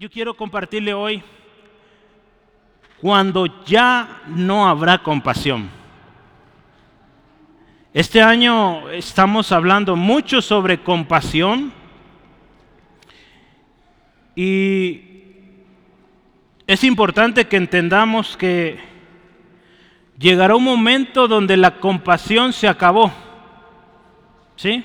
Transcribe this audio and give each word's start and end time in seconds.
Yo 0.00 0.08
quiero 0.08 0.32
compartirle 0.32 0.94
hoy 0.94 1.22
cuando 3.02 3.62
ya 3.66 4.22
no 4.28 4.66
habrá 4.66 5.02
compasión. 5.02 5.68
Este 7.92 8.22
año 8.22 8.88
estamos 8.88 9.52
hablando 9.52 9.96
mucho 9.96 10.40
sobre 10.40 10.82
compasión 10.82 11.70
y 14.34 15.02
es 16.66 16.82
importante 16.82 17.46
que 17.46 17.58
entendamos 17.58 18.38
que 18.38 18.80
llegará 20.18 20.56
un 20.56 20.64
momento 20.64 21.28
donde 21.28 21.58
la 21.58 21.76
compasión 21.76 22.54
se 22.54 22.68
acabó. 22.68 23.12
¿Sí? 24.56 24.82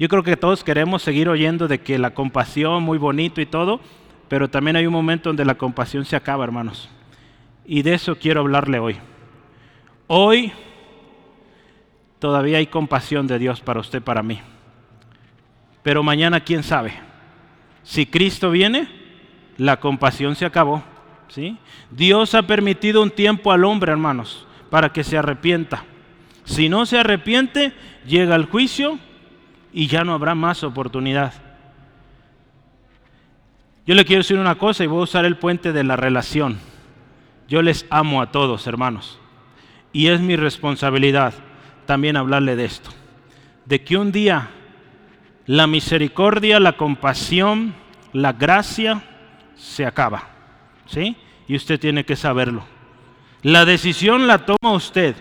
Yo 0.00 0.08
creo 0.08 0.22
que 0.22 0.34
todos 0.34 0.64
queremos 0.64 1.02
seguir 1.02 1.28
oyendo 1.28 1.68
de 1.68 1.82
que 1.82 1.98
la 1.98 2.14
compasión, 2.14 2.82
muy 2.82 2.96
bonito 2.96 3.42
y 3.42 3.44
todo, 3.44 3.80
pero 4.28 4.48
también 4.48 4.76
hay 4.76 4.86
un 4.86 4.94
momento 4.94 5.28
donde 5.28 5.44
la 5.44 5.56
compasión 5.56 6.06
se 6.06 6.16
acaba, 6.16 6.42
hermanos. 6.42 6.88
Y 7.66 7.82
de 7.82 7.92
eso 7.92 8.16
quiero 8.16 8.40
hablarle 8.40 8.78
hoy. 8.78 8.96
Hoy 10.06 10.52
todavía 12.18 12.56
hay 12.56 12.66
compasión 12.68 13.26
de 13.26 13.38
Dios 13.38 13.60
para 13.60 13.80
usted, 13.80 14.00
para 14.00 14.22
mí. 14.22 14.40
Pero 15.82 16.02
mañana, 16.02 16.40
¿quién 16.40 16.62
sabe? 16.62 16.94
Si 17.82 18.06
Cristo 18.06 18.50
viene, 18.50 18.88
la 19.58 19.80
compasión 19.80 20.34
se 20.34 20.46
acabó. 20.46 20.82
¿sí? 21.28 21.58
Dios 21.90 22.34
ha 22.34 22.46
permitido 22.46 23.02
un 23.02 23.10
tiempo 23.10 23.52
al 23.52 23.66
hombre, 23.66 23.92
hermanos, 23.92 24.46
para 24.70 24.94
que 24.94 25.04
se 25.04 25.18
arrepienta. 25.18 25.84
Si 26.44 26.70
no 26.70 26.86
se 26.86 26.96
arrepiente, 26.96 27.74
llega 28.06 28.34
el 28.34 28.46
juicio 28.46 28.98
y 29.72 29.86
ya 29.86 30.04
no 30.04 30.14
habrá 30.14 30.34
más 30.34 30.62
oportunidad. 30.64 31.32
Yo 33.86 33.94
le 33.94 34.04
quiero 34.04 34.20
decir 34.20 34.38
una 34.38 34.56
cosa 34.56 34.84
y 34.84 34.86
voy 34.86 35.00
a 35.00 35.04
usar 35.04 35.24
el 35.24 35.36
puente 35.36 35.72
de 35.72 35.84
la 35.84 35.96
relación. 35.96 36.58
Yo 37.48 37.62
les 37.62 37.86
amo 37.90 38.22
a 38.22 38.30
todos, 38.30 38.66
hermanos. 38.66 39.18
Y 39.92 40.06
es 40.08 40.20
mi 40.20 40.36
responsabilidad 40.36 41.34
también 41.86 42.16
hablarle 42.16 42.54
de 42.54 42.64
esto. 42.64 42.90
De 43.64 43.82
que 43.82 43.96
un 43.96 44.12
día 44.12 44.50
la 45.46 45.66
misericordia, 45.66 46.60
la 46.60 46.76
compasión, 46.76 47.74
la 48.12 48.32
gracia 48.32 49.02
se 49.56 49.84
acaba. 49.84 50.28
¿Sí? 50.86 51.16
Y 51.48 51.56
usted 51.56 51.80
tiene 51.80 52.04
que 52.04 52.14
saberlo. 52.14 52.64
La 53.42 53.64
decisión 53.64 54.28
la 54.28 54.46
toma 54.46 54.72
usted. 54.72 55.16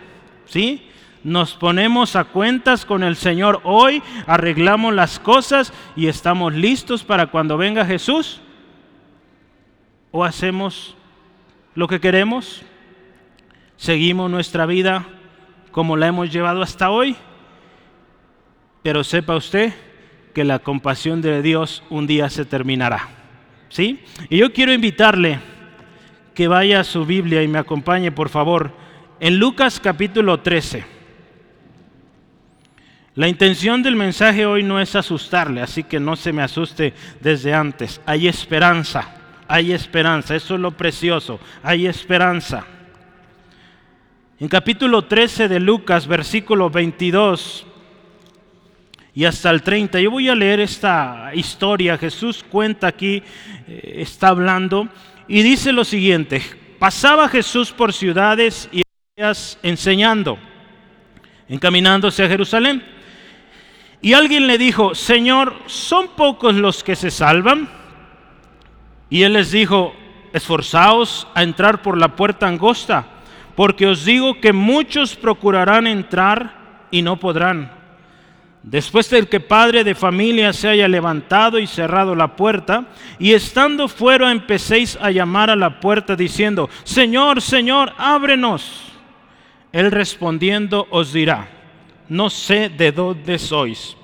¿Sí? 0.45 0.88
Nos 1.23 1.53
ponemos 1.53 2.15
a 2.15 2.23
cuentas 2.23 2.85
con 2.85 3.03
el 3.03 3.17
Señor 3.17 3.59
hoy, 3.63 4.01
arreglamos 4.25 4.93
las 4.93 5.19
cosas 5.19 5.73
y 5.95 6.07
estamos 6.07 6.53
listos 6.53 7.03
para 7.03 7.27
cuando 7.27 7.57
venga 7.57 7.85
Jesús 7.85 8.39
o 10.11 10.23
hacemos 10.23 10.95
lo 11.75 11.87
que 11.87 11.99
queremos, 11.99 12.61
seguimos 13.75 14.31
nuestra 14.31 14.65
vida 14.65 15.05
como 15.71 15.97
la 15.97 16.07
hemos 16.07 16.31
llevado 16.31 16.61
hasta 16.61 16.89
hoy, 16.89 17.15
pero 18.81 19.03
sepa 19.03 19.35
usted 19.35 19.73
que 20.33 20.43
la 20.45 20.59
compasión 20.59 21.21
de 21.21 21.41
Dios 21.41 21.83
un 21.89 22.07
día 22.07 22.29
se 22.29 22.45
terminará. 22.45 23.09
¿Sí? 23.67 24.03
Y 24.29 24.37
yo 24.37 24.51
quiero 24.51 24.73
invitarle 24.73 25.39
que 26.33 26.47
vaya 26.47 26.79
a 26.79 26.83
su 26.85 27.05
Biblia 27.05 27.43
y 27.43 27.47
me 27.47 27.59
acompañe, 27.59 28.11
por 28.11 28.29
favor, 28.29 28.71
en 29.19 29.37
Lucas 29.37 29.79
capítulo 29.79 30.39
13. 30.39 30.98
La 33.19 33.27
intención 33.27 33.83
del 33.83 33.97
mensaje 33.97 34.45
hoy 34.45 34.63
no 34.63 34.79
es 34.79 34.95
asustarle, 34.95 35.61
así 35.61 35.83
que 35.83 35.99
no 35.99 36.15
se 36.15 36.31
me 36.31 36.41
asuste 36.41 36.93
desde 37.19 37.53
antes. 37.53 37.99
Hay 38.05 38.27
esperanza 38.27 39.19
hay 39.49 39.73
esperanza. 39.73 40.35
Eso 40.35 40.53
es 40.53 40.61
lo 40.61 40.71
precioso. 40.71 41.39
Hay 41.63 41.87
esperanza. 41.87 42.65
En 44.39 44.47
capítulo 44.47 45.05
13 45.05 45.49
de 45.49 45.59
Lucas, 45.59 46.07
versículo 46.07 46.69
22 46.69 47.65
y 49.15 49.25
hasta 49.25 49.49
el 49.49 49.63
30, 49.63 49.99
yo 49.99 50.11
voy 50.11 50.29
a 50.29 50.35
leer 50.35 50.59
esta 50.61 51.31
historia. 51.33 51.97
Jesús 51.97 52.45
cuenta 52.47 52.87
aquí, 52.87 53.23
eh, 53.67 53.95
está 53.97 54.29
hablando 54.29 54.87
y 55.27 55.41
dice 55.41 55.73
lo 55.73 55.83
siguiente. 55.83 56.41
Pasaba 56.77 57.27
Jesús 57.27 57.71
por 57.71 57.91
ciudades 57.91 58.69
y 58.71 58.83
enseñando, 59.63 60.37
encaminándose 61.49 62.23
a 62.23 62.29
Jerusalén. 62.29 62.98
Y 64.01 64.13
alguien 64.13 64.47
le 64.47 64.57
dijo, 64.57 64.95
Señor, 64.95 65.53
¿son 65.65 66.07
pocos 66.15 66.55
los 66.55 66.83
que 66.83 66.95
se 66.95 67.11
salvan? 67.11 67.67
Y 69.09 69.23
él 69.23 69.33
les 69.33 69.51
dijo, 69.51 69.93
esforzaos 70.31 71.27
a 71.33 71.43
entrar 71.43 71.81
por 71.81 71.97
la 71.97 72.15
puerta 72.15 72.47
angosta, 72.47 73.05
porque 73.55 73.87
os 73.87 74.05
digo 74.05 74.39
que 74.39 74.53
muchos 74.53 75.15
procurarán 75.15 75.87
entrar 75.87 76.87
y 76.91 77.01
no 77.01 77.17
podrán. 77.17 77.71
Después 78.63 79.09
del 79.09 79.27
que 79.27 79.39
padre 79.39 79.83
de 79.83 79.95
familia 79.95 80.53
se 80.53 80.67
haya 80.67 80.87
levantado 80.87 81.59
y 81.59 81.67
cerrado 81.67 82.15
la 82.15 82.35
puerta, 82.35 82.85
y 83.17 83.33
estando 83.33 83.87
fuera 83.87 84.31
empecéis 84.31 84.97
a 85.01 85.11
llamar 85.11 85.49
a 85.49 85.55
la 85.55 85.79
puerta 85.79 86.15
diciendo, 86.15 86.69
Señor, 86.83 87.41
Señor, 87.41 87.93
ábrenos. 87.97 88.83
Él 89.71 89.91
respondiendo 89.91 90.87
os 90.89 91.13
dirá, 91.13 91.58
no 92.09 92.29
sé 92.29 92.69
de 92.69 92.91
dónde 92.91 93.39
sois. 93.39 93.95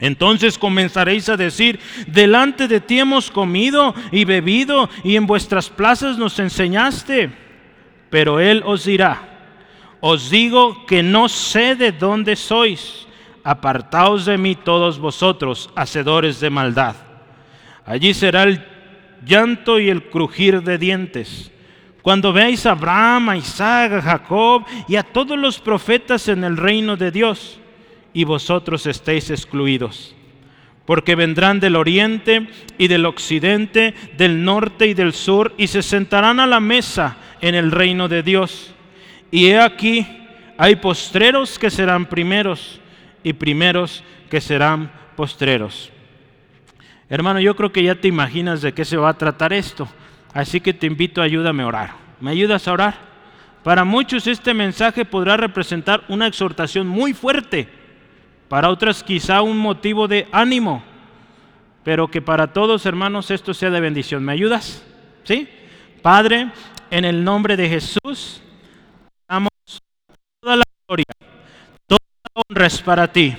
Entonces 0.00 0.58
comenzaréis 0.58 1.28
a 1.28 1.36
decir, 1.36 1.78
delante 2.06 2.66
de 2.66 2.80
ti 2.80 2.98
hemos 2.98 3.30
comido 3.30 3.94
y 4.10 4.24
bebido 4.24 4.88
y 5.04 5.16
en 5.16 5.26
vuestras 5.26 5.68
plazas 5.68 6.16
nos 6.16 6.38
enseñaste. 6.38 7.30
Pero 8.08 8.40
él 8.40 8.62
os 8.64 8.84
dirá, 8.84 9.30
os 10.00 10.30
digo 10.30 10.86
que 10.86 11.02
no 11.02 11.28
sé 11.28 11.76
de 11.76 11.92
dónde 11.92 12.34
sois. 12.34 13.06
Apartaos 13.44 14.24
de 14.24 14.38
mí 14.38 14.54
todos 14.54 14.98
vosotros, 14.98 15.70
hacedores 15.76 16.40
de 16.40 16.50
maldad. 16.50 16.96
Allí 17.84 18.14
será 18.14 18.44
el 18.44 18.64
llanto 19.24 19.78
y 19.78 19.90
el 19.90 20.04
crujir 20.08 20.62
de 20.62 20.78
dientes. 20.78 21.52
Cuando 22.02 22.32
veáis 22.32 22.64
a 22.66 22.72
Abraham, 22.72 23.28
a 23.30 23.36
Isaac, 23.36 23.92
a 23.92 24.02
Jacob 24.02 24.64
y 24.88 24.96
a 24.96 25.02
todos 25.02 25.38
los 25.38 25.58
profetas 25.58 26.28
en 26.28 26.44
el 26.44 26.56
reino 26.56 26.96
de 26.96 27.10
Dios 27.10 27.60
y 28.12 28.24
vosotros 28.24 28.86
estéis 28.86 29.30
excluidos. 29.30 30.14
Porque 30.86 31.14
vendrán 31.14 31.60
del 31.60 31.76
oriente 31.76 32.48
y 32.78 32.88
del 32.88 33.06
occidente, 33.06 33.94
del 34.16 34.42
norte 34.44 34.86
y 34.86 34.94
del 34.94 35.12
sur, 35.12 35.54
y 35.56 35.68
se 35.68 35.82
sentarán 35.82 36.40
a 36.40 36.46
la 36.46 36.58
mesa 36.58 37.16
en 37.40 37.54
el 37.54 37.70
reino 37.70 38.08
de 38.08 38.22
Dios. 38.22 38.74
Y 39.30 39.48
he 39.48 39.60
aquí, 39.60 40.06
hay 40.58 40.76
postreros 40.76 41.58
que 41.58 41.70
serán 41.70 42.06
primeros, 42.06 42.80
y 43.22 43.34
primeros 43.34 44.02
que 44.30 44.40
serán 44.40 44.90
postreros. 45.14 45.92
Hermano, 47.08 47.40
yo 47.40 47.54
creo 47.54 47.72
que 47.72 47.82
ya 47.82 47.94
te 47.94 48.08
imaginas 48.08 48.62
de 48.62 48.72
qué 48.72 48.84
se 48.84 48.96
va 48.96 49.10
a 49.10 49.18
tratar 49.18 49.52
esto. 49.52 49.86
Así 50.32 50.60
que 50.60 50.72
te 50.72 50.86
invito, 50.86 51.22
ayúdame 51.22 51.62
a 51.62 51.66
orar. 51.66 51.90
¿Me 52.20 52.30
ayudas 52.30 52.68
a 52.68 52.72
orar? 52.72 52.94
Para 53.62 53.84
muchos 53.84 54.26
este 54.26 54.54
mensaje 54.54 55.04
podrá 55.04 55.36
representar 55.36 56.04
una 56.08 56.26
exhortación 56.26 56.86
muy 56.86 57.12
fuerte 57.12 57.68
para 58.48 58.70
otras 58.70 59.04
quizá 59.04 59.42
un 59.42 59.58
motivo 59.58 60.08
de 60.08 60.26
ánimo, 60.32 60.82
pero 61.84 62.10
que 62.10 62.22
para 62.22 62.52
todos 62.52 62.86
hermanos 62.86 63.30
esto 63.30 63.54
sea 63.54 63.70
de 63.70 63.80
bendición. 63.80 64.24
¿Me 64.24 64.32
ayudas? 64.32 64.84
¿Sí? 65.24 65.48
Padre, 66.02 66.50
en 66.90 67.04
el 67.04 67.22
nombre 67.22 67.56
de 67.56 67.68
Jesús, 67.68 68.42
damos 69.28 69.50
toda 70.40 70.56
la 70.56 70.64
gloria, 70.88 71.04
toda 71.86 72.00
la 72.24 72.42
honra 72.42 72.68
para 72.84 73.12
ti. 73.12 73.36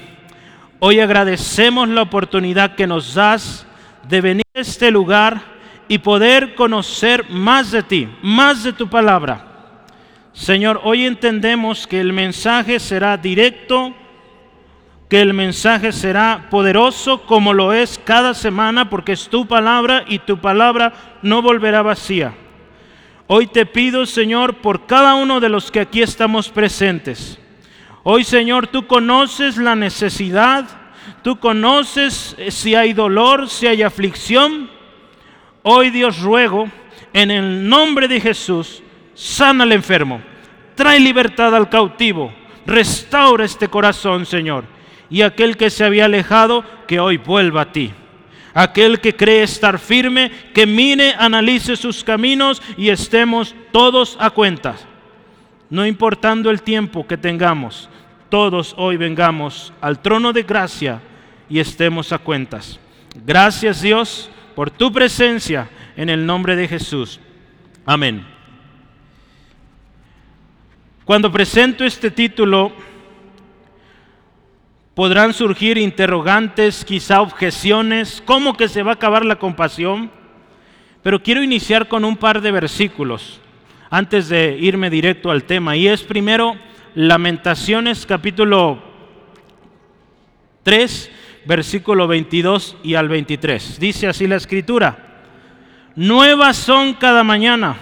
Hoy 0.80 1.00
agradecemos 1.00 1.90
la 1.90 2.03
oportunidad 2.03 2.75
que 2.75 2.88
nos 2.88 3.13
das 3.13 3.68
de 4.07 4.22
venir 4.22 4.46
a 4.56 4.62
este 4.62 4.91
lugar 4.91 5.50
y 5.91 5.97
poder 5.97 6.55
conocer 6.55 7.29
más 7.29 7.69
de 7.69 7.83
ti, 7.83 8.07
más 8.21 8.63
de 8.63 8.71
tu 8.71 8.88
palabra. 8.88 9.75
Señor, 10.31 10.79
hoy 10.85 11.05
entendemos 11.05 11.85
que 11.85 11.99
el 11.99 12.13
mensaje 12.13 12.79
será 12.79 13.17
directo, 13.17 13.93
que 15.09 15.19
el 15.19 15.33
mensaje 15.33 15.91
será 15.91 16.47
poderoso 16.49 17.23
como 17.23 17.53
lo 17.53 17.73
es 17.73 17.99
cada 18.05 18.33
semana 18.33 18.89
porque 18.89 19.11
es 19.11 19.27
tu 19.27 19.45
palabra 19.45 20.05
y 20.07 20.19
tu 20.19 20.39
palabra 20.39 20.93
no 21.23 21.41
volverá 21.41 21.81
vacía. 21.81 22.35
Hoy 23.27 23.47
te 23.47 23.65
pido, 23.65 24.05
Señor, 24.05 24.61
por 24.61 24.85
cada 24.85 25.15
uno 25.15 25.41
de 25.41 25.49
los 25.49 25.71
que 25.71 25.81
aquí 25.81 26.01
estamos 26.01 26.47
presentes. 26.47 27.38
Hoy, 28.03 28.23
Señor, 28.23 28.67
tú 28.67 28.88
conoces 28.88 29.57
la 29.57 29.75
necesidad, 29.75 30.69
tú 31.21 31.38
conoces 31.38 32.33
eh, 32.38 32.49
si 32.49 32.75
hay 32.75 32.93
dolor, 32.93 33.49
si 33.49 33.67
hay 33.67 33.83
aflicción. 33.83 34.79
Hoy, 35.63 35.90
Dios, 35.90 36.22
ruego, 36.22 36.69
en 37.13 37.31
el 37.31 37.68
nombre 37.68 38.08
de 38.08 38.19
Jesús, 38.19 38.81
sana 39.13 39.63
al 39.63 39.72
enfermo, 39.72 40.22
trae 40.75 41.00
libertad 41.00 41.56
al 41.56 41.69
cautivo, 41.69 42.34
restaura 42.66 43.46
este 43.46 43.68
corazón, 43.68 44.25
Señor 44.25 44.66
y 45.12 45.22
aquel 45.22 45.58
que 45.58 45.69
se 45.69 45.84
había 45.84 46.06
alejado, 46.06 46.63
que 46.88 47.00
hoy 47.00 47.18
vuelva 47.18 47.62
a 47.62 47.72
ti. 47.72 47.92
Aquel 48.54 49.02
que 49.02 49.16
cree 49.16 49.44
estar 49.44 49.78
firme, 49.78 50.31
que 50.54 50.66
mire, 50.66 51.13
analice 51.18 51.75
sus 51.75 52.04
caminos 52.04 52.62
y 52.78 52.90
estemos 52.90 53.54
todos 53.72 54.18
a 54.19 54.30
cuentas. 54.30 54.88
No 55.69 55.86
importando 55.86 56.50
el 56.50 56.62
tiempo 56.62 57.06
que 57.06 57.18
tengamos, 57.18 57.90
todos 58.30 58.74
hoy 58.78 58.98
vengamos 58.98 59.74
al 59.81 60.00
trono 60.00 60.31
de 60.34 60.44
gracia 60.44 61.02
y 61.50 61.60
estemos 61.60 62.13
a 62.13 62.18
cuentas. 62.18 62.80
Gracias 63.25 63.81
Dios 63.81 64.30
por 64.62 64.69
tu 64.69 64.94
presencia 64.94 65.72
en 65.98 66.08
el 66.08 66.24
nombre 66.24 66.56
de 66.56 66.68
Jesús. 66.68 67.19
Amén. 67.84 68.24
Cuando 71.04 71.31
presento 71.31 71.84
este 71.84 72.12
título, 72.12 72.72
podrán 74.94 75.34
surgir 75.34 75.80
interrogantes, 75.80 76.86
quizá 76.86 77.22
objeciones, 77.22 78.22
¿cómo 78.24 78.56
que 78.56 78.68
se 78.68 78.84
va 78.84 78.92
a 78.92 78.94
acabar 78.94 79.25
la 79.25 79.40
compasión? 79.40 80.12
Pero 81.02 81.24
quiero 81.24 81.42
iniciar 81.42 81.88
con 81.88 82.06
un 82.06 82.16
par 82.16 82.40
de 82.40 82.52
versículos 82.52 83.42
antes 83.90 84.30
de 84.30 84.60
irme 84.60 84.92
directo 84.92 85.31
al 85.31 85.46
tema. 85.46 85.75
Y 85.75 85.88
es 85.88 86.04
primero 86.04 86.56
Lamentaciones 86.94 88.06
capítulo 88.06 88.80
3, 90.62 91.12
versículo 91.45 92.07
22 92.07 92.77
y 92.83 92.95
al 92.95 93.09
23. 93.09 93.79
Dice 93.79 94.07
así 94.07 94.27
la 94.27 94.35
escritura. 94.35 95.11
Nuevas 95.95 96.57
son 96.57 96.93
cada 96.93 97.23
mañana. 97.23 97.75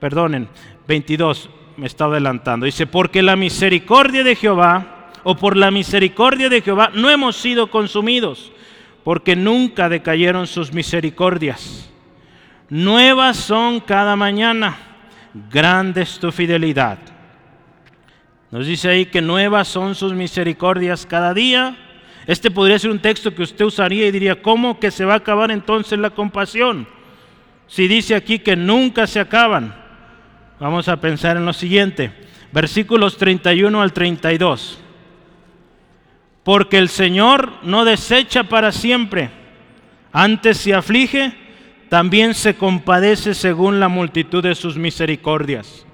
Perdonen, 0.00 0.48
22, 0.88 1.48
me 1.76 1.86
está 1.86 2.06
adelantando. 2.06 2.66
Dice, 2.66 2.86
porque 2.86 3.22
la 3.22 3.36
misericordia 3.36 4.24
de 4.24 4.34
Jehová, 4.34 5.10
o 5.22 5.36
por 5.36 5.56
la 5.56 5.70
misericordia 5.70 6.48
de 6.48 6.60
Jehová, 6.60 6.90
no 6.92 7.08
hemos 7.08 7.36
sido 7.36 7.70
consumidos, 7.70 8.52
porque 9.04 9.36
nunca 9.36 9.88
decayeron 9.88 10.48
sus 10.48 10.72
misericordias. 10.72 11.88
Nuevas 12.68 13.36
son 13.36 13.80
cada 13.80 14.16
mañana, 14.16 14.76
grande 15.50 16.02
es 16.02 16.18
tu 16.18 16.32
fidelidad. 16.32 16.98
Nos 18.50 18.66
dice 18.66 18.88
ahí 18.88 19.06
que 19.06 19.22
nuevas 19.22 19.68
son 19.68 19.94
sus 19.94 20.12
misericordias 20.12 21.06
cada 21.06 21.32
día 21.32 21.76
este 22.26 22.50
podría 22.50 22.78
ser 22.78 22.90
un 22.90 23.00
texto 23.00 23.34
que 23.34 23.42
usted 23.42 23.64
usaría 23.64 24.06
y 24.06 24.12
diría, 24.12 24.40
¿cómo 24.40 24.78
que 24.78 24.90
se 24.90 25.04
va 25.04 25.14
a 25.14 25.18
acabar 25.18 25.50
entonces 25.50 25.98
la 25.98 26.10
compasión? 26.10 26.86
Si 27.66 27.88
dice 27.88 28.14
aquí 28.14 28.38
que 28.38 28.54
nunca 28.54 29.06
se 29.06 29.18
acaban. 29.18 29.74
Vamos 30.60 30.88
a 30.88 31.00
pensar 31.00 31.36
en 31.36 31.44
lo 31.44 31.52
siguiente, 31.52 32.12
versículos 32.52 33.16
31 33.16 33.82
al 33.82 33.92
32. 33.92 34.78
Porque 36.44 36.78
el 36.78 36.88
Señor 36.88 37.54
no 37.62 37.84
desecha 37.84 38.44
para 38.44 38.70
siempre, 38.70 39.30
antes 40.12 40.58
se 40.58 40.74
aflige, 40.74 41.32
también 41.88 42.34
se 42.34 42.54
compadece 42.54 43.34
según 43.34 43.80
la 43.80 43.88
multitud 43.88 44.42
de 44.42 44.54
sus 44.54 44.76
misericordias. 44.76 45.86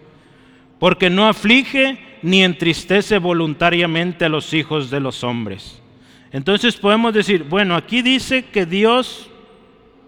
Porque 0.78 1.10
no 1.10 1.26
aflige 1.26 2.18
ni 2.22 2.44
entristece 2.44 3.18
voluntariamente 3.18 4.26
a 4.26 4.28
los 4.28 4.52
hijos 4.52 4.90
de 4.90 5.00
los 5.00 5.24
hombres 5.24 5.80
entonces 6.30 6.76
podemos 6.76 7.14
decir, 7.14 7.44
bueno, 7.44 7.74
aquí 7.74 8.02
dice 8.02 8.44
que 8.44 8.66
Dios 8.66 9.30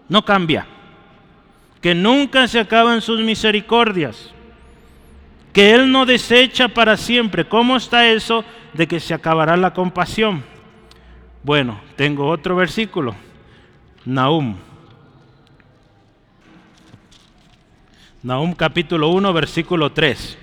no 0.07 0.23
cambia, 0.23 0.67
que 1.81 1.95
nunca 1.95 2.47
se 2.47 2.59
acaban 2.59 3.01
sus 3.01 3.21
misericordias, 3.21 4.31
que 5.51 5.73
Él 5.73 5.91
no 5.91 6.05
desecha 6.05 6.67
para 6.67 6.95
siempre. 6.95 7.47
¿Cómo 7.47 7.75
está 7.75 8.07
eso 8.07 8.45
de 8.73 8.87
que 8.87 8.99
se 8.99 9.13
acabará 9.13 9.57
la 9.57 9.73
compasión? 9.73 10.43
Bueno, 11.43 11.81
tengo 11.95 12.27
otro 12.27 12.55
versículo, 12.55 13.15
Nahum. 14.05 14.55
Nahum 18.21 18.53
capítulo 18.53 19.09
1, 19.09 19.33
versículo 19.33 19.91
3. 19.91 20.37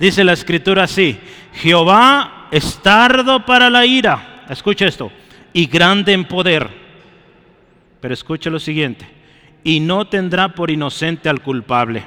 Dice 0.00 0.24
la 0.24 0.32
escritura 0.32 0.84
así, 0.84 1.20
Jehová 1.52 2.48
es 2.50 2.82
tardo 2.82 3.46
para 3.46 3.70
la 3.70 3.86
ira 3.86 4.33
escucha 4.48 4.86
esto, 4.86 5.10
y 5.52 5.66
grande 5.66 6.12
en 6.12 6.24
poder. 6.24 6.68
Pero 8.00 8.14
escucha 8.14 8.50
lo 8.50 8.58
siguiente, 8.58 9.06
y 9.62 9.80
no 9.80 10.06
tendrá 10.06 10.50
por 10.50 10.70
inocente 10.70 11.28
al 11.28 11.40
culpable. 11.40 12.04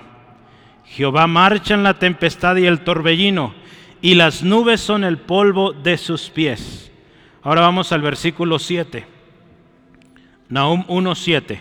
Jehová 0.85 1.27
marcha 1.27 1.73
en 1.73 1.83
la 1.83 1.95
tempestad 1.95 2.55
y 2.57 2.65
el 2.65 2.81
torbellino, 2.81 3.53
y 4.01 4.13
las 4.15 4.43
nubes 4.43 4.79
son 4.79 5.03
el 5.03 5.17
polvo 5.17 5.73
de 5.73 5.97
sus 5.97 6.29
pies. 6.29 6.91
Ahora 7.41 7.61
vamos 7.61 7.91
al 7.91 8.01
versículo 8.01 8.59
7. 8.59 9.05
Nahum 10.49 10.85
1:7. 10.87 11.59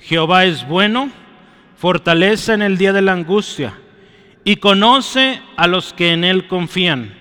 Jehová 0.00 0.44
es 0.44 0.66
bueno, 0.66 1.10
fortaleza 1.76 2.54
en 2.54 2.62
el 2.62 2.76
día 2.76 2.92
de 2.92 3.02
la 3.02 3.12
angustia, 3.12 3.74
y 4.44 4.56
conoce 4.56 5.40
a 5.56 5.66
los 5.66 5.92
que 5.92 6.12
en 6.12 6.24
él 6.24 6.46
confían. 6.48 7.14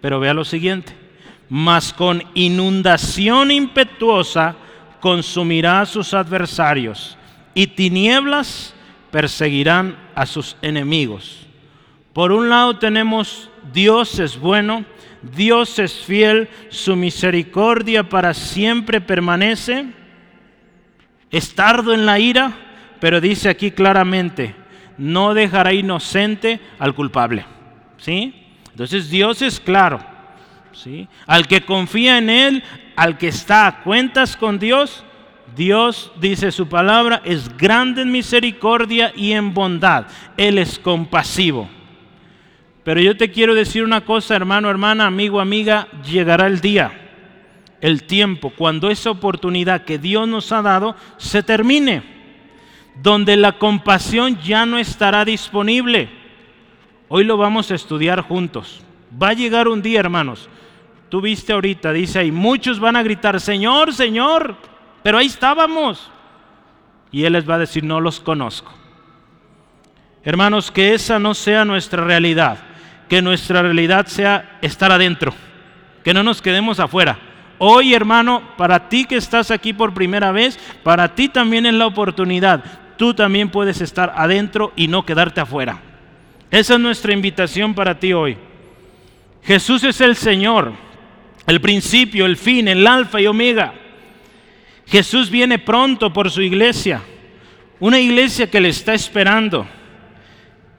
Pero 0.00 0.20
vea 0.20 0.34
lo 0.34 0.44
siguiente 0.44 1.05
mas 1.48 1.92
con 1.92 2.22
inundación 2.34 3.50
impetuosa 3.50 4.56
consumirá 5.00 5.82
a 5.82 5.86
sus 5.86 6.14
adversarios 6.14 7.16
y 7.54 7.68
tinieblas 7.68 8.74
perseguirán 9.10 9.96
a 10.14 10.26
sus 10.26 10.56
enemigos. 10.62 11.46
Por 12.12 12.32
un 12.32 12.48
lado 12.48 12.78
tenemos 12.78 13.50
Dios 13.72 14.18
es 14.18 14.38
bueno, 14.38 14.84
Dios 15.22 15.78
es 15.78 15.92
fiel, 15.92 16.48
su 16.70 16.96
misericordia 16.96 18.08
para 18.08 18.34
siempre 18.34 19.00
permanece, 19.00 19.86
es 21.30 21.54
tardo 21.54 21.92
en 21.92 22.06
la 22.06 22.18
ira, 22.18 22.52
pero 23.00 23.20
dice 23.20 23.48
aquí 23.48 23.70
claramente, 23.70 24.54
no 24.98 25.34
dejará 25.34 25.72
inocente 25.72 26.60
al 26.78 26.94
culpable. 26.94 27.44
¿Sí? 27.98 28.34
Entonces 28.70 29.10
Dios 29.10 29.42
es 29.42 29.60
claro 29.60 30.15
al 31.26 31.46
que 31.46 31.64
confía 31.64 32.18
en 32.18 32.30
Él, 32.30 32.62
al 32.96 33.18
que 33.18 33.28
está 33.28 33.66
a 33.66 33.82
cuentas 33.82 34.36
con 34.36 34.58
Dios, 34.58 35.04
Dios, 35.54 36.12
dice 36.20 36.52
su 36.52 36.68
palabra, 36.68 37.22
es 37.24 37.56
grande 37.56 38.02
en 38.02 38.12
misericordia 38.12 39.12
y 39.16 39.32
en 39.32 39.54
bondad. 39.54 40.06
Él 40.36 40.58
es 40.58 40.78
compasivo. 40.78 41.68
Pero 42.84 43.00
yo 43.00 43.16
te 43.16 43.30
quiero 43.30 43.54
decir 43.54 43.82
una 43.82 44.02
cosa, 44.02 44.36
hermano, 44.36 44.68
hermana, 44.68 45.06
amigo, 45.06 45.40
amiga, 45.40 45.88
llegará 46.04 46.46
el 46.46 46.60
día, 46.60 46.92
el 47.80 48.04
tiempo, 48.04 48.50
cuando 48.50 48.90
esa 48.90 49.10
oportunidad 49.10 49.84
que 49.84 49.98
Dios 49.98 50.28
nos 50.28 50.52
ha 50.52 50.62
dado 50.62 50.94
se 51.16 51.42
termine, 51.42 52.02
donde 53.02 53.36
la 53.36 53.58
compasión 53.58 54.38
ya 54.40 54.66
no 54.66 54.78
estará 54.78 55.24
disponible. 55.24 56.10
Hoy 57.08 57.24
lo 57.24 57.36
vamos 57.36 57.70
a 57.70 57.74
estudiar 57.74 58.20
juntos. 58.20 58.82
Va 59.20 59.30
a 59.30 59.34
llegar 59.34 59.68
un 59.68 59.82
día, 59.82 60.00
hermanos, 60.00 60.48
Tú 61.16 61.22
viste 61.22 61.54
ahorita, 61.54 61.94
dice 61.94 62.18
ahí, 62.18 62.30
muchos 62.30 62.78
van 62.78 62.94
a 62.94 63.02
gritar, 63.02 63.40
Señor, 63.40 63.94
Señor, 63.94 64.54
pero 65.02 65.16
ahí 65.16 65.24
estábamos. 65.24 66.10
Y 67.10 67.24
Él 67.24 67.32
les 67.32 67.48
va 67.48 67.54
a 67.54 67.60
decir, 67.60 67.82
no 67.84 68.02
los 68.02 68.20
conozco. 68.20 68.70
Hermanos, 70.24 70.70
que 70.70 70.92
esa 70.92 71.18
no 71.18 71.32
sea 71.32 71.64
nuestra 71.64 72.04
realidad, 72.04 72.58
que 73.08 73.22
nuestra 73.22 73.62
realidad 73.62 74.08
sea 74.08 74.58
estar 74.60 74.92
adentro, 74.92 75.32
que 76.04 76.12
no 76.12 76.22
nos 76.22 76.42
quedemos 76.42 76.80
afuera. 76.80 77.18
Hoy, 77.56 77.94
hermano, 77.94 78.42
para 78.58 78.90
ti 78.90 79.06
que 79.06 79.16
estás 79.16 79.50
aquí 79.50 79.72
por 79.72 79.94
primera 79.94 80.32
vez, 80.32 80.58
para 80.82 81.14
ti 81.14 81.30
también 81.30 81.64
es 81.64 81.72
la 81.72 81.86
oportunidad. 81.86 82.62
Tú 82.98 83.14
también 83.14 83.48
puedes 83.48 83.80
estar 83.80 84.12
adentro 84.14 84.74
y 84.76 84.86
no 84.86 85.06
quedarte 85.06 85.40
afuera. 85.40 85.80
Esa 86.50 86.74
es 86.74 86.80
nuestra 86.80 87.14
invitación 87.14 87.72
para 87.72 87.98
ti 87.98 88.12
hoy. 88.12 88.36
Jesús 89.42 89.82
es 89.82 89.98
el 90.02 90.14
Señor 90.14 90.84
el 91.46 91.60
principio, 91.60 92.26
el 92.26 92.36
fin, 92.36 92.68
el 92.68 92.86
alfa 92.86 93.20
y 93.20 93.26
omega. 93.26 93.74
Jesús 94.86 95.30
viene 95.30 95.58
pronto 95.58 96.12
por 96.12 96.30
su 96.30 96.42
iglesia, 96.42 97.02
una 97.80 97.98
iglesia 97.98 98.50
que 98.50 98.60
le 98.60 98.68
está 98.68 98.94
esperando. 98.94 99.66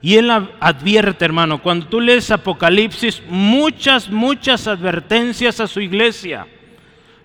Y 0.00 0.14
él 0.14 0.30
advierte, 0.30 1.24
hermano, 1.24 1.60
cuando 1.60 1.86
tú 1.86 2.00
lees 2.00 2.30
Apocalipsis, 2.30 3.22
muchas, 3.28 4.08
muchas 4.08 4.66
advertencias 4.68 5.58
a 5.58 5.66
su 5.66 5.80
iglesia. 5.80 6.46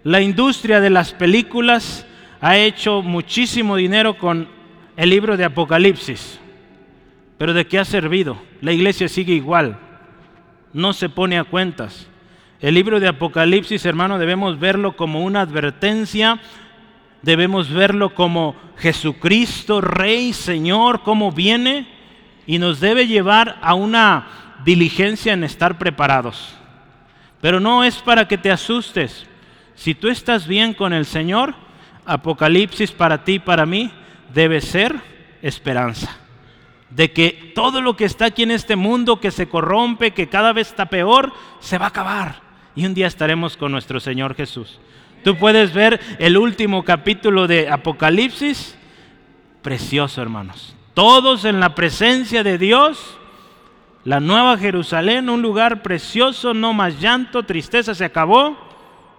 La 0.04 0.22
industria 0.22 0.82
de 0.82 0.90
las 0.90 1.14
películas 1.14 2.06
ha 2.42 2.58
hecho 2.58 3.02
muchísimo 3.02 3.76
dinero 3.76 4.18
con 4.18 4.50
el 4.98 5.10
libro 5.10 5.38
de 5.38 5.46
Apocalipsis. 5.46 6.40
Pero 7.38 7.54
¿de 7.54 7.66
qué 7.68 7.80
ha 7.80 7.86
servido? 7.86 8.42
La 8.62 8.74
iglesia 8.74 9.08
sigue 9.08 9.34
igual. 9.34 9.78
No 10.74 10.94
se 10.94 11.10
pone 11.10 11.38
a 11.38 11.44
cuentas. 11.44 12.08
El 12.64 12.76
libro 12.76 13.02
de 13.02 13.10
Apocalipsis, 13.10 13.86
hermano, 13.86 14.18
debemos 14.18 14.58
verlo 14.58 14.96
como 14.96 15.26
una 15.26 15.42
advertencia, 15.42 16.40
debemos 17.22 17.70
verlo 17.70 18.16
como 18.16 18.56
Jesucristo, 18.78 19.82
Rey, 19.82 20.32
Señor, 20.32 21.02
cómo 21.04 21.34
viene 21.34 21.86
y 22.48 22.60
nos 22.60 22.80
debe 22.80 23.06
llevar 23.06 23.60
a 23.62 23.74
una 23.74 24.56
diligencia 24.64 25.34
en 25.34 25.44
estar 25.44 25.78
preparados. 25.78 26.56
Pero 27.42 27.60
no 27.60 27.84
es 27.84 27.98
para 27.98 28.30
que 28.30 28.38
te 28.38 28.50
asustes. 28.50 29.28
Si 29.76 29.94
tú 29.94 30.08
estás 30.08 30.48
bien 30.48 30.74
con 30.74 30.94
el 30.94 31.06
Señor, 31.06 31.56
Apocalipsis 32.06 32.94
para 32.94 33.26
ti 33.26 33.34
y 33.34 33.40
para 33.40 33.66
mí 33.66 33.92
debe 34.34 34.62
ser 34.62 34.96
esperanza. 35.42 36.16
De 36.90 37.12
que 37.12 37.52
todo 37.54 37.82
lo 37.82 37.98
que 37.98 38.06
está 38.06 38.28
aquí 38.28 38.44
en 38.44 38.52
este 38.52 38.78
mundo, 38.78 39.20
que 39.20 39.32
se 39.32 39.50
corrompe, 39.50 40.12
que 40.12 40.30
cada 40.30 40.54
vez 40.54 40.70
está 40.70 40.86
peor, 40.86 41.34
se 41.60 41.78
va 41.78 41.88
a 41.88 41.90
acabar. 41.90 42.53
Y 42.76 42.86
un 42.86 42.94
día 42.94 43.08
estaremos 43.08 43.56
con 43.56 43.72
nuestro 43.72 44.00
Señor 44.00 44.36
Jesús. 44.36 44.80
Tú 45.24 45.38
puedes 45.38 45.74
ver 45.74 46.00
el 46.20 46.38
último 46.38 46.84
capítulo 46.84 47.48
de 47.48 47.70
Apocalipsis. 47.70 48.78
Precioso, 49.62 50.22
hermanos. 50.22 50.76
Todos 50.94 51.46
en 51.46 51.60
la 51.60 51.76
presencia 51.76 52.44
de 52.44 52.58
Dios. 52.58 53.18
La 54.04 54.20
nueva 54.20 54.58
Jerusalén, 54.58 55.30
un 55.30 55.42
lugar 55.42 55.82
precioso, 55.82 56.54
no 56.54 56.74
más 56.74 57.00
llanto, 57.00 57.44
tristeza 57.44 57.96
se 57.96 58.04
acabó. 58.04 58.58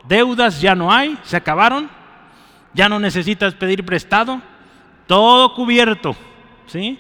Deudas 0.06 0.60
ya 0.60 0.74
no 0.74 0.92
hay, 0.92 1.16
se 1.22 1.36
acabaron. 1.36 1.88
Ya 2.74 2.88
no 2.88 2.98
necesitas 2.98 3.54
pedir 3.54 3.84
prestado. 3.84 4.42
Todo 5.06 5.54
cubierto. 5.54 6.14
¿Sí? 6.66 6.98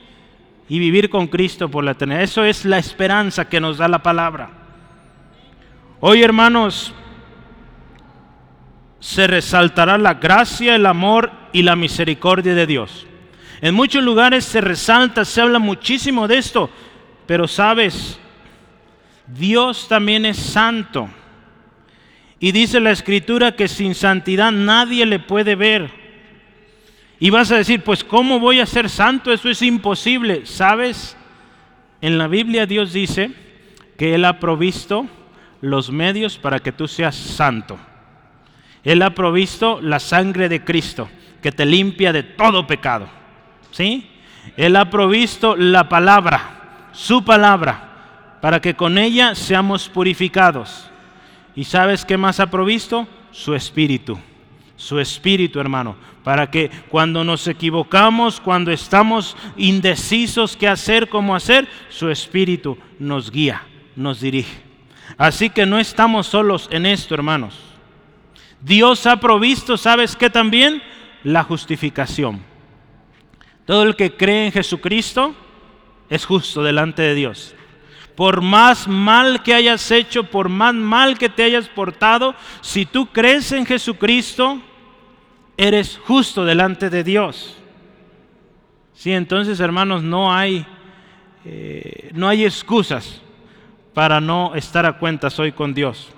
Y 0.68 0.78
vivir 0.78 1.10
con 1.10 1.26
Cristo 1.26 1.68
por 1.68 1.84
la 1.84 1.90
eternidad. 1.90 2.22
Eso 2.22 2.44
es 2.44 2.64
la 2.64 2.78
esperanza 2.78 3.48
que 3.48 3.60
nos 3.60 3.76
da 3.76 3.88
la 3.88 4.02
palabra. 4.02 4.63
Hoy, 6.06 6.22
hermanos, 6.22 6.92
se 9.00 9.26
resaltará 9.26 9.96
la 9.96 10.12
gracia, 10.12 10.74
el 10.74 10.84
amor 10.84 11.32
y 11.54 11.62
la 11.62 11.76
misericordia 11.76 12.54
de 12.54 12.66
Dios. 12.66 13.06
En 13.62 13.74
muchos 13.74 14.04
lugares 14.04 14.44
se 14.44 14.60
resalta, 14.60 15.24
se 15.24 15.40
habla 15.40 15.58
muchísimo 15.58 16.28
de 16.28 16.36
esto, 16.36 16.68
pero 17.24 17.48
sabes, 17.48 18.20
Dios 19.28 19.88
también 19.88 20.26
es 20.26 20.36
santo. 20.36 21.08
Y 22.38 22.52
dice 22.52 22.80
la 22.80 22.90
escritura 22.90 23.56
que 23.56 23.66
sin 23.66 23.94
santidad 23.94 24.52
nadie 24.52 25.06
le 25.06 25.20
puede 25.20 25.54
ver. 25.54 25.90
Y 27.18 27.30
vas 27.30 27.50
a 27.50 27.56
decir, 27.56 27.80
pues 27.80 28.04
¿cómo 28.04 28.40
voy 28.40 28.60
a 28.60 28.66
ser 28.66 28.90
santo? 28.90 29.32
Eso 29.32 29.48
es 29.48 29.62
imposible. 29.62 30.44
¿Sabes? 30.44 31.16
En 32.02 32.18
la 32.18 32.28
Biblia 32.28 32.66
Dios 32.66 32.92
dice 32.92 33.30
que 33.96 34.14
Él 34.14 34.26
ha 34.26 34.38
provisto 34.38 35.08
los 35.64 35.90
medios 35.90 36.36
para 36.36 36.58
que 36.58 36.72
tú 36.72 36.86
seas 36.86 37.16
santo. 37.16 37.78
Él 38.82 39.00
ha 39.00 39.14
provisto 39.14 39.80
la 39.80 39.98
sangre 39.98 40.50
de 40.50 40.62
Cristo 40.62 41.08
que 41.40 41.52
te 41.52 41.64
limpia 41.64 42.12
de 42.12 42.22
todo 42.22 42.66
pecado. 42.66 43.08
¿Sí? 43.70 44.10
Él 44.58 44.76
ha 44.76 44.90
provisto 44.90 45.56
la 45.56 45.88
palabra, 45.88 46.90
su 46.92 47.24
palabra, 47.24 48.38
para 48.42 48.60
que 48.60 48.74
con 48.74 48.98
ella 48.98 49.34
seamos 49.34 49.88
purificados. 49.88 50.90
¿Y 51.56 51.64
sabes 51.64 52.04
qué 52.04 52.18
más 52.18 52.40
ha 52.40 52.50
provisto? 52.50 53.08
Su 53.30 53.54
espíritu. 53.54 54.18
Su 54.76 55.00
espíritu, 55.00 55.60
hermano, 55.60 55.96
para 56.24 56.50
que 56.50 56.70
cuando 56.90 57.24
nos 57.24 57.48
equivocamos, 57.48 58.38
cuando 58.38 58.70
estamos 58.70 59.34
indecisos 59.56 60.56
qué 60.56 60.68
hacer, 60.68 61.08
cómo 61.08 61.34
hacer, 61.34 61.66
su 61.88 62.10
espíritu 62.10 62.76
nos 62.98 63.30
guía, 63.30 63.62
nos 63.96 64.20
dirige. 64.20 64.63
Así 65.16 65.50
que 65.50 65.66
no 65.66 65.78
estamos 65.78 66.26
solos 66.26 66.68
en 66.70 66.86
esto, 66.86 67.14
hermanos. 67.14 67.58
Dios 68.60 69.06
ha 69.06 69.20
provisto, 69.20 69.76
¿sabes 69.76 70.16
qué 70.16 70.30
también? 70.30 70.82
La 71.22 71.44
justificación. 71.44 72.42
Todo 73.66 73.82
el 73.84 73.96
que 73.96 74.16
cree 74.16 74.46
en 74.46 74.52
Jesucristo 74.52 75.34
es 76.08 76.24
justo 76.24 76.62
delante 76.62 77.02
de 77.02 77.14
Dios. 77.14 77.54
Por 78.16 78.42
más 78.42 78.86
mal 78.86 79.42
que 79.42 79.54
hayas 79.54 79.90
hecho, 79.90 80.24
por 80.24 80.48
más 80.48 80.74
mal 80.74 81.18
que 81.18 81.28
te 81.28 81.42
hayas 81.42 81.68
portado, 81.68 82.34
si 82.60 82.86
tú 82.86 83.06
crees 83.06 83.50
en 83.52 83.66
Jesucristo, 83.66 84.60
eres 85.56 86.00
justo 86.04 86.44
delante 86.44 86.90
de 86.90 87.02
Dios. 87.02 87.56
Sí, 88.94 89.12
entonces 89.12 89.58
hermanos, 89.60 90.02
no 90.02 90.32
hay, 90.32 90.64
eh, 91.44 92.10
no 92.14 92.28
hay 92.28 92.44
excusas 92.44 93.20
para 93.94 94.20
no 94.20 94.54
estar 94.54 94.84
a 94.84 94.98
cuentas 94.98 95.38
hoy 95.38 95.52
con 95.52 95.72
Dios. 95.72 96.10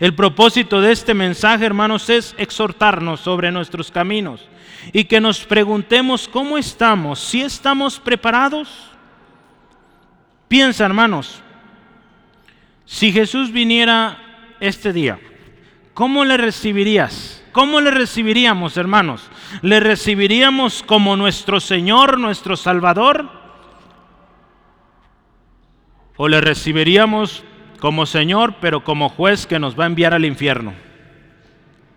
El 0.00 0.14
propósito 0.14 0.80
de 0.80 0.92
este 0.92 1.14
mensaje, 1.14 1.64
hermanos, 1.64 2.10
es 2.10 2.34
exhortarnos 2.38 3.20
sobre 3.20 3.50
nuestros 3.50 3.90
caminos 3.90 4.48
y 4.92 5.04
que 5.04 5.20
nos 5.20 5.44
preguntemos 5.44 6.28
cómo 6.28 6.58
estamos, 6.58 7.18
si 7.18 7.40
estamos 7.40 7.98
preparados. 7.98 8.68
Piensa, 10.46 10.84
hermanos, 10.84 11.42
si 12.84 13.12
Jesús 13.12 13.50
viniera 13.50 14.18
este 14.60 14.92
día, 14.92 15.18
¿cómo 15.94 16.24
le 16.24 16.36
recibirías? 16.36 17.44
¿Cómo 17.52 17.80
le 17.80 17.90
recibiríamos, 17.90 18.76
hermanos? 18.76 19.22
¿Le 19.62 19.80
recibiríamos 19.80 20.84
como 20.84 21.16
nuestro 21.16 21.58
Señor, 21.58 22.18
nuestro 22.18 22.56
Salvador? 22.56 23.37
¿O 26.18 26.28
le 26.28 26.42
recibiríamos 26.42 27.42
como 27.78 28.06
Señor, 28.06 28.56
pero 28.60 28.84
como 28.84 29.08
juez 29.08 29.46
que 29.46 29.58
nos 29.58 29.78
va 29.78 29.84
a 29.84 29.86
enviar 29.86 30.14
al 30.14 30.24
infierno. 30.24 30.74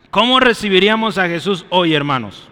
¿Cómo 0.09 0.39
recibiríamos 0.39 1.17
a 1.17 1.27
Jesús 1.27 1.65
hoy, 1.69 1.93
hermanos? 1.93 2.47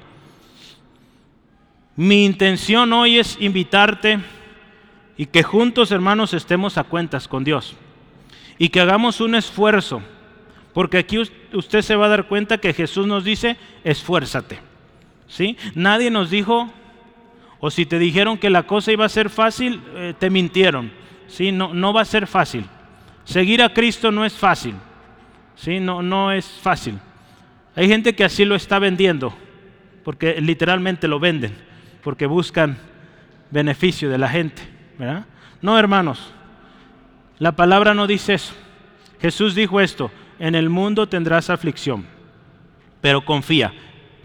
Mi 1.96 2.26
intención 2.26 2.92
hoy 2.94 3.20
es 3.20 3.38
invitarte 3.40 4.20
y 5.18 5.26
que 5.26 5.44
juntos, 5.44 5.92
hermanos, 5.92 6.34
estemos 6.34 6.78
a 6.78 6.86
cuentas 6.86 7.28
con 7.28 7.44
Dios 7.44 7.76
y 8.58 8.70
que 8.70 8.80
hagamos 8.80 9.22
un 9.22 9.36
esfuerzo, 9.36 10.02
porque 10.74 10.98
aquí 10.98 11.20
usted 11.20 11.82
se 11.82 11.96
va 11.96 12.06
a 12.06 12.10
dar 12.10 12.28
cuenta 12.28 12.58
que 12.58 12.74
Jesús 12.74 13.06
nos 13.06 13.24
dice, 13.24 13.58
esfuérzate. 13.84 14.60
¿Sí? 15.28 15.58
Nadie 15.76 16.10
nos 16.10 16.30
dijo, 16.30 16.72
o 17.60 17.70
si 17.70 17.86
te 17.86 18.00
dijeron 18.00 18.38
que 18.38 18.50
la 18.50 18.64
cosa 18.64 18.92
iba 18.92 19.06
a 19.06 19.10
ser 19.10 19.30
fácil, 19.30 19.82
eh, 19.94 20.14
te 20.18 20.30
mintieron. 20.30 20.92
¿Sí? 21.30 21.52
No, 21.52 21.74
no 21.74 21.94
va 21.94 22.02
a 22.02 22.06
ser 22.06 22.28
fácil. 22.28 22.66
Seguir 23.24 23.62
a 23.62 23.74
Cristo 23.74 24.12
no 24.12 24.26
es 24.26 24.34
fácil. 24.34 24.76
¿sí? 25.56 25.80
No, 25.80 26.02
no 26.02 26.32
es 26.32 26.46
fácil. 26.46 27.00
Hay 27.76 27.88
gente 27.88 28.16
que 28.16 28.24
así 28.24 28.46
lo 28.46 28.56
está 28.56 28.80
vendiendo, 28.80 29.34
porque 30.04 30.42
literalmente 30.42 31.08
lo 31.08 31.20
venden, 31.20 31.54
porque 32.04 32.26
buscan 32.26 32.78
beneficio 33.52 34.10
de 34.10 34.18
la 34.18 34.30
gente. 34.30 34.62
No, 35.62 35.78
hermanos, 35.78 36.34
la 37.38 37.56
palabra 37.56 37.94
no 37.94 38.08
dice 38.08 38.34
eso. 38.34 38.54
Jesús 39.22 39.56
dijo 39.56 39.80
esto, 39.80 40.12
en 40.40 40.56
el 40.56 40.70
mundo 40.70 41.08
tendrás 41.08 41.50
aflicción, 41.50 42.06
pero 43.02 43.24
confía, 43.24 43.74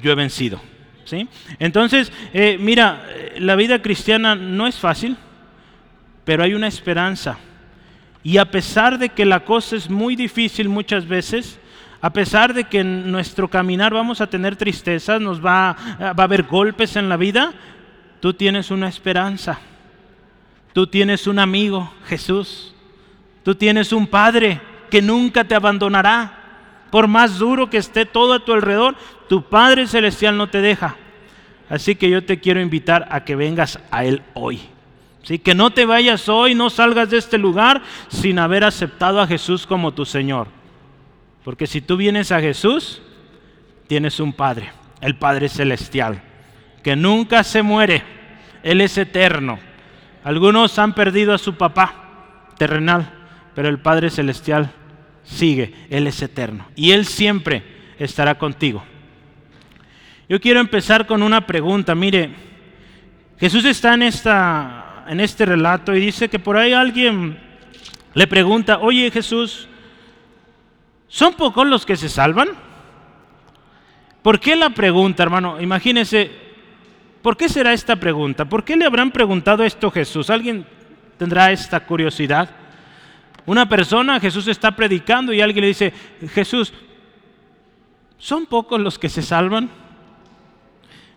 yo 0.01 0.13
he 0.13 0.15
vencido. 0.15 0.61
¿sí? 1.05 1.29
Entonces, 1.59 2.13
eh, 2.33 2.57
mira, 2.59 3.07
la 3.39 3.57
vida 3.57 3.83
cristiana 3.83 4.35
no 4.35 4.67
es 4.67 4.77
fácil, 4.79 5.17
pero 6.25 6.43
hay 6.43 6.55
una 6.55 6.69
esperanza. 6.69 7.39
Y 8.23 8.39
a 8.39 8.51
pesar 8.51 8.99
de 8.99 9.11
que 9.11 9.25
la 9.25 9.45
cosa 9.45 9.77
es 9.77 9.91
muy 9.91 10.17
difícil 10.17 10.69
muchas 10.69 11.07
veces, 11.07 11.59
a 12.01 12.13
pesar 12.13 12.55
de 12.55 12.65
que 12.65 12.81
en 12.81 13.11
nuestro 13.11 13.49
caminar 13.49 13.93
vamos 13.93 14.21
a 14.21 14.27
tener 14.27 14.57
tristezas, 14.57 15.21
nos 15.21 15.45
va, 15.45 15.77
va 16.01 16.15
a 16.17 16.23
haber 16.23 16.45
golpes 16.45 16.97
en 16.97 17.09
la 17.09 17.17
vida, 17.17 17.53
tú 18.21 18.35
tienes 18.35 18.71
una 18.71 18.89
esperanza. 18.89 19.59
Tú 20.75 20.89
tienes 20.89 21.29
un 21.29 21.39
amigo, 21.39 21.95
Jesús. 22.07 22.75
Tú 23.45 23.55
tienes 23.55 23.93
un 23.93 24.09
Padre 24.09 24.61
que 24.91 25.01
nunca 25.01 25.45
te 25.45 25.55
abandonará. 25.55 26.41
Por 26.91 27.07
más 27.07 27.39
duro 27.39 27.71
que 27.71 27.77
esté 27.79 28.07
todo 28.07 28.35
a 28.35 28.45
tu 28.45 28.53
alrededor, 28.53 28.97
tu 29.29 29.43
Padre 29.43 29.87
Celestial 29.87 30.37
no 30.37 30.49
te 30.49 30.61
deja. 30.61 30.97
Así 31.69 31.95
que 31.95 32.11
yo 32.11 32.25
te 32.25 32.41
quiero 32.41 32.61
invitar 32.61 33.07
a 33.11 33.25
que 33.25 33.37
vengas 33.37 33.79
a 33.91 34.05
Él 34.05 34.23
hoy. 34.35 34.61
Que 35.25 35.55
no 35.55 35.71
te 35.71 35.87
vayas 35.87 36.29
hoy, 36.29 36.55
no 36.55 36.69
salgas 36.69 37.11
de 37.11 37.17
este 37.17 37.39
lugar 37.39 37.83
sin 38.09 38.39
haber 38.39 38.63
aceptado 38.63 39.21
a 39.21 39.27
Jesús 39.27 39.67
como 39.67 39.93
tu 39.93 40.05
Señor. 40.05 40.49
Porque 41.45 41.67
si 41.67 41.81
tú 41.81 41.97
vienes 41.97 42.31
a 42.31 42.41
Jesús, 42.41 43.01
tienes 43.87 44.21
un 44.21 44.33
Padre, 44.33 44.73
el 45.01 45.17
Padre 45.17 45.49
Celestial, 45.49 46.23
que 46.83 46.95
nunca 46.95 47.43
se 47.43 47.63
muere, 47.63 48.03
Él 48.63 48.81
es 48.81 48.99
eterno. 48.99 49.59
Algunos 50.25 50.79
han 50.79 50.95
perdido 50.95 51.33
a 51.33 51.39
su 51.39 51.55
papá 51.55 52.51
terrenal, 52.59 53.11
pero 53.55 53.69
el 53.69 53.79
Padre 53.79 54.11
Celestial 54.11 54.73
sigue, 55.23 55.75
Él 55.91 56.07
es 56.07 56.21
eterno. 56.21 56.67
Y 56.77 56.93
Él 56.93 57.07
siempre 57.07 57.63
estará 57.99 58.37
contigo. 58.39 58.85
Yo 60.29 60.41
quiero 60.41 60.61
empezar 60.61 61.07
con 61.07 61.23
una 61.23 61.47
pregunta. 61.47 61.95
Mire, 61.95 62.31
Jesús 63.39 63.65
está 63.65 63.95
en 63.95 64.03
esta 64.03 64.84
en 65.09 65.21
este 65.21 65.47
relato 65.47 65.95
y 65.95 66.01
dice 66.01 66.29
que 66.29 66.39
por 66.39 66.57
ahí 66.57 66.73
alguien 66.73 67.39
le 68.15 68.27
pregunta, 68.27 68.79
oye 68.79 69.11
Jesús, 69.11 69.69
¿son 71.09 71.35
pocos 71.35 71.67
los 71.67 71.85
que 71.85 71.97
se 71.97 72.09
salvan? 72.09 72.49
¿Por 74.23 74.41
qué 74.41 74.57
la 74.57 74.71
pregunta, 74.71 75.23
hermano? 75.23 75.61
Imagínese, 75.61 76.31
¿por 77.23 77.37
qué 77.37 77.49
será 77.49 77.73
esta 77.73 77.97
pregunta? 77.97 78.45
¿Por 78.47 78.65
qué 78.65 78.77
le 78.77 78.87
habrán 78.87 79.11
preguntado 79.11 79.65
esto 79.65 79.89
a 79.89 79.93
Jesús? 79.93 80.31
¿Alguien 80.31 80.67
tendrá 81.19 81.53
esta 81.53 81.81
curiosidad? 81.81 82.49
Una 83.47 83.69
persona, 83.69 84.21
Jesús 84.21 84.49
está 84.49 84.75
predicando 84.75 85.33
y 85.33 85.43
alguien 85.43 85.63
le 85.63 85.69
dice, 85.69 85.93
Jesús, 86.33 86.73
¿son 88.17 88.47
pocos 88.47 88.81
los 88.81 88.99
que 88.99 89.11
se 89.11 89.21
salvan? 89.21 89.69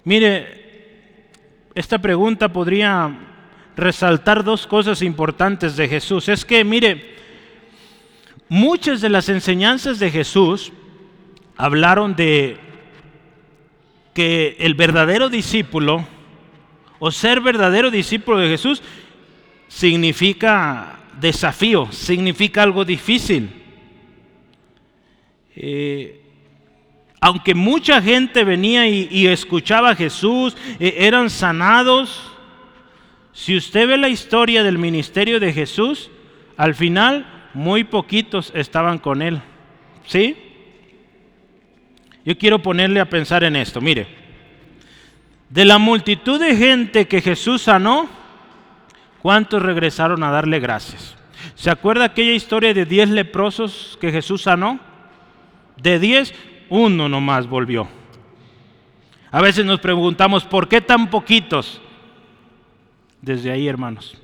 Mire, 0.04 1.30
esta 1.74 2.00
pregunta 2.00 2.52
podría 2.52 3.27
resaltar 3.78 4.44
dos 4.44 4.68
cosas 4.68 5.02
importantes 5.02 5.78
de 5.78 5.88
Jesús. 5.88 6.28
Es 6.28 6.44
que, 6.44 6.64
mire, 6.64 7.16
muchas 8.50 9.00
de 9.00 9.10
las 9.10 9.30
enseñanzas 9.30 10.00
de 10.00 10.12
Jesús 10.12 10.74
hablaron 11.56 12.16
de 12.16 12.58
que 14.14 14.58
el 14.60 14.74
verdadero 14.74 15.30
discípulo 15.30 16.08
o 17.00 17.12
ser 17.12 17.40
verdadero 17.40 17.92
discípulo 17.92 18.40
de 18.40 18.50
Jesús 18.50 18.82
significa 19.68 21.00
desafío, 21.20 21.92
significa 21.92 22.64
algo 22.64 22.84
difícil. 22.84 23.52
Eh, 25.56 26.22
aunque 27.20 27.54
mucha 27.54 28.02
gente 28.02 28.44
venía 28.44 28.88
y, 28.88 29.28
escuchaba 29.28 29.92
a 29.92 29.96
Jesús, 29.96 30.56
eh, 30.80 30.96
eran 31.00 31.30
sanados, 31.30 32.32
si 33.38 33.56
usted 33.56 33.88
ve 33.88 33.98
la 33.98 34.10
historia 34.10 34.64
del 34.64 34.80
ministerio 34.80 35.40
de 35.40 35.54
Jesús, 35.54 36.10
al 36.58 36.74
final 36.74 37.50
muy 37.54 37.84
poquitos 37.84 38.52
estaban 38.56 38.98
con 38.98 39.22
él. 39.22 39.40
¿Sí? 40.08 40.36
Yo 42.26 42.36
quiero 42.36 42.64
ponerle 42.64 43.00
a 43.00 43.08
pensar 43.08 43.44
en 43.44 43.56
esto. 43.56 43.80
Mire, 43.80 44.08
de 45.52 45.66
la 45.66 45.78
multitud 45.78 46.40
de 46.40 46.56
gente 46.56 47.08
que 47.08 47.22
Jesús 47.22 47.62
sanó, 47.62 48.10
¿cuántos 49.22 49.62
regresaron 49.62 50.24
a 50.24 50.32
darle 50.32 50.60
gracias? 50.60 51.16
¿Se 51.54 51.70
acuerda 51.70 52.06
aquella 52.06 52.34
historia 52.34 52.74
de 52.74 52.86
diez 52.86 53.08
leprosos 53.08 54.00
que 54.02 54.12
Jesús 54.12 54.42
sanó? 54.42 54.80
De 55.80 56.00
diez, 56.00 56.34
uno 56.70 57.08
nomás 57.08 57.48
volvió. 57.48 57.88
A 59.30 59.44
veces 59.44 59.64
nos 59.64 59.80
preguntamos, 59.80 60.44
¿por 60.44 60.68
qué 60.68 60.82
tan 60.82 61.12
poquitos? 61.12 61.82
Desde 63.28 63.52
ahí, 63.52 63.68
hermanos. 63.68 64.16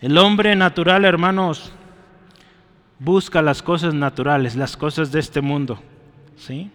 El 0.00 0.16
hombre 0.16 0.56
natural, 0.56 1.04
hermanos, 1.04 1.70
busca 2.98 3.42
las 3.42 3.62
cosas 3.62 3.92
naturales, 3.92 4.56
las 4.56 4.78
cosas 4.78 5.12
de 5.12 5.20
este 5.20 5.42
mundo. 5.42 5.78
¿Sí? 6.38 6.70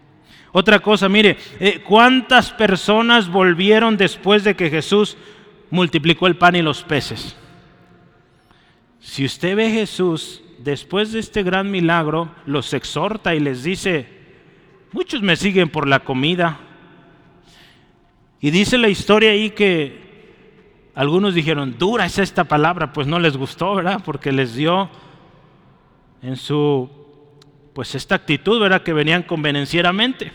Otra 0.51 0.79
cosa, 0.79 1.09
mire, 1.09 1.37
eh, 1.59 1.81
¿cuántas 1.83 2.51
personas 2.51 3.29
volvieron 3.29 3.97
después 3.97 4.43
de 4.43 4.55
que 4.55 4.69
Jesús 4.69 5.17
multiplicó 5.71 6.27
el 6.27 6.35
pan 6.35 6.55
y 6.55 6.61
los 6.61 6.83
peces? 6.83 7.35
Si 8.99 9.25
usted 9.25 9.55
ve 9.55 9.65
a 9.65 9.71
Jesús 9.71 10.43
después 10.59 11.13
de 11.13 11.19
este 11.19 11.41
gran 11.41 11.71
milagro, 11.71 12.29
los 12.45 12.71
exhorta 12.75 13.33
y 13.33 13.39
les 13.39 13.63
dice, 13.63 14.07
muchos 14.91 15.23
me 15.23 15.35
siguen 15.35 15.69
por 15.69 15.87
la 15.87 16.01
comida. 16.01 16.59
Y 18.39 18.51
dice 18.51 18.77
la 18.77 18.89
historia 18.89 19.31
ahí 19.31 19.49
que 19.49 20.02
algunos 20.95 21.33
dijeron, 21.33 21.75
dura 21.77 22.05
es 22.05 22.19
esta 22.19 22.43
palabra, 22.43 22.93
pues 22.93 23.07
no 23.07 23.19
les 23.19 23.35
gustó, 23.35 23.75
¿verdad? 23.75 24.01
Porque 24.05 24.31
les 24.31 24.55
dio 24.55 24.89
en 26.21 26.35
su, 26.35 26.89
pues 27.73 27.95
esta 27.95 28.15
actitud, 28.15 28.59
¿verdad? 28.59 28.83
Que 28.83 28.93
venían 28.93 29.23
convenencieramente. 29.23 30.31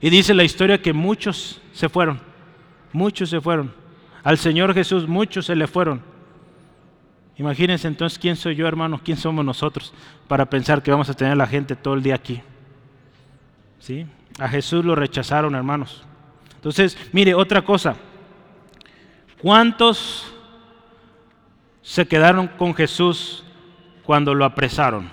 Y 0.00 0.10
dice 0.10 0.34
la 0.34 0.44
historia 0.44 0.82
que 0.82 0.92
muchos 0.92 1.60
se 1.72 1.88
fueron, 1.88 2.20
muchos 2.92 3.30
se 3.30 3.40
fueron. 3.40 3.72
Al 4.24 4.38
Señor 4.38 4.74
Jesús 4.74 5.06
muchos 5.06 5.46
se 5.46 5.54
le 5.54 5.66
fueron. 5.66 6.02
Imagínense 7.38 7.86
entonces 7.86 8.18
quién 8.18 8.34
soy 8.34 8.56
yo, 8.56 8.66
hermano, 8.66 9.00
quién 9.04 9.16
somos 9.16 9.44
nosotros 9.44 9.92
para 10.26 10.48
pensar 10.50 10.82
que 10.82 10.90
vamos 10.90 11.08
a 11.08 11.14
tener 11.14 11.34
a 11.34 11.36
la 11.36 11.46
gente 11.46 11.76
todo 11.76 11.94
el 11.94 12.02
día 12.02 12.14
aquí. 12.14 12.42
¿Sí? 13.78 14.06
A 14.38 14.48
Jesús 14.48 14.84
lo 14.84 14.94
rechazaron, 14.94 15.54
hermanos. 15.54 16.04
Entonces, 16.56 16.98
mire, 17.12 17.34
otra 17.34 17.62
cosa. 17.62 17.96
¿Cuántos 19.46 20.26
se 21.80 22.04
quedaron 22.08 22.48
con 22.48 22.74
Jesús 22.74 23.44
cuando 24.02 24.34
lo 24.34 24.44
apresaron? 24.44 25.08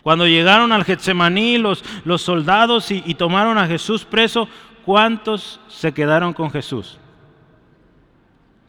Cuando 0.00 0.26
llegaron 0.26 0.72
al 0.72 0.86
Getsemaní 0.86 1.58
los, 1.58 1.84
los 2.06 2.22
soldados 2.22 2.90
y 2.90 3.14
tomaron 3.16 3.58
a 3.58 3.66
Jesús 3.66 4.06
preso, 4.06 4.48
¿cuántos 4.86 5.60
se 5.68 5.92
quedaron 5.92 6.32
con 6.32 6.50
Jesús? 6.50 6.98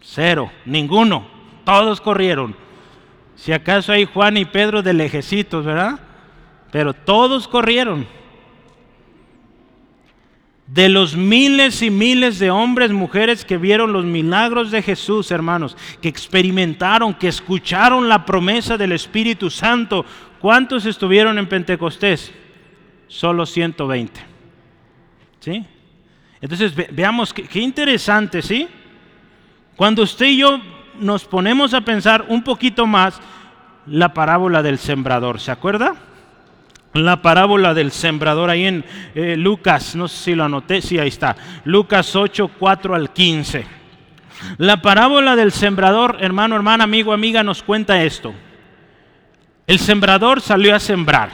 Cero, 0.02 0.52
ninguno. 0.66 1.26
Todos 1.64 2.02
corrieron. 2.02 2.54
Si 3.36 3.54
acaso 3.54 3.94
hay 3.94 4.04
Juan 4.04 4.36
y 4.36 4.44
Pedro 4.44 4.82
de 4.82 4.92
lejecitos, 4.92 5.64
¿verdad? 5.64 6.02
Pero 6.70 6.94
todos 6.94 7.48
corrieron. 7.48 8.06
De 10.74 10.88
los 10.88 11.18
miles 11.18 11.82
y 11.82 11.90
miles 11.90 12.40
de 12.40 12.50
hombres, 12.50 12.94
mujeres 12.94 13.44
que 13.44 13.58
vieron 13.58 13.92
los 13.92 14.06
milagros 14.06 14.72
de 14.72 14.82
Jesús, 14.82 15.30
hermanos, 15.30 15.76
que 16.02 16.08
experimentaron, 16.08 17.14
que 17.14 17.28
escucharon 17.28 18.08
la 18.08 18.26
promesa 18.26 18.78
del 18.78 18.94
Espíritu 18.94 19.50
Santo, 19.50 20.06
¿cuántos 20.40 20.86
estuvieron 20.86 21.38
en 21.38 21.48
Pentecostés? 21.48 22.32
Solo 23.10 23.46
120. 23.46 24.22
¿Sí? 25.42 25.66
Entonces 26.40 26.74
veamos 26.96 27.34
qué, 27.34 27.44
qué 27.44 27.60
interesante, 27.60 28.42
¿sí? 28.42 28.66
Cuando 29.76 30.04
usted 30.04 30.28
y 30.28 30.38
yo 30.38 30.62
nos 31.02 31.26
ponemos 31.26 31.74
a 31.74 31.82
pensar 31.82 32.28
un 32.30 32.44
poquito 32.44 32.88
más 32.88 33.20
la 33.88 34.14
parábola 34.14 34.64
del 34.64 34.78
sembrador, 34.78 35.42
¿se 35.42 35.52
acuerda? 35.52 35.98
La 36.94 37.22
parábola 37.22 37.74
del 37.74 37.92
sembrador 37.92 38.50
ahí 38.50 38.66
en 38.66 38.86
eh, 39.16 39.38
Lucas, 39.38 39.96
no 39.96 40.08
sé 40.08 40.24
si 40.24 40.36
lo 40.36 40.44
anoté, 40.44 40.82
sí, 40.82 41.00
ahí 41.00 41.08
está, 41.08 41.36
Lucas 41.64 42.16
8, 42.16 42.52
4 42.60 42.96
al 42.96 43.14
15. 43.14 43.66
La 44.58 44.82
parábola 44.82 45.36
del 45.36 45.52
sembrador, 45.52 46.18
hermano, 46.20 46.56
hermana, 46.56 46.84
amigo, 46.84 47.14
amiga, 47.14 47.44
nos 47.44 47.64
cuenta 47.64 48.04
esto. 48.04 48.34
El 49.68 49.80
sembrador 49.80 50.42
salió 50.42 50.76
a 50.76 50.80
sembrar, 50.80 51.30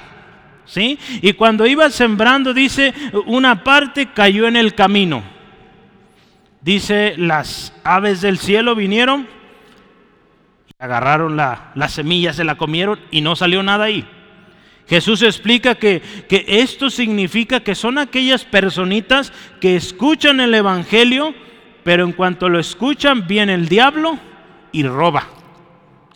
¿sí? 0.66 1.00
Y 1.22 1.34
cuando 1.34 1.66
iba 1.66 1.90
sembrando, 1.90 2.54
dice, 2.54 2.94
una 3.26 3.64
parte 3.64 4.12
cayó 4.14 4.48
en 4.48 4.58
el 4.58 4.76
camino. 4.76 5.24
Dice, 6.62 7.16
las 7.18 7.74
aves 7.84 8.22
del 8.22 8.38
cielo 8.38 8.76
vinieron 8.76 9.28
agarraron 10.80 11.36
la, 11.36 11.88
semilla, 11.88 12.34
se 12.34 12.44
la 12.44 12.56
comieron 12.56 13.00
y 13.10 13.22
no 13.22 13.36
salió 13.36 13.64
nada 13.64 13.86
ahí. 13.86 14.08
Jesús 14.88 15.22
explica 15.22 15.76
que, 15.76 16.02
que 16.30 16.46
esto 16.48 16.90
significa 16.90 17.60
que 17.60 17.76
son 17.76 17.98
aquellas 17.98 18.46
personitas 18.46 19.34
que 19.60 19.76
escuchan 19.76 20.40
el 20.40 20.54
Evangelio, 20.54 21.36
pero 21.84 22.06
en 22.06 22.14
cuanto 22.14 22.48
lo 22.48 22.60
escuchan 22.60 23.28
viene 23.28 23.54
el 23.54 23.68
diablo 23.68 24.18
y 24.72 24.84
roba. 24.84 25.28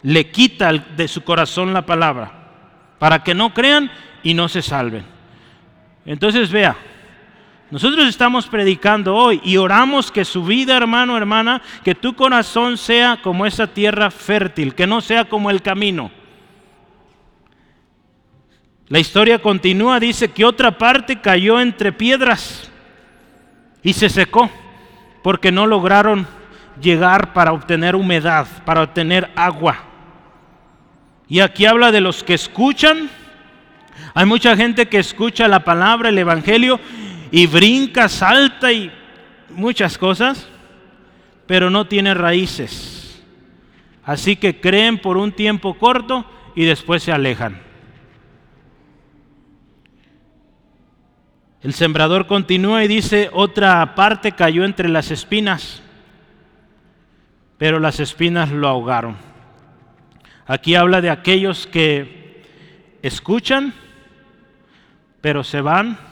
Le 0.04 0.32
quita 0.32 0.72
de 0.74 1.08
su 1.08 1.24
corazón 1.24 1.74
la 1.74 1.86
palabra 1.86 2.32
para 2.98 3.24
que 3.24 3.34
no 3.34 3.54
crean 3.54 3.92
y 4.24 4.34
no 4.34 4.48
se 4.48 4.62
salven. 4.62 5.04
Entonces 6.06 6.50
vea, 6.50 6.76
nosotros 7.72 8.08
estamos 8.08 8.48
predicando 8.48 9.16
hoy 9.16 9.42
y 9.44 9.58
oramos 9.58 10.12
que 10.12 10.26
su 10.26 10.44
vida, 10.44 10.78
hermano, 10.78 11.18
hermana, 11.18 11.62
que 11.84 11.96
tu 11.96 12.16
corazón 12.16 12.78
sea 12.78 13.22
como 13.22 13.46
esa 13.46 13.68
tierra 13.68 14.12
fértil, 14.12 14.76
que 14.76 14.88
no 14.88 15.02
sea 15.02 15.26
como 15.26 15.50
el 15.50 15.62
camino. 15.62 16.12
La 18.92 19.00
historia 19.00 19.40
continúa, 19.40 20.02
dice 20.02 20.32
que 20.32 20.44
otra 20.44 20.78
parte 20.78 21.22
cayó 21.22 21.62
entre 21.62 21.94
piedras 21.94 22.70
y 23.82 23.94
se 23.94 24.10
secó 24.10 24.52
porque 25.24 25.50
no 25.50 25.66
lograron 25.66 26.28
llegar 26.82 27.32
para 27.32 27.54
obtener 27.54 27.96
humedad, 27.96 28.46
para 28.66 28.82
obtener 28.82 29.32
agua. 29.38 29.78
Y 31.30 31.40
aquí 31.40 31.66
habla 31.66 31.94
de 31.94 32.02
los 32.02 32.22
que 32.22 32.34
escuchan. 32.34 33.10
Hay 34.14 34.26
mucha 34.26 34.58
gente 34.58 34.90
que 34.90 35.00
escucha 35.00 35.48
la 35.48 35.64
palabra, 35.64 36.10
el 36.10 36.18
Evangelio, 36.18 36.78
y 37.32 37.48
brinca, 37.48 38.10
salta 38.10 38.74
y 38.74 38.92
muchas 39.56 39.98
cosas, 39.98 40.50
pero 41.48 41.70
no 41.70 41.88
tiene 41.88 42.14
raíces. 42.14 43.24
Así 44.04 44.36
que 44.36 44.60
creen 44.60 44.98
por 44.98 45.16
un 45.16 45.32
tiempo 45.32 45.76
corto 45.76 46.26
y 46.58 46.66
después 46.66 47.04
se 47.04 47.14
alejan. 47.14 47.71
El 51.62 51.74
sembrador 51.74 52.28
continúa 52.28 52.84
y 52.84 52.88
dice, 52.88 53.30
otra 53.34 53.94
parte 53.96 54.32
cayó 54.32 54.66
entre 54.66 54.90
las 54.90 55.12
espinas, 55.12 55.82
pero 57.58 57.80
las 57.80 58.00
espinas 58.00 58.50
lo 58.50 58.68
ahogaron. 58.68 59.16
Aquí 60.48 60.76
habla 60.76 61.02
de 61.02 61.10
aquellos 61.10 61.68
que 61.68 62.44
escuchan, 63.02 63.74
pero 65.22 65.44
se 65.44 65.62
van 65.62 66.12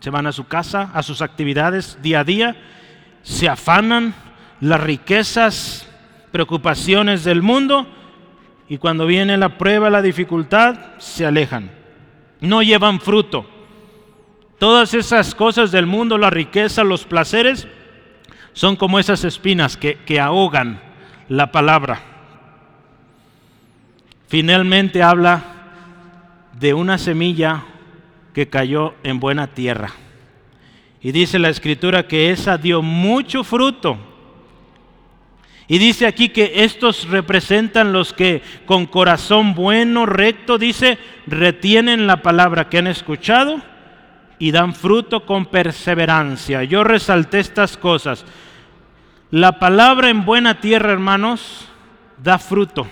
se 0.00 0.10
van 0.10 0.26
a 0.26 0.32
su 0.32 0.46
casa, 0.46 0.90
a 0.94 1.02
sus 1.02 1.22
actividades 1.22 1.98
día 2.02 2.20
a 2.20 2.24
día, 2.24 2.56
se 3.22 3.48
afanan 3.48 4.14
las 4.60 4.80
riquezas, 4.80 5.88
preocupaciones 6.30 7.24
del 7.24 7.42
mundo 7.42 7.86
y 8.68 8.78
cuando 8.78 9.06
viene 9.06 9.36
la 9.36 9.58
prueba, 9.58 9.90
la 9.90 10.02
dificultad, 10.02 10.76
se 10.98 11.26
alejan. 11.26 11.70
No 12.40 12.62
llevan 12.62 13.00
fruto. 13.00 13.48
Todas 14.58 14.92
esas 14.94 15.34
cosas 15.34 15.70
del 15.70 15.86
mundo, 15.86 16.18
la 16.18 16.30
riqueza, 16.30 16.82
los 16.82 17.04
placeres, 17.04 17.68
son 18.52 18.74
como 18.74 18.98
esas 18.98 19.22
espinas 19.22 19.76
que, 19.76 19.98
que 19.98 20.18
ahogan 20.18 20.80
la 21.28 21.52
palabra. 21.52 22.00
Finalmente 24.26 25.02
habla 25.02 25.44
de 26.58 26.74
una 26.74 26.98
semilla 26.98 27.64
que 28.34 28.48
cayó 28.48 28.94
en 29.04 29.20
buena 29.20 29.46
tierra. 29.46 29.92
Y 31.00 31.12
dice 31.12 31.38
la 31.38 31.50
escritura 31.50 32.08
que 32.08 32.30
esa 32.30 32.58
dio 32.58 32.82
mucho 32.82 33.44
fruto. 33.44 33.96
Y 35.68 35.78
dice 35.78 36.06
aquí 36.06 36.30
que 36.30 36.64
estos 36.64 37.08
representan 37.08 37.92
los 37.92 38.12
que 38.12 38.42
con 38.66 38.86
corazón 38.86 39.54
bueno, 39.54 40.04
recto, 40.04 40.58
dice, 40.58 40.98
retienen 41.28 42.08
la 42.08 42.22
palabra 42.22 42.68
que 42.68 42.78
han 42.78 42.88
escuchado 42.88 43.62
y 44.38 44.50
dan 44.50 44.74
fruto 44.74 45.26
con 45.26 45.46
perseverancia. 45.46 46.64
Yo 46.64 46.84
resalté 46.84 47.40
estas 47.40 47.76
cosas. 47.76 48.24
La 49.30 49.58
palabra 49.58 50.08
en 50.08 50.24
buena 50.24 50.60
tierra, 50.60 50.92
hermanos, 50.92 51.68
da 52.22 52.38
fruto. 52.38 52.86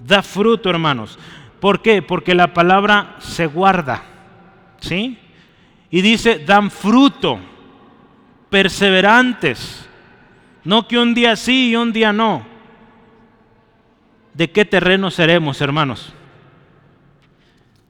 Da 0.00 0.22
fruto, 0.22 0.70
hermanos. 0.70 1.18
¿Por 1.60 1.82
qué? 1.82 2.02
Porque 2.02 2.34
la 2.34 2.52
palabra 2.52 3.16
se 3.18 3.46
guarda. 3.46 4.02
¿Sí? 4.80 5.18
Y 5.90 6.00
dice, 6.00 6.40
dan 6.40 6.70
fruto. 6.70 7.38
Perseverantes. 8.50 9.88
No 10.64 10.88
que 10.88 10.98
un 10.98 11.14
día 11.14 11.36
sí 11.36 11.70
y 11.70 11.76
un 11.76 11.92
día 11.92 12.12
no. 12.12 12.46
¿De 14.32 14.50
qué 14.50 14.64
terreno 14.64 15.10
seremos, 15.10 15.60
hermanos? 15.60 16.12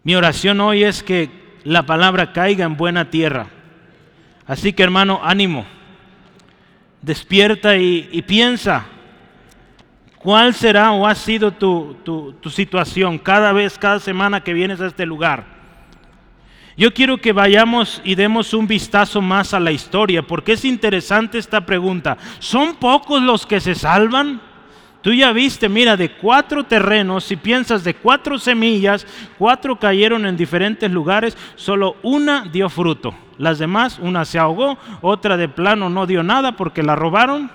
Mi 0.03 0.15
oración 0.15 0.61
hoy 0.61 0.85
es 0.85 1.03
que 1.03 1.44
la 1.65 1.85
palabra 1.85 2.33
caiga 2.33 2.65
en 2.65 2.77
buena 2.77 3.11
tierra. 3.11 3.47
Así 4.47 4.73
que 4.73 4.83
hermano, 4.83 5.21
ánimo. 5.23 5.67
Despierta 7.03 7.77
y, 7.77 8.23
piensa. 8.23 8.87
¿Cuál 10.19 10.55
será 10.55 10.93
o 10.93 11.07
ha 11.07 11.15
sido 11.15 11.53
tu, 11.53 11.97
tu 12.05 12.51
situación 12.51 13.19
cada 13.19 13.53
vez, 13.53 13.79
cada 13.79 14.01
semana 14.01 14.43
que 14.43 14.55
vienes 14.55 14.81
a 14.81 14.87
este 14.87 15.05
lugar? 15.05 15.55
Yo 16.77 16.93
quiero 16.93 17.19
que 17.19 17.33
vayamos 17.33 18.01
y 18.05 18.17
demos 18.17 18.53
un 18.53 18.67
vistazo 18.67 19.21
más 19.21 19.55
a 19.55 19.61
la 19.61 19.71
historia, 19.71 20.23
porque 20.23 20.53
es 20.53 20.65
interesante 20.65 21.39
esta 21.39 21.65
pregunta. 21.65 22.19
¿Son 22.41 22.75
pocos 22.77 23.23
los 23.23 23.47
que 23.47 23.61
se 23.61 23.75
salvan? 23.77 24.41
Tú 25.05 25.13
ya 25.13 25.33
viste, 25.33 25.69
mira, 25.69 25.99
de 25.99 26.13
cuatro 26.13 26.65
terrenos, 26.65 27.25
si 27.25 27.37
piensas 27.37 27.85
de 27.85 27.93
cuatro 27.93 28.39
semillas, 28.39 29.07
cuatro 29.37 29.79
cayeron 29.79 30.25
en 30.25 30.35
diferentes 30.35 30.91
lugares, 30.91 31.37
solo 31.57 31.99
una 32.03 32.49
dio 32.51 32.71
fruto. 32.71 33.15
Las 33.37 33.59
demás, 33.59 33.99
una 33.99 34.25
se 34.25 34.39
ahogó, 34.39 34.79
otra 35.03 35.37
de 35.37 35.51
plano 35.51 35.91
no 35.91 36.07
dio 36.07 36.23
nada 36.23 36.57
porque 36.57 36.83
la 36.83 36.97
robaron 36.97 37.51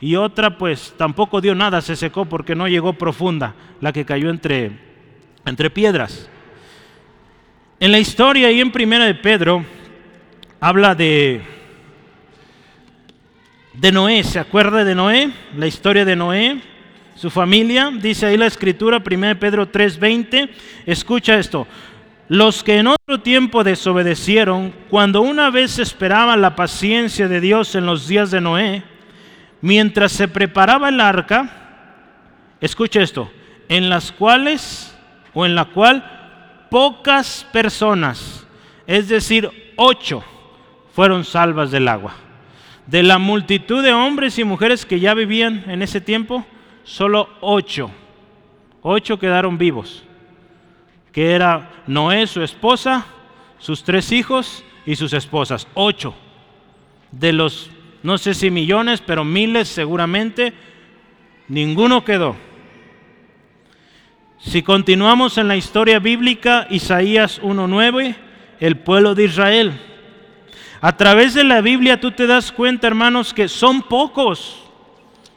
y 0.00 0.16
otra 0.16 0.58
pues 0.58 0.92
tampoco 0.96 1.40
dio 1.40 1.54
nada, 1.54 1.80
se 1.82 1.94
secó 1.94 2.24
porque 2.24 2.56
no 2.56 2.66
llegó 2.66 2.94
profunda, 2.94 3.54
la 3.80 3.92
que 3.92 4.04
cayó 4.04 4.28
entre, 4.28 4.72
entre 5.46 5.70
piedras. 5.70 6.28
En 7.78 7.92
la 7.92 8.00
historia 8.00 8.50
y 8.50 8.60
en 8.60 8.72
primera 8.72 9.04
de 9.04 9.14
Pedro 9.14 9.64
habla 10.58 10.96
de 10.96 11.59
de 13.72 13.92
Noé. 13.92 14.24
¿Se 14.24 14.38
acuerda 14.38 14.84
de 14.84 14.94
Noé? 14.94 15.30
La 15.56 15.66
historia 15.66 16.04
de 16.04 16.16
Noé, 16.16 16.60
su 17.14 17.30
familia. 17.30 17.90
Dice 17.94 18.26
ahí 18.26 18.36
la 18.36 18.46
escritura, 18.46 19.02
1 19.02 19.38
Pedro 19.38 19.70
3:20. 19.70 20.50
Escucha 20.86 21.38
esto. 21.38 21.66
Los 22.28 22.62
que 22.62 22.78
en 22.78 22.86
otro 22.86 23.20
tiempo 23.20 23.64
desobedecieron, 23.64 24.72
cuando 24.88 25.20
una 25.20 25.50
vez 25.50 25.80
esperaban 25.80 26.40
la 26.40 26.54
paciencia 26.54 27.26
de 27.26 27.40
Dios 27.40 27.74
en 27.74 27.86
los 27.86 28.06
días 28.06 28.30
de 28.30 28.40
Noé, 28.40 28.84
mientras 29.60 30.12
se 30.12 30.28
preparaba 30.28 30.90
el 30.90 31.00
arca, 31.00 31.50
escucha 32.60 33.02
esto, 33.02 33.32
en 33.68 33.88
las 33.88 34.12
cuales 34.12 34.96
o 35.34 35.44
en 35.44 35.56
la 35.56 35.64
cual 35.64 36.68
pocas 36.70 37.44
personas, 37.52 38.46
es 38.86 39.08
decir, 39.08 39.50
ocho, 39.74 40.22
fueron 40.94 41.24
salvas 41.24 41.72
del 41.72 41.88
agua. 41.88 42.14
De 42.90 43.04
la 43.04 43.18
multitud 43.18 43.84
de 43.84 43.92
hombres 43.92 44.36
y 44.40 44.42
mujeres 44.42 44.84
que 44.84 44.98
ya 44.98 45.14
vivían 45.14 45.62
en 45.68 45.80
ese 45.80 46.00
tiempo, 46.00 46.44
solo 46.82 47.28
ocho, 47.40 47.88
ocho 48.82 49.16
quedaron 49.16 49.58
vivos, 49.58 50.02
que 51.12 51.30
era 51.30 51.70
Noé, 51.86 52.26
su 52.26 52.42
esposa, 52.42 53.06
sus 53.60 53.84
tres 53.84 54.10
hijos 54.10 54.64
y 54.86 54.96
sus 54.96 55.12
esposas, 55.12 55.68
ocho. 55.74 56.16
De 57.12 57.32
los, 57.32 57.70
no 58.02 58.18
sé 58.18 58.34
si 58.34 58.50
millones, 58.50 59.00
pero 59.06 59.24
miles 59.24 59.68
seguramente, 59.68 60.52
ninguno 61.46 62.04
quedó. 62.04 62.34
Si 64.40 64.64
continuamos 64.64 65.38
en 65.38 65.46
la 65.46 65.56
historia 65.56 66.00
bíblica, 66.00 66.66
Isaías 66.70 67.40
1.9, 67.40 68.16
el 68.58 68.78
pueblo 68.78 69.14
de 69.14 69.26
Israel, 69.26 69.80
a 70.80 70.96
través 70.96 71.34
de 71.34 71.44
la 71.44 71.60
Biblia 71.60 72.00
tú 72.00 72.10
te 72.10 72.26
das 72.26 72.50
cuenta, 72.50 72.86
hermanos, 72.86 73.34
que 73.34 73.48
son 73.48 73.82
pocos. 73.82 74.56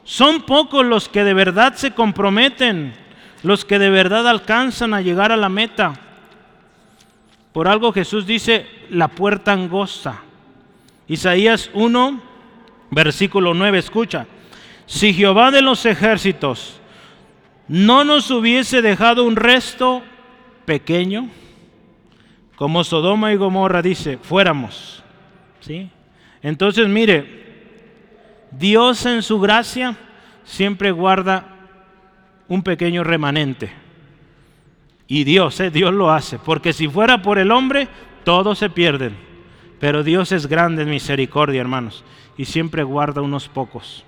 Son 0.02 0.42
pocos 0.42 0.84
los 0.84 1.08
que 1.08 1.22
de 1.22 1.34
verdad 1.34 1.74
se 1.74 1.90
comprometen, 1.90 2.94
los 3.42 3.64
que 3.64 3.78
de 3.78 3.90
verdad 3.90 4.26
alcanzan 4.26 4.94
a 4.94 5.02
llegar 5.02 5.32
a 5.32 5.36
la 5.36 5.50
meta. 5.50 5.94
Por 7.52 7.68
algo 7.68 7.92
Jesús 7.92 8.26
dice, 8.26 8.66
la 8.88 9.08
puerta 9.08 9.52
angosta. 9.52 10.22
Isaías 11.08 11.70
1, 11.74 12.20
versículo 12.90 13.52
9, 13.52 13.78
escucha. 13.78 14.26
Si 14.86 15.12
Jehová 15.12 15.50
de 15.50 15.60
los 15.60 15.84
ejércitos 15.84 16.80
no 17.68 18.04
nos 18.04 18.30
hubiese 18.30 18.80
dejado 18.80 19.24
un 19.24 19.36
resto 19.36 20.02
pequeño, 20.64 21.28
como 22.56 22.82
Sodoma 22.82 23.32
y 23.32 23.36
Gomorra 23.36 23.82
dice, 23.82 24.18
fuéramos 24.22 25.03
entonces, 26.42 26.88
mire, 26.88 27.44
Dios 28.50 29.04
en 29.06 29.22
su 29.22 29.40
gracia 29.40 29.96
siempre 30.44 30.90
guarda 30.90 31.46
un 32.48 32.62
pequeño 32.62 33.02
remanente. 33.04 33.72
Y 35.06 35.24
Dios, 35.24 35.58
eh, 35.60 35.70
Dios 35.70 35.92
lo 35.92 36.10
hace, 36.10 36.38
porque 36.38 36.72
si 36.72 36.88
fuera 36.88 37.22
por 37.22 37.38
el 37.38 37.50
hombre, 37.50 37.88
todos 38.24 38.58
se 38.58 38.70
pierden. 38.70 39.16
Pero 39.80 40.02
Dios 40.02 40.32
es 40.32 40.46
grande 40.46 40.82
en 40.82 40.90
misericordia, 40.90 41.60
hermanos, 41.60 42.04
y 42.38 42.46
siempre 42.46 42.82
guarda 42.82 43.20
unos 43.20 43.48
pocos. 43.48 44.04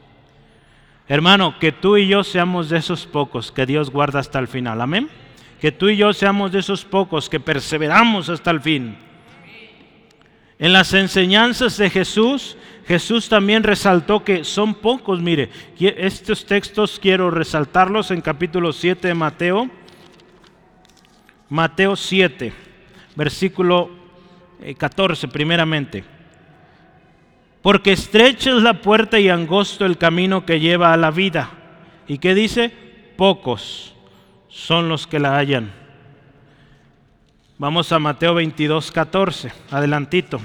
Hermano, 1.09 1.59
que 1.59 1.71
tú 1.71 1.97
y 1.97 2.09
yo 2.09 2.25
seamos 2.25 2.69
de 2.69 2.79
esos 2.79 3.07
pocos 3.07 3.53
que 3.53 3.66
Dios 3.66 3.90
guarda 3.90 4.19
hasta 4.19 4.38
el 4.38 4.49
final. 4.49 4.81
Amén. 4.81 5.09
Que 5.61 5.71
tú 5.71 5.88
y 5.88 5.97
yo 5.97 6.12
seamos 6.12 6.51
de 6.53 6.59
esos 6.59 6.85
pocos 6.85 7.29
que 7.29 7.40
perseveramos 7.40 8.29
hasta 8.29 8.51
el 8.51 8.61
fin. 8.61 8.97
En 10.59 10.73
las 10.73 10.95
enseñanzas 10.95 11.77
de 11.77 11.90
Jesús, 11.90 12.57
Jesús 12.87 13.29
también 13.29 13.62
resaltó 13.62 14.25
que 14.25 14.45
son 14.45 14.75
pocos, 14.75 15.21
mire, 15.21 15.51
estos 15.79 16.47
textos 16.47 16.99
quiero 17.01 17.31
resaltarlos 17.31 18.11
en 18.11 18.21
capítulo 18.21 18.73
7 18.73 19.09
de 19.09 19.14
Mateo. 19.14 19.69
Mateo 21.49 21.95
7, 21.95 22.53
versículo 23.14 23.90
14 24.79 25.27
eh, 25.27 25.29
primeramente. 25.29 26.05
Porque 27.61 27.92
estrecha 27.92 28.51
es 28.57 28.62
la 28.62 28.81
puerta 28.81 29.19
y 29.19 29.29
angosto 29.29 29.85
el 29.85 29.99
camino 29.99 30.47
que 30.47 30.61
lleva 30.61 30.92
a 30.92 30.97
la 30.97 31.11
vida. 31.11 31.51
¿Y 32.09 32.19
qué 32.19 32.35
dice? 32.35 32.73
Pocos 33.16 33.95
son 34.49 34.88
los 34.88 35.07
que 35.07 35.19
la 35.19 35.37
hallan. 35.37 35.86
Vamos 37.59 37.90
a 37.90 37.99
Mateo 37.99 38.35
22, 38.35 38.92
14, 38.92 39.51
adelantito. 39.71 40.38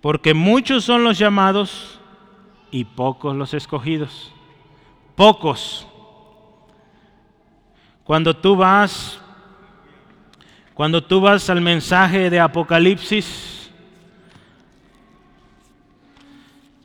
Porque 0.00 0.34
muchos 0.34 0.82
son 0.82 1.04
los 1.04 1.18
llamados 1.18 2.00
y 2.72 2.84
pocos 2.84 3.36
los 3.36 3.54
escogidos. 3.54 4.32
Pocos. 5.14 5.86
Cuando 8.02 8.34
tú 8.34 8.56
vas, 8.56 9.20
cuando 10.74 11.04
tú 11.04 11.20
vas 11.20 11.48
al 11.48 11.60
mensaje 11.60 12.28
de 12.28 12.40
Apocalipsis, 12.40 13.70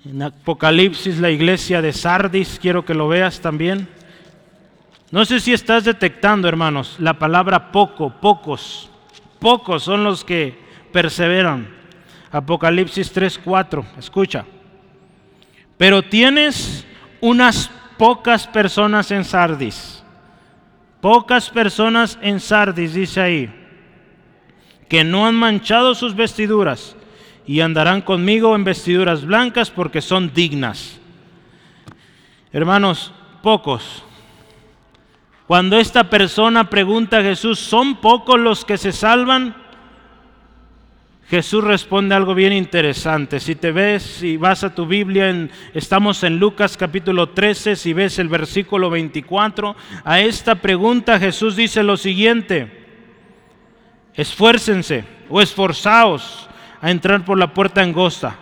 en 0.06 0.22
Apocalipsis 0.22 1.18
la 1.18 1.32
iglesia 1.32 1.82
de 1.82 1.92
Sardis, 1.92 2.60
quiero 2.62 2.86
que 2.86 2.94
lo 2.94 3.08
veas 3.08 3.42
también. 3.42 3.90
No 5.12 5.24
sé 5.24 5.40
si 5.40 5.54
estás 5.54 5.86
detectando, 5.86 6.50
hermanos, 6.50 6.98
la 7.00 7.14
palabra 7.14 7.72
poco, 7.72 8.10
pocos. 8.10 8.90
Pocos 9.40 9.84
son 9.84 10.04
los 10.04 10.26
que 10.26 10.58
perseveran. 10.92 11.68
Apocalipsis 12.32 13.14
3:4, 13.14 13.86
escucha. 13.98 14.46
Pero 15.78 16.02
tienes 16.02 16.86
unas 17.22 17.70
pocas 17.98 18.48
personas 18.48 19.12
en 19.12 19.24
Sardis. 19.24 20.04
Pocas 21.00 21.50
personas 21.50 22.18
en 22.22 22.40
Sardis, 22.40 22.94
dice 22.94 23.22
ahí. 23.22 23.64
que 24.90 25.04
no 25.04 25.28
han 25.28 25.36
manchado 25.36 25.94
sus 25.96 26.16
vestiduras 26.16 26.96
y 27.46 27.60
andarán 27.60 28.02
conmigo 28.02 28.56
en 28.56 28.64
vestiduras 28.64 29.26
blancas 29.26 29.70
porque 29.70 30.02
son 30.02 30.34
dignas. 30.34 30.98
Hermanos, 32.54 33.12
pocos. 33.44 34.06
Cuando 35.48 35.80
esta 35.80 36.10
persona 36.10 36.70
pregunta 36.70 37.20
a 37.20 37.24
Jesús, 37.24 37.58
¿son 37.58 38.02
pocos 38.02 38.38
los 38.38 38.66
que 38.66 38.78
se 38.78 38.92
salvan? 38.92 39.56
Jesús 41.30 41.64
responde 41.64 42.16
algo 42.16 42.36
bien 42.36 42.52
interesante. 42.52 43.40
Si 43.40 43.56
te 43.56 43.72
ves, 43.72 44.04
si 44.04 44.36
vas 44.36 44.66
a 44.66 44.76
tu 44.76 44.86
Biblia, 44.86 45.48
estamos 45.74 46.24
en 46.24 46.38
Lucas 46.38 46.76
capítulo 46.76 47.30
13, 47.30 47.78
si 47.78 47.94
ves 47.94 48.20
el 48.20 48.28
versículo 48.28 48.90
24, 48.90 49.74
a 50.04 50.20
esta 50.20 50.56
pregunta 50.56 51.18
Jesús 51.18 51.56
dice 51.56 51.82
lo 51.82 51.96
siguiente, 51.96 52.86
esfuércense 54.16 55.06
o 55.30 55.42
esforzaos 55.42 56.50
a 56.82 56.92
entrar 56.92 57.24
por 57.24 57.38
la 57.38 57.54
puerta 57.54 57.82
angosta, 57.82 58.36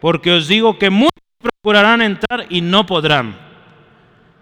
porque 0.00 0.30
os 0.30 0.46
digo 0.46 0.78
que 0.78 0.90
muchos 0.90 1.10
procurarán 1.40 2.02
entrar 2.02 2.46
y 2.50 2.60
no 2.60 2.86
podrán. 2.86 3.49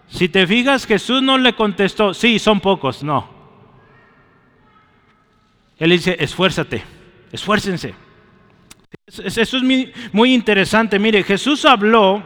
Si 0.09 0.29
te 0.29 0.47
fijas, 0.47 0.87
Jesús 0.87 1.23
no 1.23 1.39
le 1.39 1.55
contestó, 1.55 2.15
sí, 2.15 2.39
son 2.39 2.61
pocos, 2.61 3.03
no. 3.03 3.29
Él 5.79 5.91
dice, 5.91 6.17
esfuérzate 6.19 6.83
Esfuércense. 7.33 7.95
Eso 9.07 9.57
es 9.57 9.63
muy 10.13 10.35
interesante. 10.35 10.99
Mire, 10.99 11.23
Jesús 11.23 11.65
habló 11.65 12.23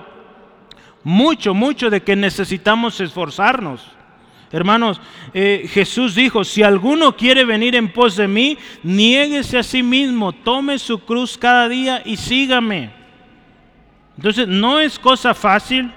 mucho, 1.02 1.54
mucho 1.54 1.90
de 1.90 2.02
que 2.02 2.14
necesitamos 2.14 3.00
esforzarnos. 3.00 3.84
Hermanos, 4.52 5.00
eh, 5.32 5.68
Jesús 5.72 6.14
dijo, 6.14 6.44
si 6.44 6.62
alguno 6.62 7.16
quiere 7.16 7.44
venir 7.44 7.74
en 7.74 7.90
pos 7.90 8.16
de 8.16 8.28
mí, 8.28 8.58
niéguese 8.82 9.58
a 9.58 9.62
sí 9.62 9.82
mismo, 9.82 10.32
tome 10.32 10.78
su 10.78 10.98
cruz 11.00 11.38
cada 11.38 11.68
día 11.68 12.02
y 12.04 12.16
sígame. 12.16 12.90
Entonces, 14.16 14.46
no 14.46 14.78
es 14.78 14.98
cosa 14.98 15.32
fácil, 15.34 15.90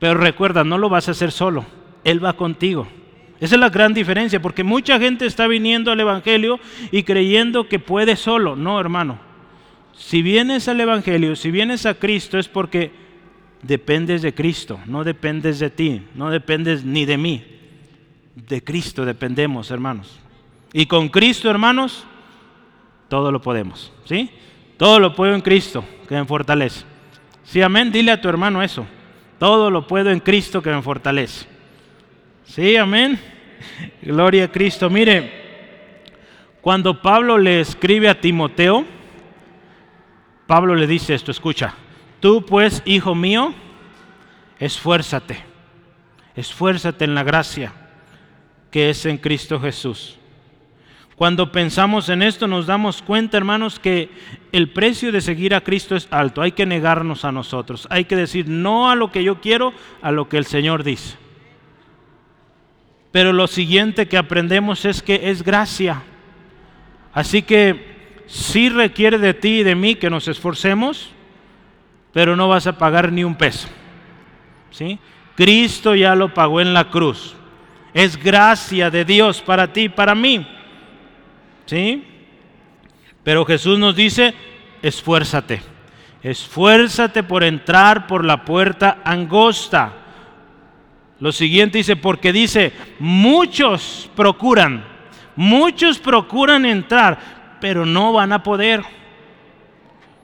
pero 0.00 0.14
recuerda, 0.14 0.64
no 0.64 0.78
lo 0.78 0.88
vas 0.88 1.06
a 1.06 1.12
hacer 1.12 1.30
solo, 1.30 1.64
Él 2.02 2.24
va 2.24 2.32
contigo. 2.32 2.88
Esa 3.38 3.54
es 3.54 3.60
la 3.60 3.70
gran 3.70 3.94
diferencia, 3.94 4.42
porque 4.42 4.64
mucha 4.64 4.98
gente 4.98 5.26
está 5.26 5.46
viniendo 5.46 5.92
al 5.92 6.00
Evangelio 6.00 6.58
y 6.90 7.04
creyendo 7.04 7.68
que 7.68 7.78
puede 7.78 8.16
solo. 8.16 8.56
No, 8.56 8.80
hermano. 8.80 9.18
Si 9.94 10.22
vienes 10.22 10.68
al 10.68 10.80
Evangelio, 10.80 11.36
si 11.36 11.50
vienes 11.50 11.86
a 11.86 11.94
Cristo, 11.94 12.38
es 12.38 12.48
porque 12.48 12.90
dependes 13.62 14.22
de 14.22 14.34
Cristo, 14.34 14.80
no 14.86 15.04
dependes 15.04 15.58
de 15.58 15.70
ti, 15.70 16.02
no 16.14 16.30
dependes 16.30 16.84
ni 16.84 17.04
de 17.04 17.18
mí. 17.18 17.44
De 18.34 18.64
Cristo 18.64 19.04
dependemos, 19.04 19.70
hermanos. 19.70 20.18
Y 20.72 20.86
con 20.86 21.08
Cristo, 21.08 21.50
hermanos, 21.50 22.04
todo 23.08 23.30
lo 23.30 23.40
podemos. 23.40 23.92
¿Sí? 24.04 24.30
Todo 24.76 24.98
lo 24.98 25.14
puedo 25.14 25.34
en 25.34 25.42
Cristo, 25.42 25.84
que 26.08 26.14
me 26.14 26.24
fortalece. 26.24 26.84
Sí, 27.44 27.60
amén. 27.60 27.92
Dile 27.92 28.12
a 28.12 28.20
tu 28.20 28.28
hermano 28.28 28.62
eso. 28.62 28.86
Todo 29.40 29.70
lo 29.70 29.86
puedo 29.86 30.10
en 30.10 30.20
Cristo 30.20 30.60
que 30.60 30.68
me 30.68 30.82
fortalece. 30.82 31.46
Sí, 32.44 32.76
amén. 32.76 33.18
Gloria 34.02 34.44
a 34.44 34.52
Cristo. 34.52 34.90
Mire, 34.90 35.32
cuando 36.60 37.00
Pablo 37.00 37.38
le 37.38 37.60
escribe 37.60 38.10
a 38.10 38.20
Timoteo, 38.20 38.84
Pablo 40.46 40.74
le 40.74 40.86
dice 40.86 41.14
esto, 41.14 41.30
escucha, 41.30 41.74
tú 42.20 42.44
pues, 42.44 42.82
hijo 42.84 43.14
mío, 43.14 43.54
esfuérzate, 44.58 45.42
esfuérzate 46.36 47.06
en 47.06 47.14
la 47.14 47.22
gracia 47.22 47.72
que 48.70 48.90
es 48.90 49.06
en 49.06 49.16
Cristo 49.16 49.58
Jesús. 49.58 50.18
Cuando 51.20 51.52
pensamos 51.52 52.08
en 52.08 52.22
esto 52.22 52.46
nos 52.46 52.64
damos 52.64 53.02
cuenta, 53.02 53.36
hermanos, 53.36 53.78
que 53.78 54.08
el 54.52 54.70
precio 54.70 55.12
de 55.12 55.20
seguir 55.20 55.54
a 55.54 55.60
Cristo 55.60 55.94
es 55.94 56.08
alto. 56.10 56.40
Hay 56.40 56.52
que 56.52 56.64
negarnos 56.64 57.26
a 57.26 57.30
nosotros. 57.30 57.86
Hay 57.90 58.06
que 58.06 58.16
decir 58.16 58.48
no 58.48 58.90
a 58.90 58.94
lo 58.94 59.12
que 59.12 59.22
yo 59.22 59.38
quiero, 59.38 59.74
a 60.00 60.12
lo 60.12 60.30
que 60.30 60.38
el 60.38 60.46
Señor 60.46 60.82
dice. 60.82 61.18
Pero 63.12 63.34
lo 63.34 63.48
siguiente 63.48 64.08
que 64.08 64.16
aprendemos 64.16 64.86
es 64.86 65.02
que 65.02 65.28
es 65.28 65.42
gracia. 65.42 66.02
Así 67.12 67.42
que 67.42 68.22
sí 68.24 68.70
requiere 68.70 69.18
de 69.18 69.34
ti 69.34 69.58
y 69.58 69.62
de 69.62 69.74
mí 69.74 69.96
que 69.96 70.08
nos 70.08 70.26
esforcemos, 70.26 71.10
pero 72.14 72.34
no 72.34 72.48
vas 72.48 72.66
a 72.66 72.78
pagar 72.78 73.12
ni 73.12 73.24
un 73.24 73.34
peso. 73.34 73.68
¿Sí? 74.70 74.98
Cristo 75.36 75.94
ya 75.94 76.14
lo 76.14 76.32
pagó 76.32 76.62
en 76.62 76.72
la 76.72 76.88
cruz. 76.88 77.36
Es 77.92 78.16
gracia 78.16 78.88
de 78.88 79.04
Dios 79.04 79.42
para 79.42 79.70
ti 79.70 79.82
y 79.82 79.88
para 79.90 80.14
mí. 80.14 80.46
¿Sí? 81.70 82.04
Pero 83.22 83.44
Jesús 83.44 83.78
nos 83.78 83.94
dice, 83.94 84.34
esfuérzate. 84.82 85.62
Esfuérzate 86.20 87.22
por 87.22 87.44
entrar 87.44 88.08
por 88.08 88.24
la 88.24 88.44
puerta 88.44 89.02
angosta. 89.04 89.92
Lo 91.20 91.30
siguiente 91.30 91.78
dice, 91.78 91.94
porque 91.94 92.32
dice, 92.32 92.72
muchos 92.98 94.10
procuran, 94.16 94.84
muchos 95.36 96.00
procuran 96.00 96.66
entrar, 96.66 97.58
pero 97.60 97.86
no 97.86 98.14
van 98.14 98.32
a 98.32 98.42
poder. 98.42 98.82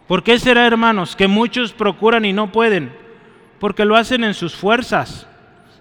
¿Por 0.09 0.24
qué 0.24 0.40
será, 0.40 0.66
hermanos, 0.66 1.14
que 1.14 1.28
muchos 1.28 1.72
procuran 1.72 2.24
y 2.24 2.32
no 2.32 2.50
pueden? 2.50 2.92
Porque 3.61 3.85
lo 3.85 3.94
hacen 3.94 4.24
en 4.24 4.35
sus 4.35 4.56
fuerzas. 4.56 5.28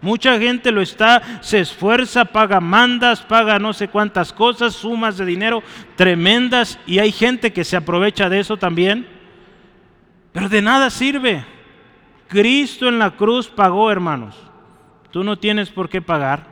Mucha 0.05 0.37
gente 0.37 0.71
lo 0.71 0.83
está, 0.83 1.39
se 1.41 1.61
esfuerza, 1.61 2.25
paga 2.25 2.61
mandas, 2.61 3.23
paga 3.23 3.57
no 3.57 3.73
sé 3.73 3.87
cuántas 3.87 4.31
cosas, 4.31 4.75
sumas 4.75 5.17
de 5.17 5.25
dinero 5.25 5.63
tremendas 5.95 6.77
y 6.85 6.99
hay 6.99 7.11
gente 7.11 7.51
que 7.51 7.63
se 7.63 7.75
aprovecha 7.75 8.29
de 8.29 8.39
eso 8.39 8.55
también. 8.55 9.07
Pero 10.31 10.47
de 10.47 10.61
nada 10.61 10.91
sirve. 10.91 11.43
Cristo 12.27 12.87
en 12.87 12.99
la 12.99 13.17
cruz 13.17 13.47
pagó, 13.47 13.91
hermanos. 13.91 14.35
Tú 15.09 15.23
no 15.23 15.39
tienes 15.39 15.71
por 15.71 15.89
qué 15.89 16.03
pagar. 16.03 16.45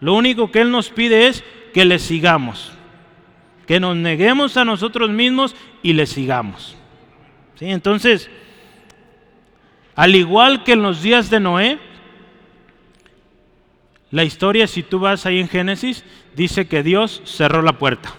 Lo 0.00 0.12
único 0.12 0.50
que 0.50 0.60
Él 0.60 0.70
nos 0.70 0.90
pide 0.90 1.28
es 1.28 1.42
que 1.72 1.86
le 1.86 1.98
sigamos, 1.98 2.70
que 3.66 3.80
nos 3.80 3.96
neguemos 3.96 4.58
a 4.58 4.66
nosotros 4.66 5.08
mismos 5.08 5.56
y 5.82 5.94
le 5.94 6.04
sigamos. 6.04 6.76
¿Sí? 7.54 7.64
Entonces, 7.64 8.28
al 9.96 10.14
igual 10.14 10.64
que 10.64 10.72
en 10.72 10.82
los 10.82 11.00
días 11.00 11.30
de 11.30 11.40
Noé, 11.40 11.93
la 14.14 14.22
historia, 14.22 14.68
si 14.68 14.84
tú 14.84 15.00
vas 15.00 15.26
ahí 15.26 15.40
en 15.40 15.48
Génesis, 15.48 16.04
dice 16.36 16.68
que 16.68 16.84
Dios 16.84 17.20
cerró 17.24 17.62
la 17.62 17.78
puerta. 17.78 18.14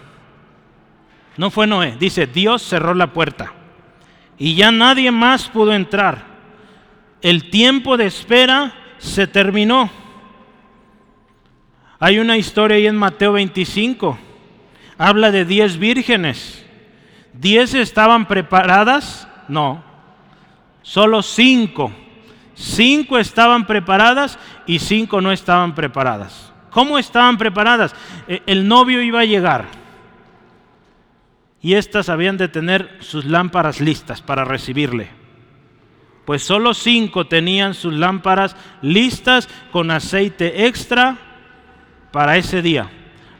No 1.38 1.50
fue 1.50 1.66
Noé, 1.66 1.96
dice 1.98 2.26
Dios 2.26 2.60
cerró 2.60 2.92
la 2.92 3.14
puerta. 3.14 3.54
Y 4.36 4.56
ya 4.56 4.70
nadie 4.70 5.10
más 5.10 5.48
pudo 5.48 5.72
entrar. 5.72 6.22
El 7.22 7.48
tiempo 7.48 7.96
de 7.96 8.04
espera 8.04 8.74
se 8.98 9.26
terminó. 9.26 9.88
Hay 11.98 12.18
una 12.18 12.36
historia 12.36 12.76
ahí 12.76 12.86
en 12.86 12.96
Mateo 12.96 13.32
25. 13.32 14.18
Habla 14.98 15.30
de 15.30 15.46
10 15.46 15.78
vírgenes. 15.78 16.62
¿10 17.40 17.74
estaban 17.74 18.28
preparadas? 18.28 19.26
No. 19.48 19.82
Solo 20.82 21.22
5. 21.22 21.90
5 22.56 23.18
estaban 23.18 23.66
preparadas 23.66 24.38
y 24.66 24.80
5 24.80 25.20
no 25.20 25.30
estaban 25.30 25.74
preparadas. 25.74 26.52
¿Cómo 26.70 26.98
estaban 26.98 27.38
preparadas? 27.38 27.94
E, 28.26 28.42
el 28.46 28.66
novio 28.66 29.00
iba 29.00 29.20
a 29.20 29.24
llegar. 29.24 29.66
Y 31.62 31.74
estas 31.74 32.08
habían 32.08 32.36
de 32.36 32.48
tener 32.48 32.98
sus 33.00 33.24
lámparas 33.24 33.80
listas 33.80 34.20
para 34.20 34.44
recibirle 34.44 35.10
pues 36.26 36.42
solo 36.42 36.74
cinco 36.74 37.28
tenían 37.28 37.72
sus 37.72 37.94
lámparas 37.94 38.56
listas 38.82 39.48
con 39.70 39.92
aceite 39.92 40.66
extra 40.66 41.16
para 42.10 42.36
ese 42.36 42.60
día. 42.62 42.90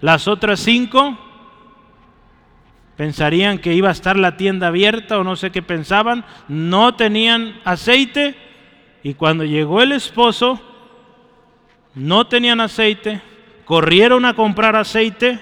Las 0.01 0.29
otras 0.29 0.61
cinco 0.61 1.19
pensarían 2.97 3.59
que 3.59 3.75
iba 3.75 3.89
a 3.89 3.93
estar 3.93 4.17
la 4.17 4.37
tienda 4.37 4.69
abierta 4.69 5.19
o 5.19 5.25
no 5.25 5.35
sé 5.35 5.51
qué 5.51 5.63
pensaban, 5.63 6.25
no 6.47 6.95
tenían 6.95 7.61
aceite 7.65 8.37
y 9.07 9.15
cuando 9.15 9.45
llegó 9.45 9.83
el 9.83 9.93
esposo 9.93 10.61
no 11.95 12.27
tenían 12.27 12.61
aceite, 12.61 13.23
corrieron 13.65 14.25
a 14.25 14.35
comprar 14.35 14.75
aceite 14.75 15.39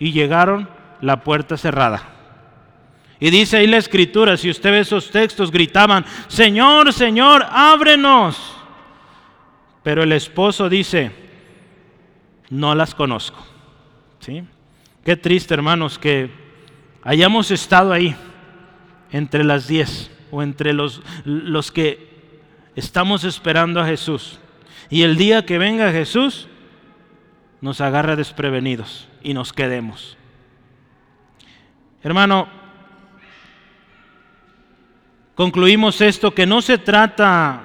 y 0.00 0.10
llegaron 0.10 0.68
la 1.00 1.22
puerta 1.22 1.56
cerrada. 1.56 2.02
Y 3.20 3.30
dice 3.30 3.58
ahí 3.58 3.68
la 3.68 3.76
escritura, 3.76 4.36
si 4.36 4.50
usted 4.50 4.72
ve 4.72 4.80
esos 4.80 5.12
textos, 5.12 5.52
gritaban, 5.52 6.04
Señor, 6.26 6.92
Señor, 6.92 7.46
ábrenos. 7.48 8.56
Pero 9.84 10.02
el 10.02 10.10
esposo 10.10 10.68
dice, 10.68 11.12
no 12.50 12.74
las 12.74 12.92
conozco. 12.92 13.38
¿Sí? 14.18 14.42
Qué 15.04 15.16
triste, 15.16 15.54
hermanos, 15.54 15.96
que 15.96 16.28
hayamos 17.04 17.52
estado 17.52 17.92
ahí, 17.92 18.16
entre 19.12 19.44
las 19.44 19.68
diez, 19.68 20.10
o 20.32 20.42
entre 20.42 20.72
los, 20.72 21.02
los 21.24 21.70
que 21.70 22.13
estamos 22.76 23.24
esperando 23.24 23.80
a 23.80 23.86
Jesús. 23.86 24.38
Y 24.90 25.02
el 25.02 25.16
día 25.16 25.46
que 25.46 25.58
venga 25.58 25.92
Jesús, 25.92 26.48
nos 27.60 27.80
agarre 27.80 28.16
desprevenidos 28.16 29.08
y 29.22 29.32
nos 29.32 29.52
quedemos. 29.52 30.18
Hermano, 32.02 32.46
concluimos 35.34 36.00
esto, 36.02 36.34
que 36.34 36.44
no 36.44 36.60
se 36.60 36.76
trata, 36.76 37.62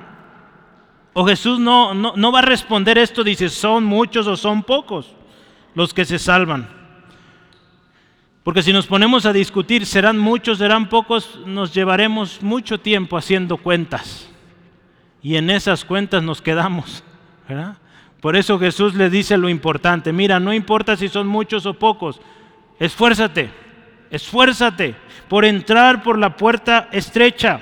o 1.12 1.26
Jesús 1.26 1.60
no, 1.60 1.93
no, 1.93 2.13
no 2.15 2.32
va 2.32 2.39
a 2.39 2.43
responder 2.43 2.98
esto, 2.98 3.26
dice, 3.26 3.50
son 3.50 3.84
muchos 3.84 4.26
o 4.28 4.38
son 4.38 4.63
pocos 4.63 5.13
los 5.76 5.93
que 5.93 6.06
se 6.06 6.17
salvan. 6.17 6.69
Porque 8.43 8.63
si 8.63 8.72
nos 8.72 8.88
ponemos 8.88 9.26
a 9.26 9.34
discutir, 9.34 9.86
serán 9.86 10.17
muchos, 10.17 10.60
serán 10.60 10.88
pocos, 10.88 11.39
nos 11.45 11.74
llevaremos 11.74 12.41
mucho 12.41 12.80
tiempo 12.80 13.17
haciendo 13.17 13.58
cuentas. 13.58 14.29
Y 15.21 15.36
en 15.36 15.49
esas 15.49 15.86
cuentas 15.86 16.23
nos 16.23 16.41
quedamos. 16.41 17.03
Por 18.21 18.36
eso 18.36 18.60
Jesús 18.60 18.95
le 18.95 19.10
dice 19.10 19.38
lo 19.38 19.49
importante. 19.49 20.13
Mira, 20.13 20.39
no 20.39 20.53
importa 20.53 20.95
si 20.95 21.10
son 21.10 21.27
muchos 21.27 21.65
o 21.65 21.73
pocos. 21.73 22.19
Esfuérzate, 22.79 23.49
esfuérzate 24.10 24.95
por 25.27 25.45
entrar 25.45 26.03
por 26.03 26.17
la 26.17 26.36
puerta 26.36 26.89
estrecha. 26.91 27.62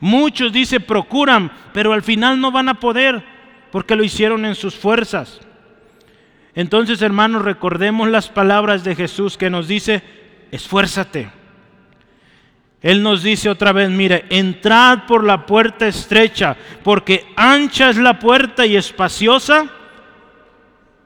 Muchos, 0.00 0.52
dice, 0.52 0.80
procuran, 0.80 1.50
pero 1.72 1.92
al 1.92 2.02
final 2.02 2.40
no 2.40 2.50
van 2.50 2.68
a 2.68 2.80
poder 2.80 3.24
porque 3.70 3.96
lo 3.96 4.04
hicieron 4.04 4.44
en 4.44 4.54
sus 4.54 4.74
fuerzas. 4.74 5.40
Entonces, 6.54 7.00
hermanos, 7.02 7.42
recordemos 7.42 8.08
las 8.08 8.28
palabras 8.28 8.84
de 8.84 8.94
Jesús 8.94 9.38
que 9.38 9.50
nos 9.50 9.68
dice, 9.68 10.02
esfuérzate. 10.50 11.30
Él 12.82 13.02
nos 13.02 13.22
dice 13.22 13.48
otra 13.48 13.72
vez, 13.72 13.90
mire, 13.90 14.24
entrad 14.28 15.06
por 15.06 15.24
la 15.24 15.46
puerta 15.46 15.86
estrecha, 15.86 16.56
porque 16.82 17.26
ancha 17.36 17.90
es 17.90 17.96
la 17.96 18.18
puerta 18.18 18.66
y 18.66 18.76
espaciosa 18.76 19.70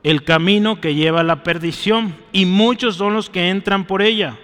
el 0.02 0.22
camino 0.22 0.80
que 0.80 0.94
lleva 0.94 1.20
a 1.20 1.24
la 1.24 1.42
perdición, 1.42 2.14
y 2.32 2.46
muchos 2.46 2.96
son 2.96 3.14
los 3.14 3.28
que 3.28 3.50
entran 3.50 3.84
por 3.84 4.02
ella. 4.02 4.38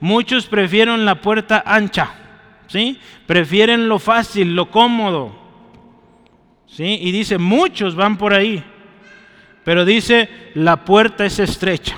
Muchos 0.00 0.46
prefieren 0.46 1.04
la 1.04 1.20
puerta 1.20 1.62
ancha, 1.64 2.10
¿sí? 2.66 2.98
Prefieren 3.26 3.88
lo 3.88 3.98
fácil, 3.98 4.54
lo 4.54 4.70
cómodo. 4.70 5.36
¿Sí? 6.66 6.98
Y 7.00 7.12
dice, 7.12 7.38
muchos 7.38 7.94
van 7.94 8.18
por 8.18 8.34
ahí. 8.34 8.62
Pero 9.64 9.84
dice, 9.84 10.28
la 10.54 10.84
puerta 10.84 11.24
es 11.24 11.38
estrecha. 11.38 11.96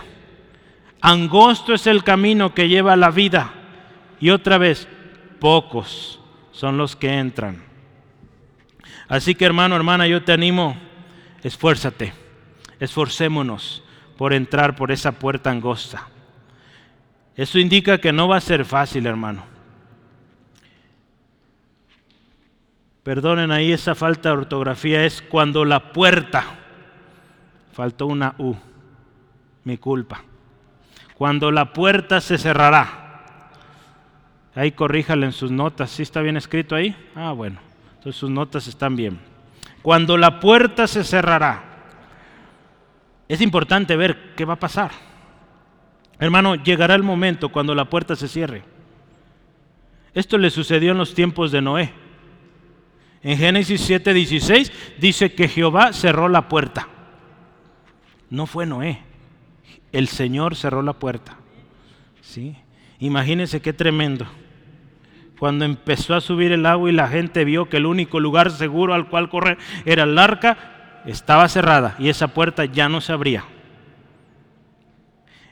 Angosto 1.01 1.75
es 1.75 1.87
el 1.87 2.05
camino 2.05 2.55
que 2.55 2.69
lleva 2.69 2.93
a 2.93 2.97
la 2.97 3.11
vida. 3.11 3.53
Y 4.21 4.31
otra 4.31 4.59
vez, 4.59 4.87
pocos 5.41 6.21
son 6.53 6.77
los 6.77 6.95
que 6.95 7.19
entran. 7.19 7.63
Así 9.09 9.35
que 9.35 9.45
hermano, 9.45 9.75
hermana, 9.75 10.07
yo 10.07 10.23
te 10.23 10.33
animo, 10.33 10.77
esfuérzate, 11.43 12.13
esforcémonos 12.79 13.83
por 14.17 14.33
entrar 14.33 14.77
por 14.77 14.93
esa 14.93 15.13
puerta 15.13 15.51
angosta. 15.51 16.09
Eso 17.35 17.59
indica 17.59 17.99
que 17.99 18.13
no 18.13 18.29
va 18.29 18.37
a 18.37 18.41
ser 18.41 18.65
fácil, 18.65 19.07
hermano. 19.07 19.45
Perdonen 23.03 23.51
ahí 23.51 23.73
esa 23.73 23.95
falta 23.95 24.29
de 24.29 24.37
ortografía, 24.37 25.05
es 25.05 25.23
cuando 25.23 25.65
la 25.65 25.93
puerta 25.93 26.45
faltó 27.73 28.07
una 28.07 28.35
U, 28.37 28.55
mi 29.65 29.79
culpa. 29.79 30.23
Cuando 31.15 31.51
la 31.51 31.73
puerta 31.73 32.21
se 32.21 32.37
cerrará. 32.37 33.00
Ahí 34.55 34.73
corríjale 34.73 35.27
en 35.27 35.33
sus 35.33 35.51
notas, 35.51 35.91
¿sí 35.91 36.03
está 36.03 36.21
bien 36.23 36.37
escrito 36.37 36.75
ahí? 36.75 36.95
Ah, 37.15 37.33
bueno, 37.33 37.61
entonces 37.97 38.19
sus 38.19 38.31
notas 38.31 38.67
están 38.67 38.97
bien. 38.97 39.19
Cuando 39.83 40.17
la 40.17 40.41
puerta 40.41 40.87
se 40.87 41.05
cerrará. 41.05 41.65
Es 43.29 43.41
importante 43.41 43.95
ver 43.97 44.35
qué 44.35 44.45
va 44.45 44.55
a 44.55 44.59
pasar. 44.59 44.91
Hermano, 46.19 46.57
llegará 46.57 46.97
el 46.97 47.03
momento 47.03 47.51
cuando 47.51 47.75
la 47.75 47.85
puerta 47.85 48.17
se 48.17 48.29
cierre. 48.29 48.65
Esto 50.13 50.37
le 50.37 50.51
sucedió 50.51 50.93
en 50.93 50.99
los 50.99 51.15
tiempos 51.15 51.53
de 51.53 51.63
Noé. 51.63 51.93
En 53.23 53.39
Génesis 53.39 53.89
7:16 53.89 54.73
dice 54.99 55.33
que 55.33 55.49
Jehová 55.49 55.93
cerró 55.93 56.29
la 56.29 56.49
puerta. 56.49 56.89
No 58.29 58.47
fue 58.47 58.67
Noé. 58.67 59.01
El 59.93 60.09
Señor 60.09 60.57
cerró 60.57 60.83
la 60.83 60.95
puerta. 60.95 61.37
¿Sí? 62.21 62.57
Imagínense 63.01 63.61
qué 63.61 63.73
tremendo. 63.73 64.27
Cuando 65.39 65.65
empezó 65.65 66.15
a 66.15 66.21
subir 66.21 66.53
el 66.53 66.67
agua 66.67 66.91
y 66.91 66.93
la 66.93 67.09
gente 67.09 67.45
vio 67.45 67.69
que 67.69 67.79
el 67.79 67.87
único 67.87 68.21
lugar 68.21 68.51
seguro 68.51 68.93
al 68.93 69.09
cual 69.09 69.31
correr 69.31 69.57
era 69.87 70.03
el 70.03 70.19
arca, 70.19 71.03
estaba 71.07 71.49
cerrada 71.49 71.97
y 71.99 72.11
esa 72.11 72.29
puerta 72.29 72.67
ya 72.67 72.91
no 72.91 73.01
se 73.01 73.13
abría. 73.13 73.45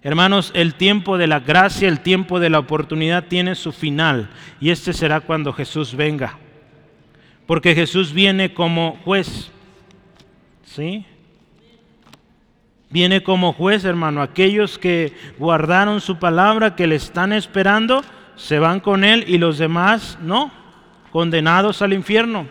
Hermanos, 0.03 0.53
el 0.55 0.75
tiempo 0.75 1.19
de 1.19 1.27
la 1.27 1.41
gracia, 1.41 1.89
el 1.89 2.01
tiempo 2.01 2.39
de 2.39 2.51
la 2.51 2.59
oportunidad 2.59 3.25
tiene 3.25 3.55
su 3.55 3.73
final 3.73 4.29
y 4.61 4.71
este 4.71 4.93
será 4.93 5.21
cuando 5.21 5.53
Jesús 5.53 5.95
venga. 5.95 6.39
Porque 7.47 7.75
Jesús 7.75 8.13
viene 8.13 8.53
como 8.53 8.99
juez. 9.05 9.51
¿Sí? 10.65 11.07
Viene 12.91 13.23
como 13.23 13.53
juez, 13.53 13.85
hermano. 13.85 14.23
Aquellos 14.23 14.79
que 14.79 15.13
guardaron 15.39 16.01
su 16.01 16.19
palabra, 16.19 16.75
que 16.75 16.87
le 16.87 16.95
están 16.95 17.33
esperando, 17.33 18.03
se 18.37 18.59
van 18.59 18.81
con 18.81 19.05
él 19.05 19.25
y 19.27 19.39
los 19.39 19.59
demás 19.59 20.19
no, 20.23 20.51
condenados 21.11 21.83
al 21.83 21.93
infierno. 21.93 22.47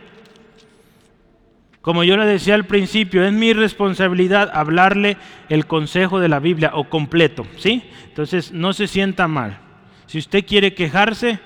Como 1.81 2.03
yo 2.03 2.17
le 2.17 2.25
decía 2.25 2.53
al 2.53 2.65
principio, 2.65 3.23
es 3.23 3.31
mi 3.31 3.53
responsabilidad 3.53 4.51
hablarle 4.53 5.17
el 5.49 5.65
consejo 5.65 6.19
de 6.19 6.27
la 6.27 6.39
Biblia 6.39 6.71
o 6.73 6.89
completo, 6.89 7.47
¿sí? 7.57 7.83
Entonces, 8.05 8.51
no 8.51 8.73
se 8.73 8.87
sienta 8.87 9.27
mal. 9.27 9.59
Si 10.05 10.17
usted 10.19 10.45
quiere 10.45 10.73
quejarse, 10.73 11.39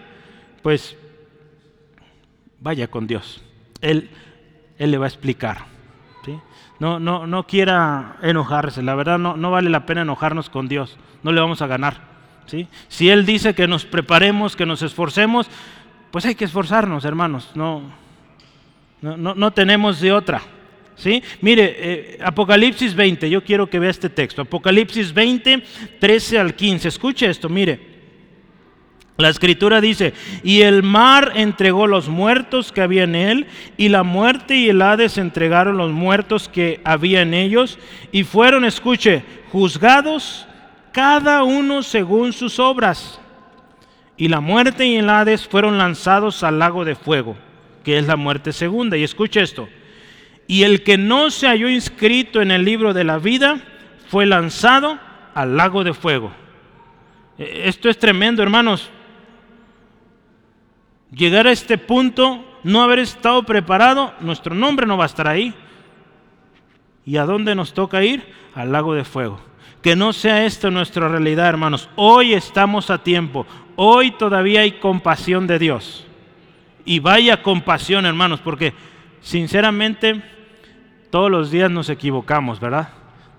pues 0.63 0.97
vaya 2.59 2.87
con 2.87 3.07
Dios. 3.07 3.43
Él, 3.81 4.09
él 4.79 4.91
le 4.91 4.97
va 4.97 5.05
a 5.05 5.09
explicar 5.09 5.70
no, 6.81 6.99
no, 6.99 7.27
no 7.27 7.45
quiera 7.45 8.17
enojarse. 8.23 8.81
La 8.81 8.95
verdad 8.95 9.19
no, 9.19 9.37
no 9.37 9.51
vale 9.51 9.69
la 9.69 9.85
pena 9.85 10.01
enojarnos 10.01 10.49
con 10.49 10.67
Dios. 10.67 10.97
No 11.21 11.31
le 11.31 11.39
vamos 11.39 11.61
a 11.61 11.67
ganar. 11.67 11.97
¿sí? 12.47 12.67
Si 12.87 13.07
Él 13.07 13.23
dice 13.23 13.53
que 13.53 13.67
nos 13.67 13.85
preparemos, 13.85 14.55
que 14.55 14.65
nos 14.65 14.81
esforcemos, 14.81 15.45
pues 16.09 16.25
hay 16.25 16.33
que 16.33 16.45
esforzarnos, 16.45 17.05
hermanos. 17.05 17.51
No, 17.53 17.83
no, 18.99 19.15
no, 19.15 19.51
tenemos 19.51 20.01
de 20.01 20.11
otra. 20.11 20.41
¿Sí? 20.95 21.21
Mire, 21.41 21.75
eh, 21.77 22.19
Apocalipsis 22.19 22.95
20, 22.95 23.29
yo 23.29 23.43
quiero 23.43 23.69
que 23.69 23.77
vea 23.77 23.91
este 23.91 24.09
texto. 24.09 24.41
Apocalipsis 24.41 25.13
20, 25.13 25.63
13 25.99 26.39
al 26.39 26.55
15. 26.55 26.87
Escuche 26.87 27.29
esto, 27.29 27.47
mire. 27.47 27.90
La 29.21 29.29
escritura 29.29 29.81
dice, 29.81 30.13
y 30.43 30.61
el 30.61 30.81
mar 30.81 31.33
entregó 31.35 31.85
los 31.85 32.09
muertos 32.09 32.71
que 32.71 32.81
había 32.81 33.03
en 33.03 33.13
él, 33.13 33.47
y 33.77 33.89
la 33.89 34.01
muerte 34.01 34.55
y 34.55 34.69
el 34.69 34.81
Hades 34.81 35.19
entregaron 35.19 35.77
los 35.77 35.91
muertos 35.91 36.49
que 36.49 36.81
había 36.83 37.21
en 37.21 37.35
ellos, 37.35 37.77
y 38.11 38.23
fueron, 38.23 38.65
escuche, 38.65 39.23
juzgados 39.51 40.47
cada 40.91 41.43
uno 41.43 41.83
según 41.83 42.33
sus 42.33 42.59
obras. 42.59 43.19
Y 44.17 44.27
la 44.27 44.39
muerte 44.39 44.87
y 44.87 44.97
el 44.97 45.09
Hades 45.09 45.47
fueron 45.47 45.77
lanzados 45.77 46.43
al 46.43 46.57
lago 46.57 46.83
de 46.83 46.95
fuego, 46.95 47.37
que 47.83 47.99
es 47.99 48.07
la 48.07 48.15
muerte 48.15 48.53
segunda. 48.53 48.97
Y 48.97 49.03
escuche 49.03 49.41
esto, 49.41 49.69
y 50.47 50.63
el 50.63 50.81
que 50.81 50.97
no 50.97 51.29
se 51.29 51.47
halló 51.47 51.69
inscrito 51.69 52.41
en 52.41 52.49
el 52.49 52.65
libro 52.65 52.95
de 52.95 53.03
la 53.03 53.19
vida 53.19 53.61
fue 54.09 54.25
lanzado 54.25 54.97
al 55.35 55.57
lago 55.57 55.83
de 55.83 55.93
fuego. 55.93 56.31
E, 57.37 57.63
esto 57.65 57.87
es 57.87 57.99
tremendo, 57.99 58.41
hermanos 58.41 58.89
llegar 61.11 61.47
a 61.47 61.51
este 61.51 61.77
punto, 61.77 62.43
no 62.63 62.81
haber 62.81 62.99
estado 62.99 63.43
preparado, 63.43 64.13
nuestro 64.21 64.55
nombre 64.55 64.85
no 64.85 64.97
va 64.97 65.05
a 65.05 65.07
estar 65.07 65.27
ahí. 65.27 65.53
¿Y 67.05 67.17
a 67.17 67.25
dónde 67.25 67.55
nos 67.55 67.73
toca 67.73 68.03
ir? 68.03 68.23
Al 68.55 68.71
lago 68.71 68.93
de 68.93 69.03
fuego. 69.03 69.39
Que 69.81 69.95
no 69.95 70.13
sea 70.13 70.45
esto 70.45 70.69
nuestra 70.69 71.07
realidad, 71.07 71.49
hermanos. 71.49 71.89
Hoy 71.95 72.33
estamos 72.33 72.89
a 72.89 73.03
tiempo. 73.03 73.45
Hoy 73.75 74.11
todavía 74.11 74.61
hay 74.61 74.73
compasión 74.73 75.47
de 75.47 75.57
Dios. 75.57 76.05
Y 76.85 76.99
vaya 76.99 77.41
compasión, 77.41 78.05
hermanos, 78.05 78.39
porque 78.41 78.73
sinceramente 79.21 80.21
todos 81.09 81.31
los 81.31 81.51
días 81.51 81.71
nos 81.71 81.89
equivocamos, 81.89 82.59
¿verdad? 82.59 82.89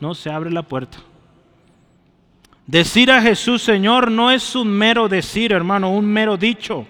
no 0.00 0.14
se 0.14 0.30
abre 0.30 0.50
la 0.50 0.62
puerta. 0.62 0.96
Decir 2.66 3.12
a 3.12 3.22
Jesús 3.22 3.62
Señor 3.62 4.10
no 4.10 4.30
es 4.30 4.56
un 4.56 4.68
mero 4.68 5.08
decir, 5.08 5.52
hermano, 5.52 5.90
un 5.90 6.06
mero 6.06 6.36
dicho. 6.36 6.86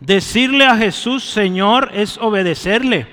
Decirle 0.00 0.66
a 0.66 0.76
Jesús 0.76 1.24
Señor 1.24 1.90
es 1.94 2.18
obedecerle. 2.18 3.06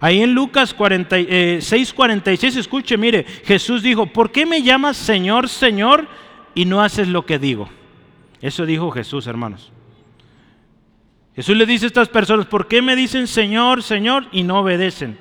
Ahí 0.00 0.22
en 0.22 0.32
Lucas 0.32 0.74
6, 0.78 1.92
46, 1.92 2.56
eh, 2.56 2.60
escuche, 2.60 2.96
mire, 2.96 3.24
Jesús 3.44 3.82
dijo, 3.82 4.06
¿por 4.06 4.32
qué 4.32 4.46
me 4.46 4.62
llamas 4.62 4.96
Señor, 4.96 5.48
Señor 5.48 6.08
y 6.54 6.64
no 6.64 6.82
haces 6.82 7.08
lo 7.08 7.26
que 7.26 7.38
digo? 7.38 7.68
Eso 8.40 8.64
dijo 8.64 8.90
Jesús, 8.90 9.26
hermanos. 9.26 9.70
Jesús 11.36 11.56
le 11.56 11.66
dice 11.66 11.86
a 11.86 11.88
estas 11.88 12.08
personas, 12.08 12.46
¿por 12.46 12.66
qué 12.66 12.82
me 12.82 12.96
dicen 12.96 13.26
Señor, 13.26 13.82
Señor 13.82 14.26
y 14.32 14.42
no 14.42 14.60
obedecen? 14.60 15.18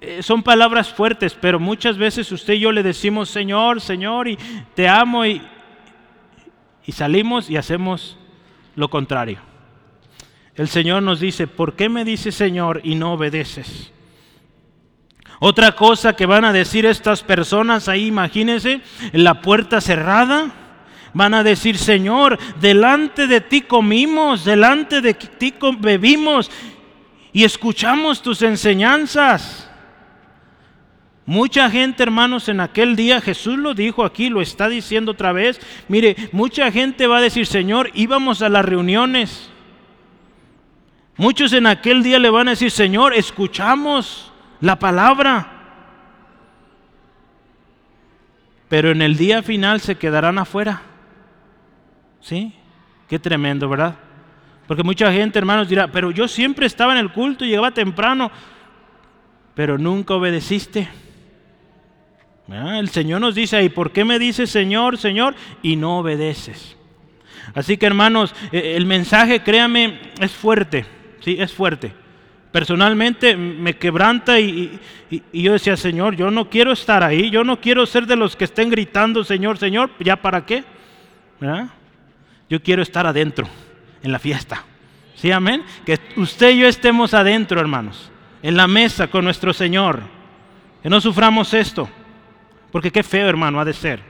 Eh, 0.00 0.22
son 0.22 0.42
palabras 0.42 0.92
fuertes, 0.92 1.36
pero 1.40 1.58
muchas 1.58 1.96
veces 1.96 2.30
usted 2.30 2.54
y 2.54 2.60
yo 2.60 2.72
le 2.72 2.82
decimos 2.82 3.30
Señor, 3.30 3.80
Señor 3.80 4.28
y 4.28 4.38
te 4.74 4.88
amo 4.88 5.24
y, 5.24 5.40
y 6.84 6.92
salimos 6.92 7.48
y 7.48 7.56
hacemos 7.56 8.18
lo 8.74 8.88
contrario. 8.90 9.38
El 10.54 10.68
Señor 10.68 11.02
nos 11.02 11.20
dice, 11.20 11.46
¿por 11.46 11.76
qué 11.76 11.88
me 11.88 12.04
dices 12.04 12.34
Señor 12.34 12.80
y 12.84 12.94
no 12.94 13.14
obedeces? 13.14 13.92
Otra 15.38 15.72
cosa 15.72 16.14
que 16.14 16.26
van 16.26 16.44
a 16.44 16.52
decir 16.52 16.86
estas 16.86 17.22
personas 17.22 17.88
ahí, 17.88 18.06
imagínense, 18.06 18.80
en 19.12 19.24
la 19.24 19.42
puerta 19.42 19.80
cerrada, 19.80 20.50
van 21.12 21.34
a 21.34 21.42
decir, 21.42 21.76
Señor, 21.76 22.38
delante 22.60 23.26
de 23.26 23.40
ti 23.40 23.62
comimos, 23.62 24.44
delante 24.44 25.00
de 25.00 25.14
ti 25.14 25.54
bebimos 25.78 26.50
y 27.32 27.44
escuchamos 27.44 28.22
tus 28.22 28.42
enseñanzas. 28.42 29.70
Mucha 31.26 31.68
gente, 31.70 32.02
hermanos, 32.02 32.48
en 32.48 32.60
aquel 32.60 32.94
día, 32.94 33.20
Jesús 33.20 33.58
lo 33.58 33.74
dijo 33.74 34.04
aquí, 34.04 34.28
lo 34.28 34.40
está 34.40 34.68
diciendo 34.68 35.12
otra 35.12 35.32
vez, 35.32 35.60
mire, 35.88 36.16
mucha 36.32 36.70
gente 36.70 37.08
va 37.08 37.18
a 37.18 37.20
decir, 37.20 37.46
Señor, 37.46 37.90
íbamos 37.94 38.42
a 38.42 38.48
las 38.48 38.64
reuniones 38.64 39.50
Muchos 41.16 41.52
en 41.54 41.66
aquel 41.66 42.02
día 42.02 42.18
le 42.18 42.28
van 42.28 42.48
a 42.48 42.50
decir, 42.50 42.70
Señor, 42.70 43.14
escuchamos 43.14 44.32
la 44.60 44.78
palabra. 44.78 45.52
Pero 48.68 48.90
en 48.90 49.00
el 49.00 49.16
día 49.16 49.42
final 49.42 49.80
se 49.80 49.96
quedarán 49.96 50.38
afuera. 50.38 50.82
¿Sí? 52.20 52.52
Qué 53.08 53.18
tremendo, 53.18 53.68
¿verdad? 53.68 53.94
Porque 54.66 54.82
mucha 54.82 55.10
gente, 55.12 55.38
hermanos, 55.38 55.68
dirá, 55.68 55.88
pero 55.90 56.10
yo 56.10 56.28
siempre 56.28 56.66
estaba 56.66 56.92
en 56.92 56.98
el 56.98 57.12
culto 57.12 57.44
llegaba 57.44 57.70
temprano, 57.70 58.30
pero 59.54 59.78
nunca 59.78 60.14
obedeciste. 60.14 60.88
El 62.48 62.88
Señor 62.90 63.20
nos 63.20 63.34
dice 63.34 63.56
ahí, 63.56 63.68
¿por 63.68 63.90
qué 63.90 64.04
me 64.04 64.18
dices 64.18 64.50
Señor, 64.50 64.98
Señor? 64.98 65.34
Y 65.62 65.76
no 65.76 65.98
obedeces. 65.98 66.76
Así 67.54 67.76
que 67.76 67.86
hermanos, 67.86 68.34
eh, 68.52 68.74
el 68.76 68.86
mensaje, 68.86 69.42
créame, 69.42 69.98
es 70.20 70.32
fuerte. 70.32 70.86
Sí, 71.20 71.36
es 71.38 71.52
fuerte. 71.52 71.92
Personalmente 72.52 73.36
me 73.36 73.76
quebranta 73.76 74.38
y, 74.40 74.78
yo 75.32 75.52
decía, 75.52 75.76
Señor, 75.76 76.16
yo 76.16 76.30
no 76.30 76.48
quiero 76.48 76.72
estar 76.72 77.02
ahí, 77.02 77.30
yo 77.30 77.44
no 77.44 77.60
quiero 77.60 77.84
ser 77.84 78.06
de 78.06 78.16
los 78.16 78.36
que 78.36 78.44
estén 78.44 78.70
gritando, 78.70 79.24
Señor, 79.24 79.58
Señor, 79.58 79.90
¿ya 80.00 80.16
para 80.16 80.46
qué? 80.46 80.64
Yo 82.48 82.62
quiero 82.62 82.82
estar 82.82 83.06
adentro, 83.06 83.46
en 84.02 84.12
la 84.12 84.18
fiesta. 84.18 84.64
¿Sí, 85.16 85.30
amén? 85.32 85.64
Que 85.84 85.98
usted 86.16 86.50
y 86.50 86.60
yo 86.60 86.68
estemos 86.68 87.12
adentro, 87.12 87.60
hermanos, 87.60 88.10
en 88.42 88.56
la 88.56 88.66
mesa 88.66 89.08
con 89.08 89.24
nuestro 89.24 89.52
Señor. 89.52 90.00
Que 90.82 90.88
no 90.88 91.00
suframos 91.00 91.52
esto, 91.52 91.90
porque 92.70 92.90
qué 92.90 93.02
feo, 93.02 93.28
hermano, 93.28 93.60
ha 93.60 93.64
de 93.64 93.72
ser. 93.72 94.00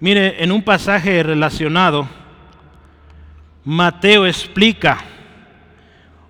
Mire, 0.00 0.42
en 0.42 0.52
un 0.52 0.62
pasaje 0.62 1.22
relacionado, 1.22 2.08
Mateo 3.64 4.26
explica, 4.26 4.98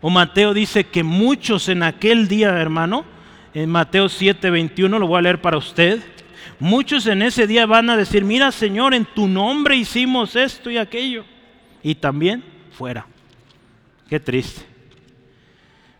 o 0.00 0.10
Mateo 0.10 0.54
dice 0.54 0.84
que 0.84 1.02
muchos 1.02 1.68
en 1.68 1.82
aquel 1.82 2.28
día, 2.28 2.50
hermano, 2.50 3.04
en 3.54 3.70
Mateo 3.70 4.08
7, 4.08 4.50
21, 4.50 4.98
lo 4.98 5.06
voy 5.06 5.18
a 5.18 5.22
leer 5.22 5.40
para 5.40 5.56
usted, 5.56 6.00
muchos 6.60 7.06
en 7.06 7.22
ese 7.22 7.46
día 7.46 7.66
van 7.66 7.90
a 7.90 7.96
decir, 7.96 8.24
mira 8.24 8.52
Señor, 8.52 8.94
en 8.94 9.06
tu 9.06 9.26
nombre 9.26 9.76
hicimos 9.76 10.36
esto 10.36 10.70
y 10.70 10.76
aquello, 10.76 11.24
y 11.82 11.94
también 11.94 12.44
fuera. 12.70 13.06
Qué 14.08 14.20
triste. 14.20 14.62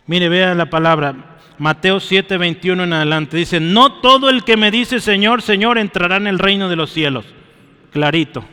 Mire, 0.07 0.29
vea 0.29 0.53
la 0.53 0.69
palabra, 0.69 1.34
Mateo 1.57 1.99
7, 1.99 2.37
21 2.37 2.83
en 2.83 2.93
adelante, 2.93 3.37
dice, 3.37 3.59
no 3.59 4.01
todo 4.01 4.29
el 4.29 4.43
que 4.43 4.57
me 4.57 4.71
dice 4.71 4.99
Señor, 4.99 5.41
Señor, 5.41 5.77
entrará 5.77 6.17
en 6.17 6.27
el 6.27 6.39
reino 6.39 6.69
de 6.69 6.75
los 6.75 6.91
cielos. 6.91 7.25
Clarito 7.91 8.45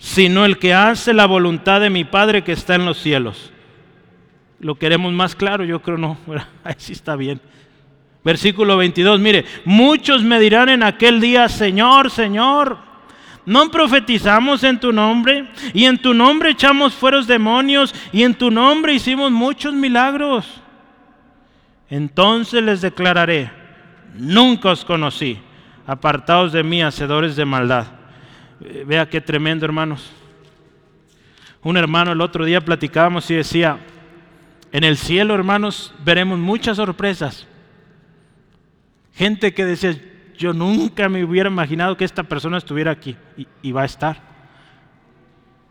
sino 0.00 0.46
el 0.46 0.58
que 0.58 0.72
hace 0.72 1.12
la 1.12 1.26
voluntad 1.26 1.78
de 1.82 1.90
mi 1.90 2.04
Padre 2.04 2.42
que 2.42 2.52
está 2.52 2.74
en 2.74 2.86
los 2.86 2.98
cielos. 2.98 3.52
Lo 4.58 4.76
queremos 4.76 5.12
más 5.12 5.36
claro, 5.36 5.62
yo 5.62 5.82
creo 5.82 5.98
no, 5.98 6.16
ahí 6.64 6.74
sí 6.78 6.94
está 6.94 7.16
bien. 7.16 7.40
Versículo 8.24 8.78
22, 8.78 9.20
mire, 9.20 9.44
muchos 9.64 10.22
me 10.22 10.40
dirán 10.40 10.70
en 10.70 10.82
aquel 10.82 11.20
día, 11.20 11.48
Señor, 11.50 12.10
Señor, 12.10 12.78
¿no 13.44 13.70
profetizamos 13.70 14.64
en 14.64 14.80
tu 14.80 14.90
nombre? 14.90 15.50
Y 15.74 15.84
en 15.84 15.98
tu 15.98 16.14
nombre 16.14 16.50
echamos 16.50 16.94
fueros 16.94 17.26
demonios 17.26 17.94
y 18.10 18.22
en 18.22 18.34
tu 18.34 18.50
nombre 18.50 18.94
hicimos 18.94 19.30
muchos 19.30 19.74
milagros. 19.74 20.62
Entonces 21.90 22.62
les 22.62 22.80
declararé, 22.80 23.50
nunca 24.14 24.70
os 24.70 24.84
conocí, 24.84 25.38
apartados 25.86 26.52
de 26.52 26.62
mí, 26.62 26.82
hacedores 26.82 27.34
de 27.34 27.44
maldad. 27.44 27.86
Eh, 28.60 28.84
vea 28.86 29.08
qué 29.08 29.20
tremendo, 29.20 29.64
hermanos. 29.64 30.12
Un 31.62 31.76
hermano 31.76 32.12
el 32.12 32.20
otro 32.20 32.44
día 32.44 32.64
platicábamos 32.64 33.28
y 33.30 33.34
decía, 33.34 33.78
en 34.70 34.84
el 34.84 34.96
cielo, 34.96 35.34
hermanos, 35.34 35.92
veremos 36.04 36.38
muchas 36.38 36.76
sorpresas. 36.76 37.48
Gente 39.12 39.52
que 39.52 39.64
decía, 39.64 40.00
yo 40.38 40.52
nunca 40.52 41.08
me 41.08 41.24
hubiera 41.24 41.50
imaginado 41.50 41.96
que 41.96 42.04
esta 42.04 42.22
persona 42.22 42.58
estuviera 42.58 42.92
aquí 42.92 43.16
y, 43.36 43.48
y 43.62 43.72
va 43.72 43.82
a 43.82 43.86
estar. 43.86 44.22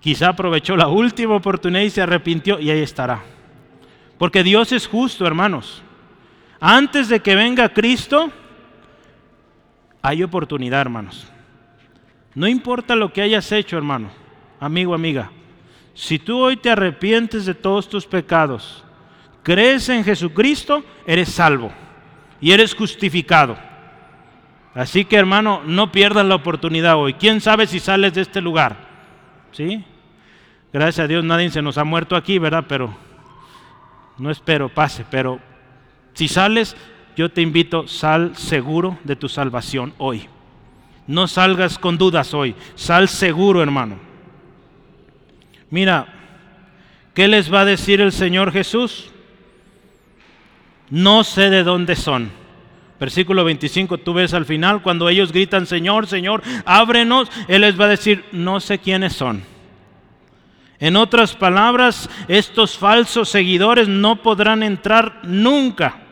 Quizá 0.01 0.29
aprovechó 0.29 0.75
la 0.75 0.87
última 0.87 1.35
oportunidad 1.35 1.81
y 1.81 1.89
se 1.89 2.01
arrepintió 2.01 2.59
y 2.59 2.69
ahí 2.69 2.81
estará. 2.81 3.23
Porque 4.17 4.43
Dios 4.43 4.73
es 4.73 4.85
justo, 4.85 5.25
hermanos. 5.25 5.81
Antes 6.59 7.07
de 7.07 7.21
que 7.21 7.35
venga 7.35 7.69
Cristo, 7.69 8.31
hay 10.01 10.23
oportunidad, 10.23 10.81
hermanos. 10.81 11.27
No 12.35 12.47
importa 12.47 12.95
lo 12.95 13.11
que 13.11 13.21
hayas 13.21 13.51
hecho, 13.51 13.77
hermano, 13.77 14.09
amigo, 14.59 14.93
amiga. 14.93 15.31
Si 15.93 16.19
tú 16.19 16.39
hoy 16.39 16.57
te 16.57 16.69
arrepientes 16.69 17.45
de 17.45 17.53
todos 17.53 17.89
tus 17.89 18.05
pecados, 18.05 18.83
crees 19.43 19.89
en 19.89 20.03
Jesucristo, 20.03 20.83
eres 21.05 21.29
salvo 21.29 21.71
y 22.39 22.51
eres 22.51 22.73
justificado. 22.75 23.57
Así 24.73 25.03
que, 25.03 25.17
hermano, 25.17 25.61
no 25.65 25.91
pierdas 25.91 26.25
la 26.25 26.35
oportunidad 26.35 26.95
hoy. 26.95 27.13
¿Quién 27.13 27.41
sabe 27.41 27.67
si 27.67 27.79
sales 27.79 28.13
de 28.13 28.21
este 28.21 28.39
lugar? 28.39 28.77
¿Sí? 29.51 29.83
Gracias 30.71 31.03
a 31.03 31.07
Dios 31.07 31.23
nadie 31.23 31.49
se 31.49 31.61
nos 31.61 31.77
ha 31.77 31.83
muerto 31.83 32.15
aquí, 32.15 32.37
¿verdad? 32.37 32.65
Pero 32.67 32.95
no 34.17 34.29
espero 34.29 34.69
pase, 34.69 35.03
pero 35.09 35.39
si 36.19 36.27
sales, 36.27 36.75
yo 37.15 37.31
te 37.31 37.41
invito, 37.41 37.87
sal 37.87 38.35
seguro 38.35 38.99
de 39.05 39.15
tu 39.15 39.29
salvación 39.29 39.93
hoy. 39.99 40.27
No 41.07 41.29
salgas 41.29 41.79
con 41.79 41.97
dudas 41.97 42.33
hoy, 42.33 42.55
sal 42.75 43.07
seguro, 43.07 43.63
hermano. 43.63 43.97
Mira, 45.69 46.07
¿qué 47.13 47.29
les 47.29 47.53
va 47.53 47.61
a 47.61 47.65
decir 47.65 48.01
el 48.01 48.11
Señor 48.11 48.51
Jesús? 48.51 49.11
No 50.89 51.23
sé 51.23 51.49
de 51.49 51.63
dónde 51.63 51.95
son. 51.95 52.31
Versículo 52.99 53.45
25, 53.45 53.99
tú 53.99 54.11
ves 54.11 54.33
al 54.33 54.43
final, 54.43 54.81
cuando 54.81 55.07
ellos 55.07 55.31
gritan, 55.31 55.67
Señor, 55.67 56.05
Señor, 56.05 56.43
ábrenos, 56.65 57.31
Él 57.47 57.61
les 57.61 57.79
va 57.79 57.85
a 57.85 57.95
decir, 57.95 58.25
no 58.33 58.59
sé 58.59 58.79
quiénes 58.79 59.13
son. 59.13 59.41
En 60.81 60.97
otras 60.97 61.33
palabras, 61.33 62.09
estos 62.27 62.77
falsos 62.77 63.29
seguidores 63.29 63.87
no 63.87 64.17
podrán 64.17 64.63
entrar 64.63 65.21
nunca, 65.23 66.08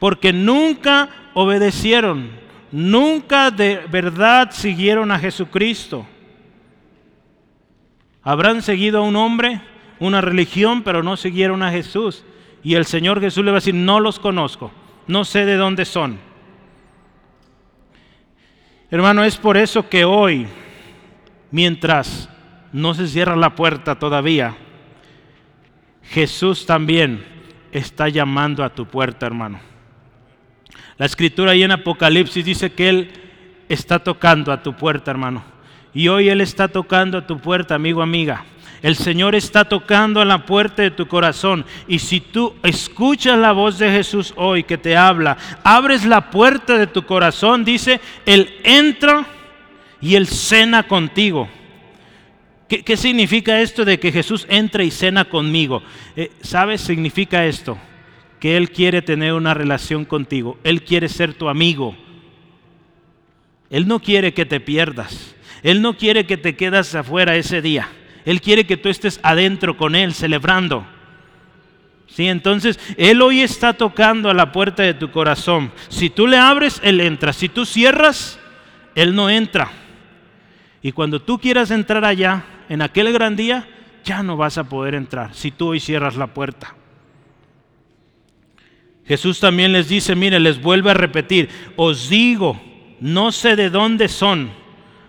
porque 0.00 0.32
nunca 0.32 1.10
obedecieron, 1.34 2.30
nunca 2.72 3.50
de 3.52 3.82
verdad 3.88 4.50
siguieron 4.50 5.12
a 5.12 5.18
Jesucristo. 5.18 6.06
Habrán 8.22 8.62
seguido 8.62 8.98
a 8.98 9.02
un 9.02 9.14
hombre, 9.14 9.60
una 10.00 10.22
religión, 10.22 10.82
pero 10.82 11.02
no 11.02 11.16
siguieron 11.16 11.62
a 11.62 11.70
Jesús. 11.70 12.24
Y 12.62 12.74
el 12.74 12.86
Señor 12.86 13.20
Jesús 13.20 13.44
le 13.44 13.50
va 13.50 13.58
a 13.58 13.60
decir, 13.60 13.74
no 13.74 14.00
los 14.00 14.18
conozco, 14.18 14.72
no 15.06 15.24
sé 15.24 15.44
de 15.44 15.56
dónde 15.56 15.84
son. 15.84 16.18
Hermano, 18.90 19.22
es 19.22 19.36
por 19.36 19.56
eso 19.56 19.88
que 19.88 20.04
hoy, 20.04 20.48
mientras 21.50 22.28
no 22.72 22.94
se 22.94 23.06
cierra 23.06 23.36
la 23.36 23.54
puerta 23.54 23.98
todavía, 23.98 24.56
Jesús 26.02 26.66
también 26.66 27.24
está 27.70 28.08
llamando 28.08 28.64
a 28.64 28.74
tu 28.74 28.86
puerta, 28.86 29.26
hermano. 29.26 29.69
La 30.98 31.06
escritura 31.06 31.52
ahí 31.52 31.62
en 31.62 31.72
Apocalipsis 31.72 32.44
dice 32.44 32.72
que 32.72 32.88
Él 32.88 33.10
está 33.68 33.98
tocando 33.98 34.52
a 34.52 34.62
tu 34.62 34.74
puerta, 34.74 35.10
hermano. 35.10 35.42
Y 35.94 36.08
hoy 36.08 36.28
Él 36.28 36.40
está 36.40 36.68
tocando 36.68 37.18
a 37.18 37.26
tu 37.26 37.38
puerta, 37.38 37.74
amigo, 37.74 38.02
amiga. 38.02 38.44
El 38.82 38.96
Señor 38.96 39.34
está 39.34 39.64
tocando 39.66 40.20
a 40.20 40.24
la 40.24 40.46
puerta 40.46 40.82
de 40.82 40.90
tu 40.90 41.06
corazón. 41.06 41.64
Y 41.86 41.98
si 41.98 42.20
tú 42.20 42.54
escuchas 42.62 43.38
la 43.38 43.52
voz 43.52 43.78
de 43.78 43.90
Jesús 43.90 44.32
hoy 44.36 44.62
que 44.64 44.78
te 44.78 44.96
habla, 44.96 45.36
abres 45.62 46.04
la 46.06 46.30
puerta 46.30 46.78
de 46.78 46.86
tu 46.86 47.04
corazón, 47.04 47.64
dice, 47.64 48.00
Él 48.24 48.54
entra 48.64 49.26
y 50.00 50.14
Él 50.14 50.26
cena 50.26 50.84
contigo. 50.84 51.48
¿Qué, 52.68 52.96
significa 52.96 53.60
esto 53.60 53.84
de 53.84 53.98
que 53.98 54.12
Jesús 54.12 54.46
entra 54.48 54.84
y 54.84 54.92
cena 54.92 55.24
conmigo? 55.24 55.82
Eh, 56.14 56.30
¿Sabes? 56.40 56.80
Significa 56.80 57.44
esto, 57.44 57.76
que 58.40 58.56
Él 58.56 58.70
quiere 58.70 59.02
tener 59.02 59.34
una 59.34 59.54
relación 59.54 60.04
contigo. 60.04 60.58
Él 60.64 60.82
quiere 60.82 61.08
ser 61.08 61.34
tu 61.34 61.48
amigo. 61.48 61.94
Él 63.68 63.86
no 63.86 64.00
quiere 64.00 64.34
que 64.34 64.46
te 64.46 64.58
pierdas. 64.58 65.36
Él 65.62 65.82
no 65.82 65.96
quiere 65.96 66.26
que 66.26 66.38
te 66.38 66.56
quedas 66.56 66.94
afuera 66.94 67.36
ese 67.36 67.60
día. 67.60 67.88
Él 68.24 68.40
quiere 68.40 68.66
que 68.66 68.78
tú 68.78 68.88
estés 68.88 69.20
adentro 69.22 69.76
con 69.76 69.94
Él, 69.94 70.14
celebrando. 70.14 70.86
Sí, 72.06 72.26
entonces 72.26 72.80
Él 72.96 73.22
hoy 73.22 73.42
está 73.42 73.74
tocando 73.74 74.30
a 74.30 74.34
la 74.34 74.52
puerta 74.52 74.82
de 74.82 74.94
tu 74.94 75.10
corazón. 75.10 75.70
Si 75.88 76.10
tú 76.10 76.26
le 76.26 76.38
abres, 76.38 76.80
Él 76.82 77.00
entra. 77.00 77.34
Si 77.34 77.48
tú 77.48 77.66
cierras, 77.66 78.40
Él 78.94 79.14
no 79.14 79.28
entra. 79.28 79.70
Y 80.82 80.92
cuando 80.92 81.20
tú 81.20 81.38
quieras 81.38 81.70
entrar 81.70 82.06
allá, 82.06 82.44
en 82.70 82.80
aquel 82.80 83.12
gran 83.12 83.36
día, 83.36 83.68
ya 84.02 84.22
no 84.22 84.38
vas 84.38 84.56
a 84.56 84.64
poder 84.64 84.94
entrar 84.94 85.34
si 85.34 85.50
tú 85.50 85.68
hoy 85.68 85.80
cierras 85.80 86.16
la 86.16 86.28
puerta. 86.28 86.74
Jesús 89.06 89.40
también 89.40 89.72
les 89.72 89.88
dice, 89.88 90.14
mire, 90.14 90.38
les 90.38 90.60
vuelve 90.60 90.90
a 90.90 90.94
repetir, 90.94 91.48
os 91.76 92.08
digo, 92.08 92.60
no 93.00 93.32
sé 93.32 93.56
de 93.56 93.70
dónde 93.70 94.08
son, 94.08 94.50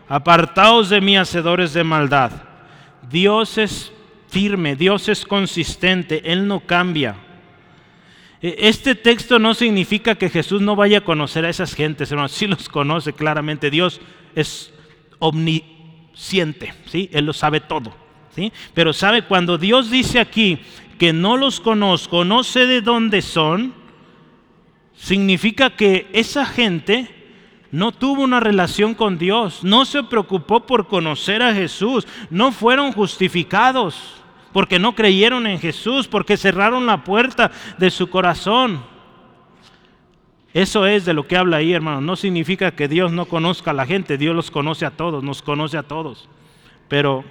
apartaos 0.07 0.89
de 0.89 1.01
mí, 1.01 1.17
hacedores 1.17 1.73
de 1.73 1.83
maldad. 1.83 2.31
Dios 3.09 3.57
es 3.57 3.91
firme, 4.27 4.75
Dios 4.75 5.09
es 5.09 5.25
consistente, 5.25 6.31
Él 6.31 6.47
no 6.47 6.61
cambia. 6.61 7.15
E, 8.41 8.55
este 8.59 8.95
texto 8.95 9.37
no 9.39 9.53
significa 9.53 10.15
que 10.15 10.29
Jesús 10.29 10.61
no 10.61 10.75
vaya 10.75 10.99
a 10.99 11.03
conocer 11.03 11.45
a 11.45 11.49
esas 11.49 11.75
gentes, 11.75 12.11
hermanos, 12.11 12.31
sí 12.31 12.47
los 12.47 12.69
conoce 12.69 13.13
claramente, 13.13 13.69
Dios 13.69 14.01
es 14.35 14.73
omnisciente, 15.19 16.73
¿sí? 16.85 17.09
Él 17.13 17.25
lo 17.25 17.33
sabe 17.33 17.59
todo, 17.59 17.93
¿sí? 18.35 18.51
Pero 18.73 18.93
sabe, 18.93 19.23
cuando 19.23 19.57
Dios 19.57 19.91
dice 19.91 20.19
aquí 20.19 20.59
que 20.97 21.13
no 21.13 21.37
los 21.37 21.59
conozco, 21.59 22.25
no 22.25 22.43
sé 22.43 22.65
de 22.65 22.81
dónde 22.81 23.21
son, 23.21 23.80
significa 25.01 25.71
que 25.71 26.07
esa 26.13 26.45
gente 26.45 27.07
no 27.71 27.91
tuvo 27.91 28.21
una 28.21 28.39
relación 28.39 28.93
con 28.93 29.17
Dios, 29.17 29.63
no 29.63 29.83
se 29.83 30.03
preocupó 30.03 30.67
por 30.67 30.87
conocer 30.87 31.41
a 31.41 31.55
Jesús, 31.55 32.07
no 32.29 32.51
fueron 32.51 32.91
justificados 32.91 34.21
porque 34.53 34.77
no 34.77 34.93
creyeron 34.93 35.47
en 35.47 35.57
Jesús, 35.57 36.07
porque 36.07 36.37
cerraron 36.37 36.85
la 36.85 37.03
puerta 37.03 37.51
de 37.79 37.89
su 37.89 38.11
corazón. 38.11 38.83
Eso 40.53 40.85
es 40.85 41.05
de 41.05 41.13
lo 41.13 41.25
que 41.25 41.37
habla 41.37 41.57
ahí, 41.57 41.73
hermano. 41.73 42.01
No 42.01 42.15
significa 42.15 42.71
que 42.71 42.87
Dios 42.87 43.11
no 43.11 43.25
conozca 43.25 43.71
a 43.71 43.73
la 43.73 43.87
gente, 43.87 44.17
Dios 44.19 44.35
los 44.35 44.51
conoce 44.51 44.85
a 44.85 44.91
todos, 44.91 45.23
nos 45.23 45.41
conoce 45.41 45.77
a 45.77 45.83
todos. 45.83 46.29
Pero 46.89 47.23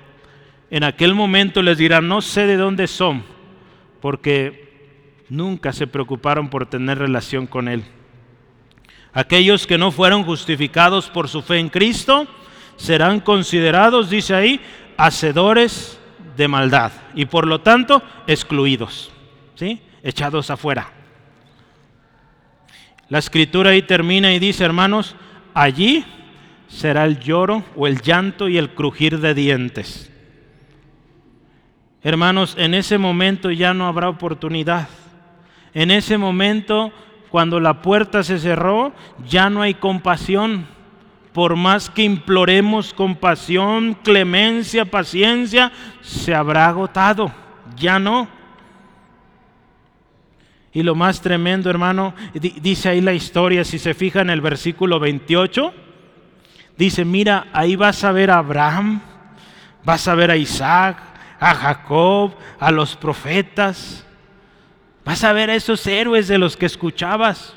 en 0.71 0.83
aquel 0.83 1.15
momento 1.15 1.63
les 1.63 1.79
dirá, 1.79 2.01
no 2.01 2.21
sé 2.21 2.47
de 2.47 2.57
dónde 2.57 2.89
son, 2.89 3.23
porque 4.01 4.70
nunca 5.31 5.73
se 5.73 5.87
preocuparon 5.87 6.51
por 6.51 6.67
tener 6.67 6.99
relación 6.99 7.47
con 7.47 7.69
Él. 7.69 7.85
Aquellos 9.13 9.67
que 9.67 9.79
no 9.79 9.91
fueron 9.91 10.25
justificados 10.25 11.09
por 11.09 11.29
su 11.29 11.41
fe 11.43 11.59
en 11.59 11.69
Cristo 11.69 12.27
serán 12.77 13.21
considerados, 13.21 14.11
dice 14.11 14.35
ahí, 14.35 14.61
hacedores 14.97 15.99
de 16.37 16.49
maldad 16.49 16.93
y 17.15 17.25
por 17.25 17.47
lo 17.47 17.61
tanto 17.61 18.03
excluidos, 18.27 19.11
¿sí? 19.55 19.81
echados 20.03 20.51
afuera. 20.51 20.93
La 23.09 23.19
escritura 23.19 23.71
ahí 23.71 23.83
termina 23.83 24.33
y 24.33 24.39
dice, 24.39 24.65
hermanos, 24.65 25.17
allí 25.53 26.05
será 26.69 27.05
el 27.05 27.19
lloro 27.19 27.65
o 27.75 27.87
el 27.89 28.01
llanto 28.01 28.49
y 28.49 28.57
el 28.57 28.71
crujir 28.75 29.19
de 29.19 29.35
dientes. 29.35 30.11
Hermanos, 32.03 32.55
en 32.57 32.75
ese 32.75 32.97
momento 32.99 33.51
ya 33.51 33.75
no 33.75 33.87
habrá 33.89 34.09
oportunidad. 34.09 34.89
En 35.75 35.91
ese 35.91 36.19
momento 36.19 36.93
cuando 37.31 37.61
la 37.61 37.81
puerta 37.81 38.23
se 38.23 38.39
cerró, 38.39 38.93
ya 39.27 39.49
no 39.49 39.63
hay 39.63 39.75
compasión. 39.75 40.67
Por 41.33 41.55
más 41.55 41.89
que 41.89 42.03
imploremos 42.03 42.93
compasión, 42.93 43.95
clemencia, 44.03 44.85
paciencia, 44.85 45.71
se 46.03 46.35
habrá 46.35 46.67
agotado. 46.67 47.33
Ya 47.77 48.01
no. 48.01 48.29
Y 50.73 50.83
lo 50.83 50.97
más 50.97 51.21
tremendo, 51.21 51.71
hermano, 51.71 52.15
dice 52.35 52.89
ahí 52.89 53.01
la 53.01 53.13
historia, 53.13 53.65
si 53.65 53.79
se 53.79 53.95
fija 53.95 54.21
en 54.21 54.31
el 54.31 54.41
versículo 54.41 54.99
28, 54.99 55.73
dice, 56.77 57.05
mira, 57.05 57.47
ahí 57.53 57.77
vas 57.77 58.03
a 58.03 58.13
ver 58.13 58.31
a 58.31 58.39
Abraham, 58.39 59.01
vas 59.85 60.07
a 60.09 60.15
ver 60.17 60.33
a 60.33 60.37
Isaac, 60.37 60.97
a 61.39 61.55
Jacob, 61.55 62.35
a 62.59 62.71
los 62.73 62.97
profetas. 62.97 64.07
Vas 65.05 65.25
a 65.25 65.33
ver 65.33 65.51
a 65.51 65.55
esos 65.55 65.87
héroes 65.87 66.29
de 66.29 66.39
los 66.39 66.57
que 66.57 66.67
escuchabas. 66.67 67.55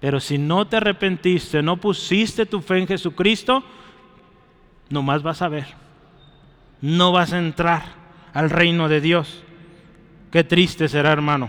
Pero 0.00 0.20
si 0.20 0.36
no 0.36 0.66
te 0.66 0.76
arrepentiste, 0.76 1.62
no 1.62 1.78
pusiste 1.78 2.44
tu 2.44 2.60
fe 2.60 2.78
en 2.78 2.86
Jesucristo, 2.86 3.64
nomás 4.90 5.22
vas 5.22 5.40
a 5.40 5.48
ver. 5.48 5.66
No 6.80 7.12
vas 7.12 7.32
a 7.32 7.38
entrar 7.38 7.84
al 8.34 8.50
reino 8.50 8.88
de 8.88 9.00
Dios. 9.00 9.42
Qué 10.30 10.44
triste 10.44 10.88
será, 10.88 11.12
hermano. 11.12 11.48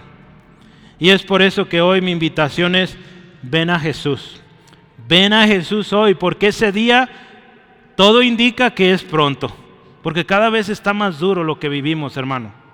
Y 1.00 1.10
es 1.10 1.24
por 1.24 1.42
eso 1.42 1.68
que 1.68 1.82
hoy 1.82 2.00
mi 2.02 2.12
invitación 2.12 2.76
es, 2.76 2.98
ven 3.42 3.70
a 3.70 3.80
Jesús. 3.80 4.42
Ven 5.08 5.34
a 5.34 5.46
Jesús 5.48 5.92
hoy, 5.92 6.16
porque 6.16 6.48
ese 6.48 6.72
día 6.72 7.10
todo 7.96 8.22
indica 8.22 8.72
que 8.72 8.94
es 8.94 9.04
pronto. 9.04 9.54
Porque 10.02 10.26
cada 10.26 10.50
vez 10.50 10.70
está 10.70 10.94
más 10.94 11.20
duro 11.20 11.44
lo 11.44 11.60
que 11.60 11.68
vivimos, 11.68 12.16
hermano. 12.16 12.65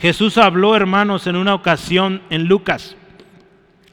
Jesús 0.00 0.38
habló, 0.38 0.74
hermanos, 0.74 1.26
en 1.26 1.36
una 1.36 1.54
ocasión 1.54 2.22
en 2.30 2.46
Lucas. 2.46 2.96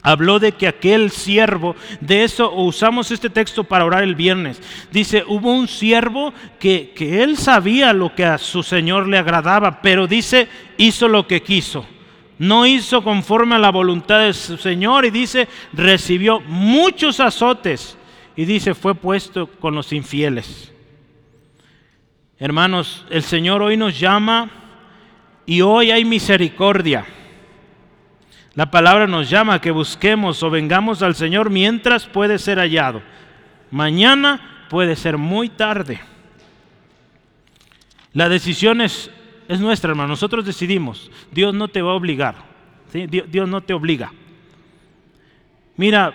Habló 0.00 0.38
de 0.38 0.52
que 0.52 0.66
aquel 0.66 1.10
siervo, 1.10 1.76
de 2.00 2.24
eso 2.24 2.50
usamos 2.52 3.10
este 3.10 3.28
texto 3.28 3.64
para 3.64 3.84
orar 3.84 4.04
el 4.04 4.14
viernes. 4.14 4.62
Dice, 4.90 5.24
hubo 5.26 5.52
un 5.52 5.68
siervo 5.68 6.32
que, 6.58 6.92
que 6.96 7.22
él 7.22 7.36
sabía 7.36 7.92
lo 7.92 8.14
que 8.14 8.24
a 8.24 8.38
su 8.38 8.62
Señor 8.62 9.06
le 9.06 9.18
agradaba, 9.18 9.82
pero 9.82 10.06
dice, 10.06 10.48
hizo 10.78 11.08
lo 11.08 11.26
que 11.26 11.42
quiso. 11.42 11.84
No 12.38 12.64
hizo 12.64 13.02
conforme 13.02 13.56
a 13.56 13.58
la 13.58 13.70
voluntad 13.70 14.20
de 14.20 14.32
su 14.32 14.56
Señor 14.56 15.04
y 15.04 15.10
dice, 15.10 15.48
recibió 15.74 16.40
muchos 16.40 17.20
azotes 17.20 17.98
y 18.34 18.44
dice, 18.44 18.74
fue 18.74 18.94
puesto 18.94 19.48
con 19.48 19.74
los 19.74 19.92
infieles. 19.92 20.72
Hermanos, 22.38 23.04
el 23.10 23.24
Señor 23.24 23.60
hoy 23.60 23.76
nos 23.76 23.98
llama 23.98 24.67
y 25.48 25.62
hoy 25.62 25.90
hay 25.90 26.04
misericordia. 26.04 27.06
La 28.54 28.70
palabra 28.70 29.06
nos 29.06 29.30
llama 29.30 29.54
a 29.54 29.60
que 29.62 29.70
busquemos 29.70 30.42
o 30.42 30.50
vengamos 30.50 31.00
al 31.00 31.14
Señor 31.14 31.48
mientras 31.48 32.04
puede 32.04 32.38
ser 32.38 32.58
hallado. 32.58 33.00
Mañana 33.70 34.66
puede 34.68 34.94
ser 34.94 35.16
muy 35.16 35.48
tarde. 35.48 36.00
La 38.12 38.28
decisión 38.28 38.82
es, 38.82 39.10
es 39.48 39.58
nuestra, 39.58 39.88
hermano. 39.92 40.10
Nosotros 40.10 40.44
decidimos. 40.44 41.10
Dios 41.32 41.54
no 41.54 41.68
te 41.68 41.80
va 41.80 41.92
a 41.92 41.94
obligar. 41.94 42.34
Dios, 42.92 43.48
no 43.48 43.62
te 43.62 43.72
obliga. 43.72 44.12
Mira, 45.78 46.12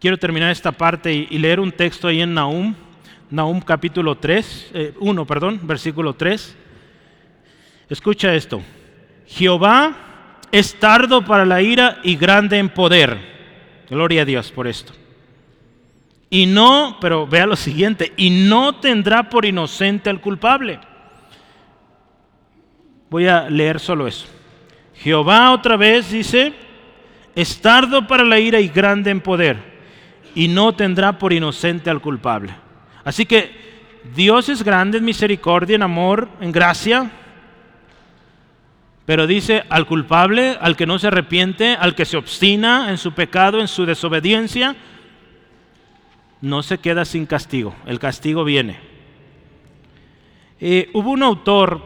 quiero 0.00 0.18
terminar 0.18 0.50
esta 0.50 0.72
parte 0.72 1.14
y, 1.14 1.28
y 1.30 1.38
leer 1.38 1.60
un 1.60 1.70
texto 1.70 2.08
ahí 2.08 2.22
en 2.22 2.34
Nahum 2.34 2.74
Nahum 3.30 3.60
capítulo 3.60 4.16
3, 4.16 4.94
1, 4.98 5.22
eh, 5.22 5.26
perdón, 5.26 5.60
versículo 5.62 6.14
3. 6.14 6.56
Escucha 7.88 8.34
esto. 8.34 8.62
Jehová 9.26 9.96
es 10.52 10.74
tardo 10.78 11.24
para 11.24 11.44
la 11.44 11.62
ira 11.62 11.98
y 12.02 12.16
grande 12.16 12.58
en 12.58 12.68
poder. 12.68 13.18
Gloria 13.88 14.22
a 14.22 14.24
Dios 14.24 14.50
por 14.50 14.66
esto. 14.66 14.92
Y 16.30 16.46
no, 16.46 16.98
pero 17.00 17.26
vea 17.26 17.46
lo 17.46 17.56
siguiente, 17.56 18.12
y 18.16 18.28
no 18.30 18.76
tendrá 18.76 19.30
por 19.30 19.46
inocente 19.46 20.10
al 20.10 20.20
culpable. 20.20 20.78
Voy 23.08 23.26
a 23.26 23.48
leer 23.48 23.80
solo 23.80 24.06
eso. 24.06 24.26
Jehová 24.94 25.52
otra 25.52 25.76
vez 25.76 26.10
dice, 26.10 26.52
es 27.34 27.60
tardo 27.62 28.06
para 28.06 28.24
la 28.24 28.38
ira 28.38 28.60
y 28.60 28.68
grande 28.68 29.10
en 29.10 29.22
poder, 29.22 29.56
y 30.34 30.48
no 30.48 30.74
tendrá 30.74 31.18
por 31.18 31.32
inocente 31.32 31.88
al 31.88 32.02
culpable. 32.02 32.54
Así 33.04 33.24
que 33.24 33.50
Dios 34.14 34.50
es 34.50 34.62
grande 34.62 34.98
en 34.98 35.04
misericordia, 35.04 35.76
en 35.76 35.82
amor, 35.82 36.28
en 36.40 36.52
gracia, 36.52 37.10
pero 39.08 39.26
dice 39.26 39.64
al 39.70 39.86
culpable, 39.86 40.58
al 40.60 40.76
que 40.76 40.84
no 40.84 40.98
se 40.98 41.06
arrepiente, 41.06 41.72
al 41.72 41.94
que 41.94 42.04
se 42.04 42.18
obstina 42.18 42.90
en 42.90 42.98
su 42.98 43.12
pecado, 43.12 43.58
en 43.58 43.66
su 43.66 43.86
desobediencia, 43.86 44.76
no 46.42 46.62
se 46.62 46.76
queda 46.76 47.06
sin 47.06 47.24
castigo, 47.24 47.74
el 47.86 47.98
castigo 47.98 48.44
viene. 48.44 48.78
Eh, 50.60 50.90
hubo 50.92 51.12
un 51.12 51.22
autor 51.22 51.80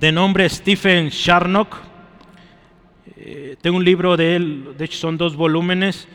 de 0.00 0.12
nombre 0.12 0.48
Stephen 0.48 1.10
Sharnock, 1.10 1.76
eh, 3.18 3.56
tengo 3.60 3.76
un 3.76 3.84
libro 3.84 4.16
de 4.16 4.36
él, 4.36 4.68
de 4.78 4.86
hecho 4.86 4.96
son 4.96 5.18
dos 5.18 5.36
volúmenes, 5.36 6.08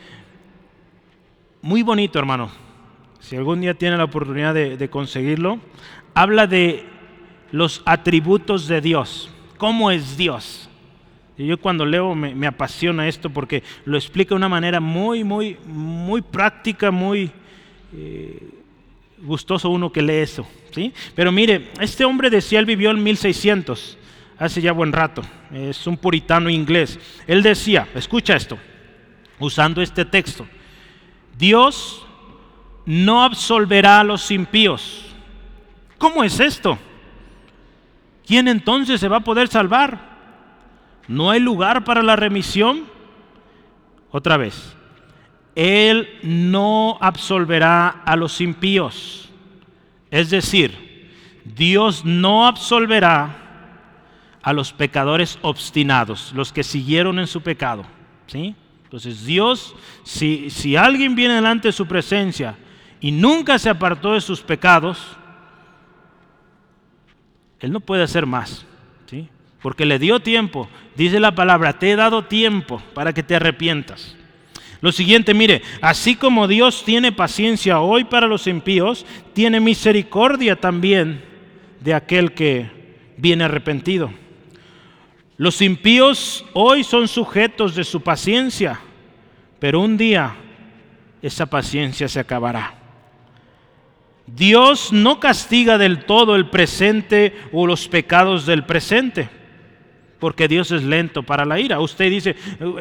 muy 1.62 1.84
bonito 1.84 2.18
hermano, 2.18 2.50
si 3.20 3.36
algún 3.36 3.60
día 3.60 3.74
tiene 3.74 3.96
la 3.96 4.04
oportunidad 4.06 4.54
de, 4.54 4.90
conseguirlo, 4.90 5.60
habla 6.14 6.48
de 6.48 6.84
los 7.52 7.80
atributos 7.86 8.66
de 8.66 8.80
Dios, 8.80 9.30
cómo 9.60 9.90
es 9.90 10.16
Dios. 10.16 10.70
Y 11.36 11.46
yo 11.46 11.60
cuando 11.60 11.84
leo 11.84 12.14
me, 12.14 12.46
apasiona 12.46 13.06
esto 13.06 13.28
porque 13.28 13.62
lo 13.84 13.98
explica 13.98 14.30
de 14.30 14.36
una 14.36 14.48
manera 14.48 14.80
muy, 14.80 15.22
muy, 15.22 15.58
muy 15.66 16.22
práctica, 16.22 16.90
muy 16.90 17.30
eh, 17.94 18.48
gustoso 19.18 19.68
uno 19.68 19.92
que 19.92 20.00
lee 20.00 20.14
eso. 20.14 20.48
¿sí? 20.74 20.94
Pero 21.14 21.30
mire, 21.30 21.68
este 21.78 22.06
hombre 22.06 22.30
decía, 22.30 22.58
él 22.58 22.64
vivió 22.64 22.90
en 22.90 23.02
1600, 23.02 23.98
hace 24.38 24.62
ya 24.62 24.72
buen 24.72 24.92
rato, 24.92 25.20
es 25.52 25.86
un 25.86 25.98
puritano 25.98 26.48
inglés. 26.48 26.98
Él 27.26 27.42
decía, 27.42 27.86
escucha 27.94 28.36
esto, 28.36 28.58
usando 29.38 29.82
este 29.82 30.06
texto, 30.06 30.46
Dios 31.36 32.06
no 32.86 33.22
absolverá 33.22 34.00
a 34.00 34.04
los 34.04 34.30
impíos. 34.30 35.04
¿Cómo 35.98 36.24
es 36.24 36.40
esto? 36.40 36.78
¿Quién 38.30 38.46
entonces 38.46 39.00
se 39.00 39.08
va 39.08 39.16
a 39.16 39.24
poder 39.24 39.48
salvar? 39.48 39.98
¿No 41.08 41.32
hay 41.32 41.40
lugar 41.40 41.82
para 41.82 42.00
la 42.00 42.14
remisión? 42.14 42.84
Otra 44.12 44.36
vez, 44.36 44.76
Él 45.56 46.08
no 46.22 46.96
absolverá 47.00 47.88
a 47.88 48.14
los 48.14 48.40
impíos. 48.40 49.30
Es 50.12 50.30
decir, 50.30 51.10
Dios 51.44 52.04
no 52.04 52.46
absolverá 52.46 53.36
a 54.40 54.52
los 54.52 54.72
pecadores 54.72 55.36
obstinados, 55.42 56.30
los 56.32 56.52
que 56.52 56.62
siguieron 56.62 57.18
en 57.18 57.26
su 57.26 57.40
pecado. 57.40 57.84
¿sí? 58.28 58.54
Entonces 58.84 59.24
Dios, 59.24 59.74
si, 60.04 60.50
si 60.50 60.76
alguien 60.76 61.16
viene 61.16 61.34
delante 61.34 61.66
de 61.66 61.72
su 61.72 61.84
presencia 61.84 62.56
y 63.00 63.10
nunca 63.10 63.58
se 63.58 63.70
apartó 63.70 64.12
de 64.12 64.20
sus 64.20 64.40
pecados, 64.40 65.16
Él 67.60 67.72
no 67.72 67.80
puede 67.80 68.02
hacer 68.02 68.26
más. 68.26 68.66
¿sí? 69.06 69.28
Porque 69.62 69.84
le 69.84 69.98
dio 69.98 70.20
tiempo. 70.20 70.68
Dice 70.96 71.20
la 71.20 71.34
palabra, 71.34 71.78
te 71.78 71.90
he 71.90 71.96
dado 71.96 72.24
tiempo 72.24 72.82
para 72.94 73.12
que 73.12 73.22
te 73.22 73.36
arrepientas. 73.36 74.16
Lo 74.80 74.92
siguiente, 74.92 75.34
mire, 75.34 75.62
así 75.82 76.16
como 76.16 76.48
Dios 76.48 76.84
tiene 76.84 77.12
paciencia 77.12 77.80
hoy 77.80 78.04
para 78.04 78.26
los 78.26 78.46
impíos, 78.46 79.04
tiene 79.34 79.60
misericordia 79.60 80.56
también 80.56 81.22
de 81.80 81.92
aquel 81.92 82.32
que 82.32 82.70
viene 83.18 83.44
arrepentido. 83.44 84.10
Los 85.36 85.60
impíos 85.60 86.44
hoy 86.54 86.82
son 86.84 87.08
sujetos 87.08 87.74
de 87.74 87.84
su 87.84 88.00
paciencia, 88.02 88.80
pero 89.58 89.80
un 89.80 89.98
día 89.98 90.34
esa 91.20 91.46
paciencia 91.46 92.08
se 92.08 92.20
acabará. 92.20 92.79
Dios 94.34 94.92
no 94.92 95.20
castiga 95.20 95.78
del 95.78 96.04
todo 96.04 96.36
el 96.36 96.48
presente 96.48 97.34
o 97.52 97.66
los 97.66 97.88
pecados 97.88 98.46
del 98.46 98.64
presente, 98.64 99.28
porque 100.18 100.48
Dios 100.48 100.70
es 100.70 100.82
lento 100.82 101.22
para 101.22 101.44
la 101.44 101.58
ira. 101.58 101.80
Usted 101.80 102.10
dice, 102.10 102.36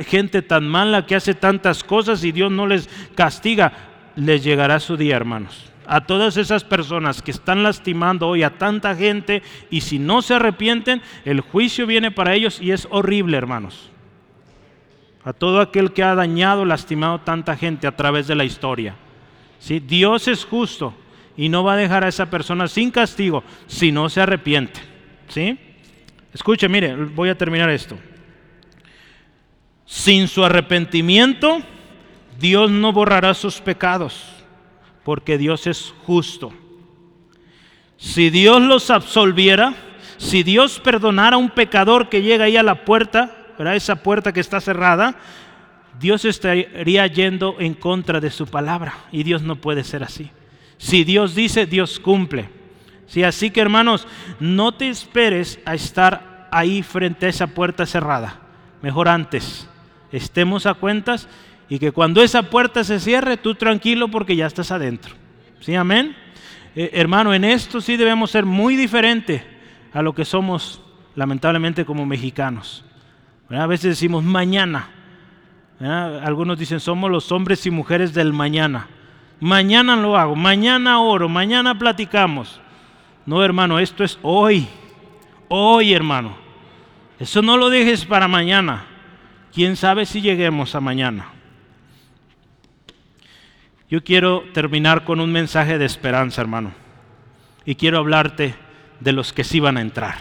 gente 0.05 0.41
tan 0.41 0.67
mala 0.67 1.05
que 1.05 1.15
hace 1.15 1.33
tantas 1.33 1.83
cosas 1.83 2.23
y 2.23 2.31
Dios 2.31 2.51
no 2.51 2.67
les 2.67 2.89
castiga, 3.15 3.73
les 4.15 4.43
llegará 4.43 4.79
su 4.79 4.97
día, 4.97 5.15
hermanos. 5.15 5.71
A 5.87 6.01
todas 6.01 6.37
esas 6.37 6.63
personas 6.63 7.23
que 7.23 7.31
están 7.31 7.63
lastimando 7.63 8.27
hoy 8.27 8.43
a 8.43 8.57
tanta 8.57 8.95
gente 8.95 9.41
y 9.71 9.81
si 9.81 9.97
no 9.97 10.21
se 10.21 10.35
arrepienten, 10.35 11.01
el 11.25 11.41
juicio 11.41 11.87
viene 11.87 12.11
para 12.11 12.35
ellos 12.35 12.61
y 12.61 12.71
es 12.71 12.87
horrible, 12.91 13.37
hermanos. 13.37 13.89
A 15.23 15.33
todo 15.33 15.61
aquel 15.61 15.93
que 15.93 16.03
ha 16.03 16.13
dañado, 16.13 16.63
lastimado 16.63 17.21
tanta 17.21 17.57
gente 17.57 17.87
a 17.87 17.95
través 17.95 18.27
de 18.27 18.35
la 18.35 18.45
historia. 18.45 18.95
¿Sí? 19.57 19.79
Dios 19.79 20.27
es 20.27 20.45
justo 20.45 20.93
y 21.39 21.47
no 21.47 21.63
va 21.63 21.71
a 21.71 21.77
dejar 21.77 22.03
a 22.03 22.09
esa 22.09 22.29
persona 22.29 22.67
sin 22.67 22.91
castigo 22.91 23.45
si 23.65 23.93
no 23.93 24.09
se 24.09 24.19
arrepiente. 24.19 24.81
¿Sí? 25.29 25.57
Escuche, 26.33 26.67
mire, 26.67 26.93
voy 26.93 27.29
a 27.29 27.37
terminar 27.37 27.69
esto. 27.69 27.97
Sin 29.85 30.27
su 30.27 30.43
arrepentimiento, 30.43 31.61
Dios 32.37 32.69
no 32.69 32.91
borrará 32.91 33.33
sus 33.33 33.61
pecados, 33.61 34.21
porque 35.05 35.37
Dios 35.37 35.65
es 35.65 35.93
justo. 36.03 36.51
Si 37.95 38.29
Dios 38.29 38.61
los 38.61 38.89
absolviera, 38.89 39.75
si 40.17 40.43
Dios 40.43 40.81
perdonara 40.81 41.37
a 41.37 41.39
un 41.39 41.51
pecador 41.51 42.09
que 42.09 42.21
llega 42.21 42.45
ahí 42.45 42.57
a 42.57 42.63
la 42.63 42.83
puerta, 42.83 43.53
¿verdad? 43.57 43.77
esa 43.77 44.03
puerta 44.03 44.33
que 44.33 44.41
está 44.41 44.59
cerrada, 44.59 45.15
Dios 46.01 46.25
estaría 46.25 47.07
yendo 47.07 47.55
en 47.59 47.75
contra 47.75 48.19
de 48.19 48.29
su 48.29 48.45
palabra 48.45 48.93
y 49.09 49.23
Dios 49.23 49.41
no 49.41 49.55
puede 49.55 49.85
ser 49.85 50.03
así. 50.03 50.31
Si 50.79 51.03
Dios 51.03 51.35
dice, 51.35 51.65
Dios 51.65 51.99
cumple. 51.99 52.49
Sí, 53.05 53.23
así 53.23 53.51
que 53.51 53.59
hermanos, 53.59 54.07
no 54.39 54.71
te 54.71 54.87
esperes 54.87 55.59
a 55.65 55.75
estar 55.75 56.47
ahí 56.51 56.83
frente 56.83 57.25
a 57.25 57.29
esa 57.29 57.47
puerta 57.47 57.85
cerrada. 57.85 58.39
Mejor 58.81 59.09
antes, 59.09 59.69
estemos 60.11 60.65
a 60.65 60.75
cuentas 60.75 61.27
y 61.67 61.79
que 61.79 61.91
cuando 61.91 62.23
esa 62.23 62.43
puerta 62.43 62.83
se 62.85 62.99
cierre, 63.01 63.35
tú 63.35 63.55
tranquilo 63.55 64.07
porque 64.07 64.37
ya 64.37 64.47
estás 64.47 64.71
adentro. 64.71 65.13
¿Sí, 65.59 65.75
amén? 65.75 66.15
Eh, 66.75 66.91
hermano, 66.93 67.33
en 67.33 67.43
esto 67.43 67.81
sí 67.81 67.97
debemos 67.97 68.31
ser 68.31 68.45
muy 68.45 68.77
diferente 68.77 69.45
a 69.91 70.01
lo 70.01 70.15
que 70.15 70.23
somos 70.23 70.81
lamentablemente 71.13 71.83
como 71.83 72.05
mexicanos. 72.05 72.85
A 73.49 73.67
veces 73.67 73.89
decimos 73.91 74.23
mañana. 74.23 74.91
Algunos 75.81 76.57
dicen 76.57 76.79
somos 76.79 77.11
los 77.11 77.33
hombres 77.33 77.65
y 77.65 77.69
mujeres 77.69 78.13
del 78.13 78.31
mañana 78.31 78.87
mañana 79.39 79.95
lo 79.95 80.17
hago, 80.17 80.35
mañana 80.35 81.01
oro, 81.01 81.29
mañana 81.29 81.77
platicamos. 81.77 82.59
No, 83.25 83.43
hermano, 83.43 83.79
esto 83.79 84.03
es 84.03 84.17
hoy, 84.21 84.67
hoy, 85.47 85.93
hermano. 85.93 86.35
Eso 87.19 87.41
no 87.41 87.57
lo 87.57 87.69
dejes 87.69 88.05
para 88.05 88.27
mañana. 88.27 88.85
¿Quién 89.53 89.75
sabe 89.75 90.05
si 90.05 90.21
lleguemos 90.21 90.73
a 90.75 90.79
mañana? 90.79 91.27
Yo 93.89 94.03
quiero 94.03 94.43
terminar 94.53 95.03
con 95.03 95.19
un 95.19 95.31
mensaje 95.31 95.77
de 95.77 95.85
esperanza, 95.85 96.41
hermano. 96.41 96.71
Y 97.65 97.75
quiero 97.75 97.97
hablarte 97.97 98.55
de 98.99 99.11
los 99.11 99.33
que 99.33 99.43
sí 99.43 99.59
van 99.59 99.77
a 99.77 99.81
entrar, 99.81 100.15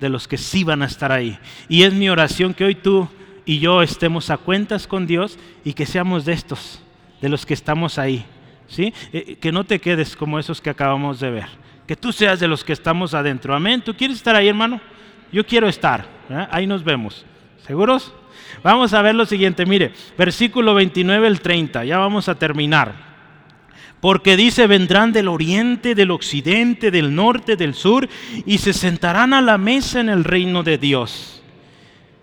de 0.00 0.08
los 0.08 0.28
que 0.28 0.38
sí 0.38 0.64
van 0.64 0.82
a 0.82 0.86
estar 0.86 1.12
ahí. 1.12 1.38
Y 1.68 1.82
es 1.82 1.92
mi 1.92 2.08
oración 2.08 2.54
que 2.54 2.64
hoy 2.64 2.76
tú 2.76 3.08
y 3.44 3.58
yo 3.58 3.82
estemos 3.82 4.30
a 4.30 4.36
cuentas 4.36 4.86
con 4.86 5.06
Dios 5.06 5.38
y 5.64 5.74
que 5.74 5.86
seamos 5.86 6.24
de 6.24 6.32
estos, 6.32 6.82
de 7.20 7.28
los 7.28 7.44
que 7.44 7.54
estamos 7.54 7.98
ahí. 7.98 8.24
¿Sí? 8.72 8.92
Eh, 9.12 9.36
que 9.40 9.52
no 9.52 9.64
te 9.64 9.78
quedes 9.78 10.16
como 10.16 10.38
esos 10.38 10.60
que 10.60 10.70
acabamos 10.70 11.20
de 11.20 11.30
ver. 11.30 11.48
Que 11.86 11.94
tú 11.94 12.12
seas 12.12 12.40
de 12.40 12.48
los 12.48 12.64
que 12.64 12.72
estamos 12.72 13.14
adentro. 13.14 13.54
Amén. 13.54 13.82
¿Tú 13.82 13.94
quieres 13.94 14.16
estar 14.16 14.34
ahí, 14.34 14.48
hermano? 14.48 14.80
Yo 15.30 15.46
quiero 15.46 15.68
estar. 15.68 16.06
Ahí 16.50 16.66
nos 16.66 16.82
vemos. 16.82 17.26
¿Seguros? 17.66 18.12
Vamos 18.62 18.94
a 18.94 19.02
ver 19.02 19.14
lo 19.14 19.26
siguiente. 19.26 19.66
Mire, 19.66 19.92
versículo 20.16 20.74
29 20.74 21.26
el 21.26 21.40
30. 21.40 21.84
Ya 21.84 21.98
vamos 21.98 22.28
a 22.28 22.34
terminar. 22.34 23.12
Porque 24.00 24.36
dice, 24.36 24.66
vendrán 24.66 25.12
del 25.12 25.28
oriente, 25.28 25.94
del 25.94 26.10
occidente, 26.10 26.90
del 26.90 27.14
norte, 27.14 27.56
del 27.56 27.74
sur, 27.74 28.08
y 28.46 28.58
se 28.58 28.72
sentarán 28.72 29.32
a 29.32 29.40
la 29.40 29.58
mesa 29.58 30.00
en 30.00 30.08
el 30.08 30.24
reino 30.24 30.62
de 30.62 30.78
Dios. 30.78 31.42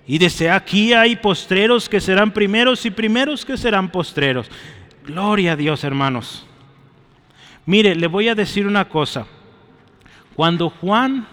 Y 0.06 0.18
desde 0.18 0.50
aquí 0.50 0.93
hay 0.93 1.16
postreros 1.16 1.88
que 1.88 2.02
serán 2.02 2.32
primeros 2.32 2.86
y 2.86 2.91
primeros 2.91 3.45
que 3.45 3.56
serán 3.56 3.91
postreros. 3.91 4.50
Gloria 5.10 5.53
a 5.53 5.55
Dios, 5.55 5.84
hermanos. 5.84 6.45
Mire, 7.66 7.95
le 7.95 8.05
voy 8.05 8.28
a 8.28 8.36
decir 8.36 8.68
una 8.68 8.88
cosa. 8.88 9.26
Cuando 10.36 10.70
Juan 10.70 11.28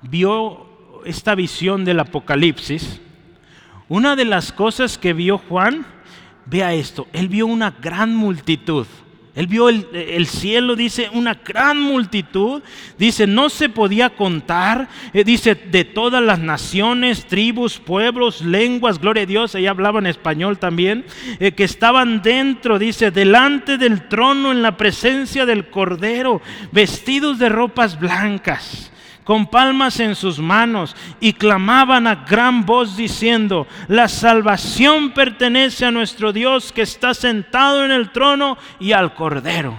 vio 0.00 0.66
esta 1.04 1.34
visión 1.34 1.84
del 1.84 2.00
Apocalipsis, 2.00 3.02
una 3.86 4.16
de 4.16 4.24
las 4.24 4.50
cosas 4.50 4.96
que 4.96 5.12
vio 5.12 5.36
Juan, 5.36 5.84
vea 6.46 6.72
esto, 6.72 7.06
él 7.12 7.28
vio 7.28 7.46
una 7.46 7.70
gran 7.70 8.16
multitud. 8.16 8.86
Él 9.38 9.46
vio 9.46 9.68
el, 9.68 10.26
cielo, 10.26 10.74
dice, 10.74 11.08
una 11.12 11.34
gran 11.34 11.80
multitud. 11.80 12.60
Dice, 12.98 13.28
no 13.28 13.50
se 13.50 13.68
podía 13.68 14.10
contar. 14.10 14.88
Eh, 15.12 15.22
dice, 15.22 15.54
de 15.54 15.84
todas 15.84 16.20
las 16.20 16.40
naciones, 16.40 17.24
tribus, 17.26 17.78
pueblos, 17.78 18.40
lenguas, 18.40 18.98
gloria 18.98 19.22
a 19.22 19.26
Dios. 19.26 19.54
Ella 19.54 19.70
hablaba 19.70 20.00
en 20.00 20.06
español 20.06 20.58
también. 20.58 21.04
Eh, 21.38 21.52
que 21.52 21.62
estaban 21.62 22.20
dentro, 22.20 22.80
dice, 22.80 23.12
delante 23.12 23.78
del 23.78 24.08
trono 24.08 24.50
en 24.50 24.60
la 24.60 24.76
presencia 24.76 25.46
del 25.46 25.70
Cordero, 25.70 26.42
vestidos 26.72 27.38
de 27.38 27.48
ropas 27.48 28.00
blancas 28.00 28.90
con 29.28 29.46
palmas 29.46 30.00
en 30.00 30.14
sus 30.14 30.38
manos 30.38 30.96
y 31.20 31.34
clamaban 31.34 32.06
a 32.06 32.14
gran 32.14 32.64
voz 32.64 32.96
diciendo, 32.96 33.66
la 33.86 34.08
salvación 34.08 35.10
pertenece 35.10 35.84
a 35.84 35.90
nuestro 35.90 36.32
Dios 36.32 36.72
que 36.72 36.80
está 36.80 37.12
sentado 37.12 37.84
en 37.84 37.90
el 37.90 38.08
trono 38.10 38.56
y 38.80 38.92
al 38.92 39.12
Cordero. 39.12 39.76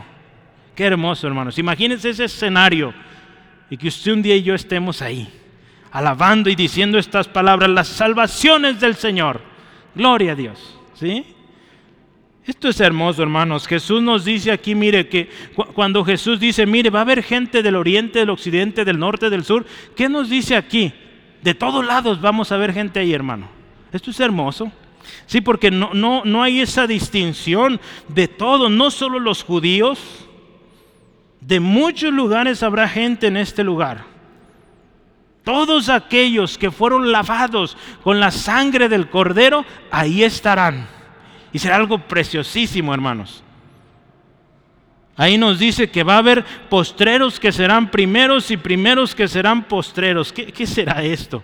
Qué 0.76 0.86
hermoso, 0.86 1.26
hermanos. 1.26 1.58
Imagínense 1.58 2.12
ese 2.12 2.26
escenario 2.26 2.94
y 3.72 3.78
que 3.78 3.88
usted 3.88 4.12
un 4.12 4.22
día 4.22 4.36
y 4.36 4.44
yo 4.44 4.54
estemos 4.54 5.02
ahí, 5.02 5.28
alabando 5.92 6.52
y 6.52 6.56
diciendo 6.56 7.00
estas 7.00 7.28
palabras, 7.28 7.72
las 7.72 7.88
salvaciones 7.88 8.80
del 8.80 8.94
Señor. 8.98 9.42
Gloria 9.96 10.34
a 10.34 10.36
Dios. 10.36 10.78
¿Sí? 10.94 11.26
Esto 12.50 12.68
es 12.68 12.80
hermoso, 12.80 13.22
hermanos. 13.22 13.68
Jesús 13.68 14.02
nos 14.02 14.26
dice 14.26 14.52
aquí, 14.52 14.74
mire, 14.74 15.08
que 15.08 15.30
cuando 15.76 16.04
Jesús 16.04 16.40
dice, 16.40 16.66
mire, 16.66 16.90
va 16.90 16.98
a 16.98 17.02
haber 17.04 17.22
gente 17.22 17.62
del 17.62 17.76
oriente, 17.76 18.18
del 18.18 18.32
occidente, 18.32 18.84
del 18.84 18.98
norte, 18.98 19.30
del 19.30 19.46
sur, 19.46 19.68
¿qué 19.96 20.10
nos 20.10 20.32
dice 20.32 20.56
aquí? 20.56 20.92
De 21.44 21.54
todos 21.54 21.86
lados 21.86 22.20
vamos 22.20 22.52
a 22.52 22.58
ver 22.58 22.74
gente 22.74 23.00
ahí, 23.00 23.14
hermano. 23.14 23.48
Esto 23.92 24.10
es 24.10 24.20
hermoso. 24.20 24.72
Sí, 25.28 25.42
porque 25.42 25.70
no, 25.70 25.94
no, 25.94 26.24
no 26.26 26.42
hay 26.42 26.60
esa 26.62 26.88
distinción 26.88 27.80
de 28.08 28.28
todo, 28.28 28.68
no 28.68 28.90
solo 28.90 29.20
los 29.20 29.44
judíos, 29.44 30.00
de 31.42 31.60
muchos 31.60 32.12
lugares 32.12 32.64
habrá 32.64 32.90
gente 32.90 33.28
en 33.28 33.38
este 33.38 33.64
lugar. 33.64 34.06
Todos 35.44 35.88
aquellos 35.88 36.58
que 36.58 36.72
fueron 36.72 37.12
lavados 37.12 37.78
con 38.04 38.20
la 38.20 38.32
sangre 38.32 38.90
del 38.90 39.08
cordero, 39.08 39.66
ahí 39.92 40.24
estarán. 40.24 40.99
Y 41.52 41.60
será 41.60 41.76
algo 41.76 41.98
preciosísimo, 42.00 42.94
hermanos. 42.94 43.44
Ahí 45.16 45.38
nos 45.38 45.60
dice 45.60 45.90
que 45.90 46.04
va 46.04 46.16
a 46.16 46.20
haber 46.20 46.46
postreros 46.70 47.40
que 47.40 47.52
serán 47.52 47.92
primeros 47.92 48.52
y 48.52 48.58
primeros 48.58 49.14
que 49.14 49.28
serán 49.28 49.66
postreros. 49.66 50.32
¿Qué, 50.32 50.66
será 50.66 51.04
esto? 51.04 51.44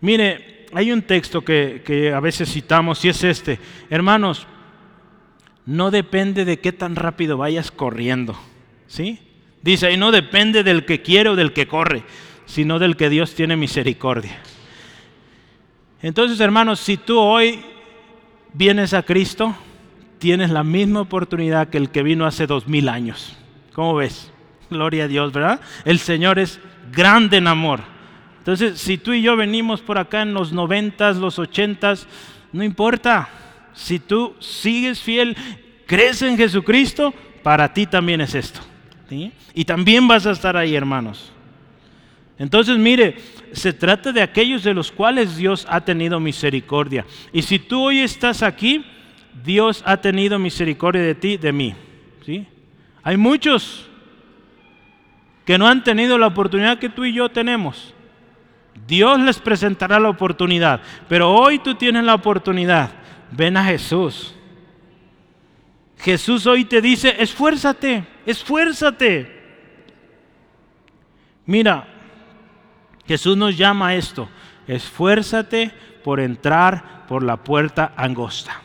Mire, 0.00 0.66
hay 0.72 0.92
un 0.92 1.02
texto 1.02 1.42
que, 1.42 1.82
que 1.84 2.12
a 2.12 2.20
veces 2.20 2.50
citamos 2.50 3.04
y 3.04 3.10
es 3.10 3.22
este. 3.22 3.58
Hermanos, 3.90 4.46
no 5.66 5.90
depende 5.90 6.44
de 6.44 6.58
qué 6.58 6.72
tan 6.72 6.96
rápido 6.96 7.36
vayas 7.36 7.70
corriendo. 7.70 8.38
¿Sí? 8.86 9.18
Dice 9.60 9.88
ahí, 9.88 9.96
no 9.96 10.12
depende 10.12 10.62
del 10.62 10.84
que 10.84 11.02
quiere 11.02 11.28
o 11.28 11.36
del 11.36 11.52
que 11.52 11.66
corre, 11.66 12.04
sino 12.46 12.78
del 12.78 12.96
que 12.96 13.10
Dios 13.10 13.34
tiene 13.34 13.56
misericordia. 13.56 14.38
Entonces, 16.00 16.38
hermanos, 16.40 16.80
si 16.80 16.96
tú 16.96 17.18
hoy 17.18 17.64
vienes 18.56 18.94
a 18.94 19.02
Cristo, 19.02 19.54
tienes 20.18 20.50
la 20.50 20.64
misma 20.64 21.02
oportunidad 21.02 21.68
que 21.68 21.78
el 21.78 21.90
que 21.90 22.02
vino 22.02 22.26
hace 22.26 22.46
dos 22.46 22.66
mil 22.66 22.88
años. 22.88 23.36
¿Cómo 23.74 23.94
ves? 23.94 24.32
Gloria 24.70 25.04
a 25.04 25.08
Dios, 25.08 25.32
¿verdad? 25.32 25.60
El 25.84 25.98
Señor 25.98 26.38
es 26.38 26.58
grande 26.90 27.36
en 27.36 27.46
amor. 27.46 27.80
Entonces, 28.38 28.80
si 28.80 28.96
tú 28.96 29.12
y 29.12 29.22
yo 29.22 29.36
venimos 29.36 29.80
por 29.80 29.98
acá 29.98 30.22
en 30.22 30.32
los 30.32 30.52
noventas, 30.52 31.16
los 31.16 31.38
ochentas, 31.38 32.06
no 32.52 32.64
importa. 32.64 33.28
Si 33.74 33.98
tú 33.98 34.34
sigues 34.38 35.00
fiel, 35.00 35.36
crees 35.86 36.22
en 36.22 36.36
Jesucristo, 36.36 37.12
para 37.42 37.74
ti 37.74 37.86
también 37.86 38.20
es 38.20 38.34
esto. 38.34 38.60
Y 39.54 39.64
también 39.64 40.08
vas 40.08 40.26
a 40.26 40.30
estar 40.30 40.56
ahí, 40.56 40.74
hermanos. 40.74 41.32
Entonces, 42.38 42.76
mire, 42.76 43.16
se 43.52 43.72
trata 43.72 44.12
de 44.12 44.20
aquellos 44.20 44.62
de 44.62 44.74
los 44.74 44.92
cuales 44.92 45.36
Dios 45.36 45.66
ha 45.70 45.80
tenido 45.80 46.20
misericordia. 46.20 47.06
Y 47.32 47.42
si 47.42 47.58
tú 47.58 47.84
hoy 47.84 48.00
estás 48.00 48.42
aquí, 48.42 48.84
Dios 49.44 49.82
ha 49.86 49.96
tenido 49.98 50.38
misericordia 50.38 51.02
de 51.02 51.14
ti, 51.14 51.36
de 51.36 51.52
mí. 51.52 51.74
¿sí? 52.24 52.46
Hay 53.02 53.16
muchos 53.16 53.88
que 55.44 55.56
no 55.56 55.66
han 55.66 55.84
tenido 55.84 56.18
la 56.18 56.26
oportunidad 56.26 56.78
que 56.78 56.88
tú 56.88 57.04
y 57.04 57.12
yo 57.12 57.28
tenemos. 57.28 57.94
Dios 58.86 59.18
les 59.20 59.38
presentará 59.38 59.98
la 59.98 60.10
oportunidad, 60.10 60.80
pero 61.08 61.32
hoy 61.32 61.58
tú 61.58 61.74
tienes 61.76 62.04
la 62.04 62.14
oportunidad. 62.14 62.90
Ven 63.30 63.56
a 63.56 63.64
Jesús. 63.64 64.34
Jesús 65.98 66.46
hoy 66.46 66.64
te 66.64 66.82
dice, 66.82 67.14
esfuérzate, 67.18 68.06
esfuérzate. 68.26 69.34
Mira, 71.46 71.95
Jesús 73.06 73.36
nos 73.36 73.56
llama 73.56 73.88
a 73.88 73.94
esto, 73.94 74.28
esfuérzate 74.66 75.70
por 76.02 76.20
entrar 76.20 77.06
por 77.06 77.22
la 77.22 77.36
puerta 77.36 77.92
angosta. 77.96 78.60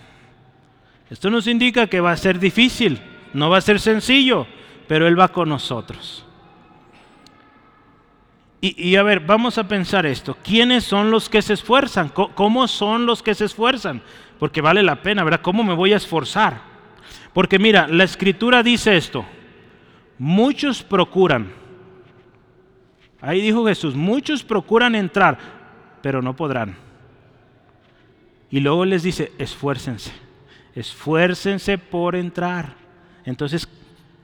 Esto 1.10 1.30
nos 1.30 1.48
indica 1.48 1.88
que 1.88 2.00
va 2.00 2.12
a 2.12 2.18
ser 2.18 2.40
difícil, 2.40 3.02
no 3.34 3.50
va 3.50 3.58
a 3.58 3.62
ser 3.62 3.80
sencillo, 3.80 4.48
pero 4.88 5.08
Él 5.08 5.20
va 5.20 5.28
con 5.28 5.50
nosotros. 5.50 6.26
Y, 8.64 8.96
a 8.96 9.02
ver, 9.02 9.22
vamos 9.22 9.58
a 9.58 9.68
pensar 9.68 10.06
esto. 10.06 10.38
¿Quiénes 10.44 10.84
son 10.84 11.10
los 11.10 11.30
que 11.30 11.42
se 11.42 11.54
esfuerzan? 11.54 12.10
¿Cómo 12.10 12.68
son 12.68 13.08
los 13.08 13.24
que 13.24 13.34
se 13.34 13.46
esfuerzan? 13.46 14.04
Porque 14.38 14.62
vale 14.62 14.84
la 14.84 15.02
pena, 15.02 15.24
¿verdad? 15.24 15.42
¿Cómo 15.42 15.64
me 15.64 15.74
voy 15.74 15.94
a 15.94 15.98
esforzar? 15.98 16.62
Porque 17.34 17.58
mira, 17.58 17.88
la 17.88 18.04
escritura 18.04 18.62
dice 18.62 18.96
esto. 18.96 19.26
Muchos 20.20 20.84
procuran, 20.84 21.52
Ahí 23.22 23.40
dijo 23.40 23.66
Jesús, 23.66 23.96
muchos 23.96 24.44
procuran 24.44 24.96
entrar, 24.96 25.38
pero 26.02 26.22
no 26.22 26.36
podrán. 26.36 26.76
Y 28.50 28.60
luego 28.60 28.84
les 28.84 29.04
dice, 29.04 29.32
esfuércense, 29.38 30.12
esfuércense 30.76 31.78
por 31.78 32.16
entrar. 32.16 32.74
Entonces, 33.24 33.70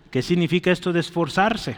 ¿qué 0.10 0.22
significa 0.22 0.72
esto 0.72 0.92
de 0.92 1.00
esforzarse? 1.00 1.78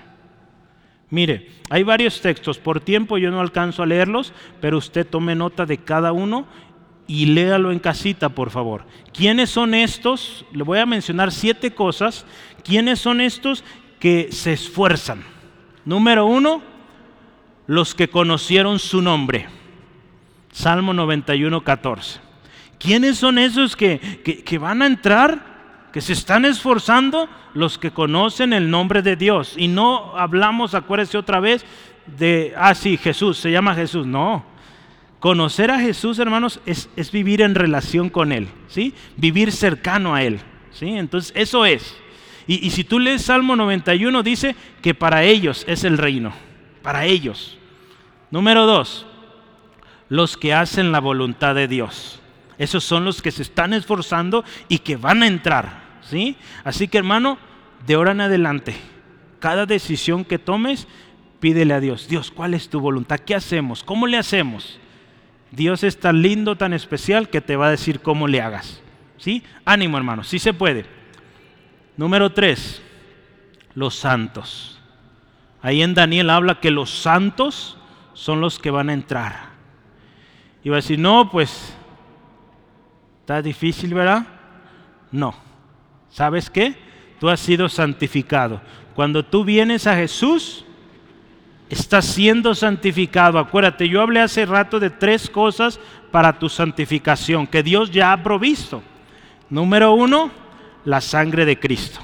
Mire, 1.10 1.50
hay 1.70 1.84
varios 1.84 2.22
textos, 2.22 2.58
por 2.58 2.80
tiempo 2.80 3.18
yo 3.18 3.32
no 3.32 3.42
alcanzo 3.42 3.84
a 3.84 3.86
leerlos, 3.86 4.32
pero 4.62 4.78
usted 4.78 5.06
tome 5.06 5.36
nota 5.36 5.66
de 5.66 5.80
cada 5.80 6.12
uno 6.14 6.48
y 7.08 7.26
léalo 7.26 7.72
en 7.72 7.80
casita, 7.80 8.30
por 8.30 8.52
favor. 8.52 8.86
¿Quiénes 9.12 9.50
son 9.50 9.74
estos? 9.74 10.46
Le 10.54 10.64
voy 10.64 10.78
a 10.78 10.86
mencionar 10.86 11.32
siete 11.32 11.72
cosas. 11.72 12.26
¿Quiénes 12.64 13.00
son 13.00 13.20
estos 13.20 13.64
que 14.00 14.32
se 14.32 14.54
esfuerzan? 14.54 15.24
Número 15.86 16.28
uno, 16.28 16.62
los 17.70 17.94
que 17.94 18.08
conocieron 18.08 18.80
su 18.80 19.00
nombre. 19.00 19.46
Salmo 20.52 20.92
91, 20.92 21.64
14. 21.64 22.20
¿Quiénes 22.80 23.20
son 23.20 23.38
esos 23.38 23.76
que, 23.76 24.00
que, 24.44 24.58
van 24.58 24.82
a 24.82 24.88
entrar, 24.88 25.88
que 25.94 26.02
se 26.02 26.14
están 26.14 26.46
esforzando? 26.46 27.30
Los 27.54 27.78
que 27.78 27.92
conocen 27.92 28.54
el 28.54 28.72
nombre 28.72 29.04
de 29.04 29.16
Dios. 29.16 29.54
Y 29.56 29.68
no 29.68 30.18
hablamos, 30.18 30.74
acuérdese 30.74 31.20
otra 31.20 31.40
vez, 31.40 31.64
de, 32.08 32.56
ah, 32.58 32.74
sí, 32.74 32.98
Jesús, 32.98 33.38
se 33.38 33.52
llama 33.52 33.76
Jesús. 33.76 34.08
No. 34.08 34.44
Conocer 35.20 35.70
a 35.70 35.80
Jesús, 35.80 36.18
hermanos, 36.18 36.62
es, 36.66 36.90
es 36.96 37.12
vivir 37.12 37.44
en 37.44 37.54
relación 37.54 38.10
con 38.10 38.32
Él, 38.32 38.48
¿sí? 38.68 38.96
Vivir 39.16 39.52
cercano 39.52 40.16
a 40.16 40.24
Él, 40.24 40.40
¿sí? 40.72 40.88
Entonces, 40.88 41.32
eso 41.36 41.68
es. 41.68 41.96
Y, 42.48 42.66
y 42.66 42.72
si 42.72 42.84
tú 42.84 42.98
lees 42.98 43.22
Salmo 43.22 43.56
91, 43.56 44.24
dice 44.24 44.56
que 44.82 44.96
para 44.96 45.22
ellos 45.22 45.66
es 45.68 45.84
el 45.84 46.00
reino, 46.00 46.34
para 46.82 47.06
ellos. 47.06 47.58
Número 48.32 48.66
dos, 48.66 49.06
los 50.08 50.38
que 50.38 50.54
hacen 50.54 50.92
la 50.92 51.00
voluntad 51.00 51.56
de 51.56 51.68
Dios. 51.68 52.20
Esos 52.58 52.84
son 52.84 53.06
los 53.06 53.22
que 53.22 53.32
se 53.32 53.42
están 53.42 53.74
esforzando 53.74 54.44
y 54.68 54.80
que 54.80 54.98
van 54.98 55.24
a 55.24 55.28
entrar. 55.28 55.84
¿sí? 56.02 56.36
Así 56.64 56.88
que 56.88 56.98
hermano, 56.98 57.38
de 57.88 57.94
ahora 57.94 58.12
en 58.12 58.22
adelante, 58.22 58.76
cada 59.40 59.66
decisión 59.66 60.26
que 60.26 60.38
tomes, 60.38 60.88
pídele 61.40 61.74
a 61.74 61.80
Dios, 61.80 62.08
Dios, 62.08 62.32
¿cuál 62.32 62.54
es 62.54 62.70
tu 62.70 62.80
voluntad? 62.80 63.20
¿Qué 63.20 63.34
hacemos? 63.34 63.84
¿Cómo 63.84 64.08
le 64.08 64.18
hacemos? 64.18 64.80
Dios 65.52 65.84
es 65.84 66.00
tan 66.00 66.22
lindo, 66.22 66.56
tan 66.56 66.74
especial, 66.74 67.30
que 67.30 67.42
te 67.42 67.56
va 67.56 67.68
a 67.68 67.72
decir 67.72 68.02
cómo 68.02 68.28
le 68.28 68.42
hagas. 68.42 68.82
¿Sí? 69.18 69.44
Ánimo, 69.66 69.98
hermano, 69.98 70.24
sí 70.24 70.38
se 70.38 70.54
puede. 70.54 70.86
Número 71.98 72.32
tres, 72.32 72.82
los 73.74 73.96
santos. 73.96 74.80
Ahí 75.62 75.82
en 75.82 75.94
Daniel 75.94 76.30
habla 76.30 76.60
que 76.60 76.72
los 76.72 76.90
santos 76.90 77.79
son 78.20 78.42
los 78.42 78.60
que 78.60 78.70
van 78.70 78.90
a 78.90 78.94
entrar. 78.94 79.34
Y 80.62 80.68
va 80.68 80.76
a 80.76 80.84
decir, 80.84 81.00
no, 81.00 81.32
pues, 81.32 81.74
está 83.22 83.42
difícil, 83.42 83.94
¿verdad? 83.94 84.28
No. 85.10 85.34
¿Sabes 86.10 86.50
qué? 86.50 86.76
Tú 87.18 87.30
has 87.30 87.40
sido 87.40 87.70
santificado. 87.70 88.60
Cuando 88.94 89.24
tú 89.24 89.46
vienes 89.46 89.88
a 89.88 89.96
Jesús, 89.96 90.66
estás 91.70 92.04
siendo 92.04 92.54
santificado. 92.56 93.40
Acuérdate, 93.40 93.88
yo 93.88 94.02
hablé 94.02 94.20
hace 94.20 94.46
rato 94.46 94.82
de 94.82 94.90
tres 94.90 95.30
cosas 95.30 95.80
para 96.12 96.38
tu 96.38 96.50
santificación 96.50 97.48
que 97.48 97.64
Dios 97.64 97.90
ya 97.90 98.12
ha 98.12 98.22
provisto. 98.22 98.84
Número 99.50 99.94
uno, 99.94 100.30
la 100.84 101.00
sangre 101.00 101.46
de 101.46 101.58
Cristo. 101.58 102.02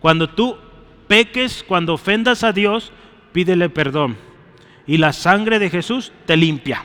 Cuando 0.00 0.30
tú 0.30 0.56
peques, 1.08 1.62
cuando 1.62 1.92
ofendas 1.92 2.42
a 2.42 2.52
Dios, 2.52 2.90
pídele 3.32 3.68
perdón. 3.68 4.31
Y 4.86 4.98
la 4.98 5.12
sangre 5.12 5.58
de 5.58 5.70
Jesús 5.70 6.12
te 6.26 6.36
limpia. 6.36 6.84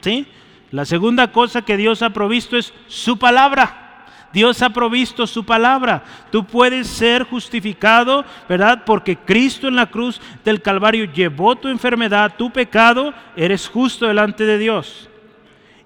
¿Sí? 0.00 0.26
La 0.70 0.84
segunda 0.84 1.32
cosa 1.32 1.62
que 1.62 1.76
Dios 1.76 2.02
ha 2.02 2.10
provisto 2.10 2.56
es 2.56 2.72
su 2.86 3.18
palabra. 3.18 4.06
Dios 4.32 4.62
ha 4.62 4.70
provisto 4.70 5.26
su 5.26 5.44
palabra. 5.44 6.04
Tú 6.30 6.44
puedes 6.44 6.86
ser 6.86 7.24
justificado, 7.24 8.24
¿verdad? 8.48 8.84
Porque 8.86 9.16
Cristo 9.16 9.66
en 9.68 9.76
la 9.76 9.86
cruz 9.86 10.20
del 10.44 10.62
Calvario 10.62 11.04
llevó 11.12 11.56
tu 11.56 11.68
enfermedad, 11.68 12.34
tu 12.36 12.50
pecado, 12.50 13.12
eres 13.36 13.68
justo 13.68 14.06
delante 14.06 14.44
de 14.44 14.58
Dios. 14.58 15.08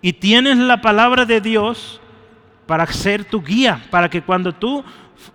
Y 0.02 0.12
tienes 0.12 0.58
la 0.58 0.82
palabra 0.82 1.24
de 1.24 1.40
Dios 1.40 2.00
para 2.66 2.86
ser 2.86 3.24
tu 3.24 3.42
guía, 3.42 3.82
para 3.90 4.10
que 4.10 4.20
cuando 4.20 4.52
tú 4.52 4.84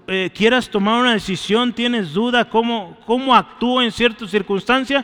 eh, 0.07 0.29
quieras 0.33 0.69
tomar 0.69 1.01
una 1.01 1.13
decisión, 1.13 1.73
tienes 1.73 2.13
duda 2.13 2.45
cómo, 2.45 2.97
cómo 3.05 3.35
actúo 3.35 3.81
en 3.81 3.91
ciertas 3.91 4.29
circunstancias, 4.29 5.03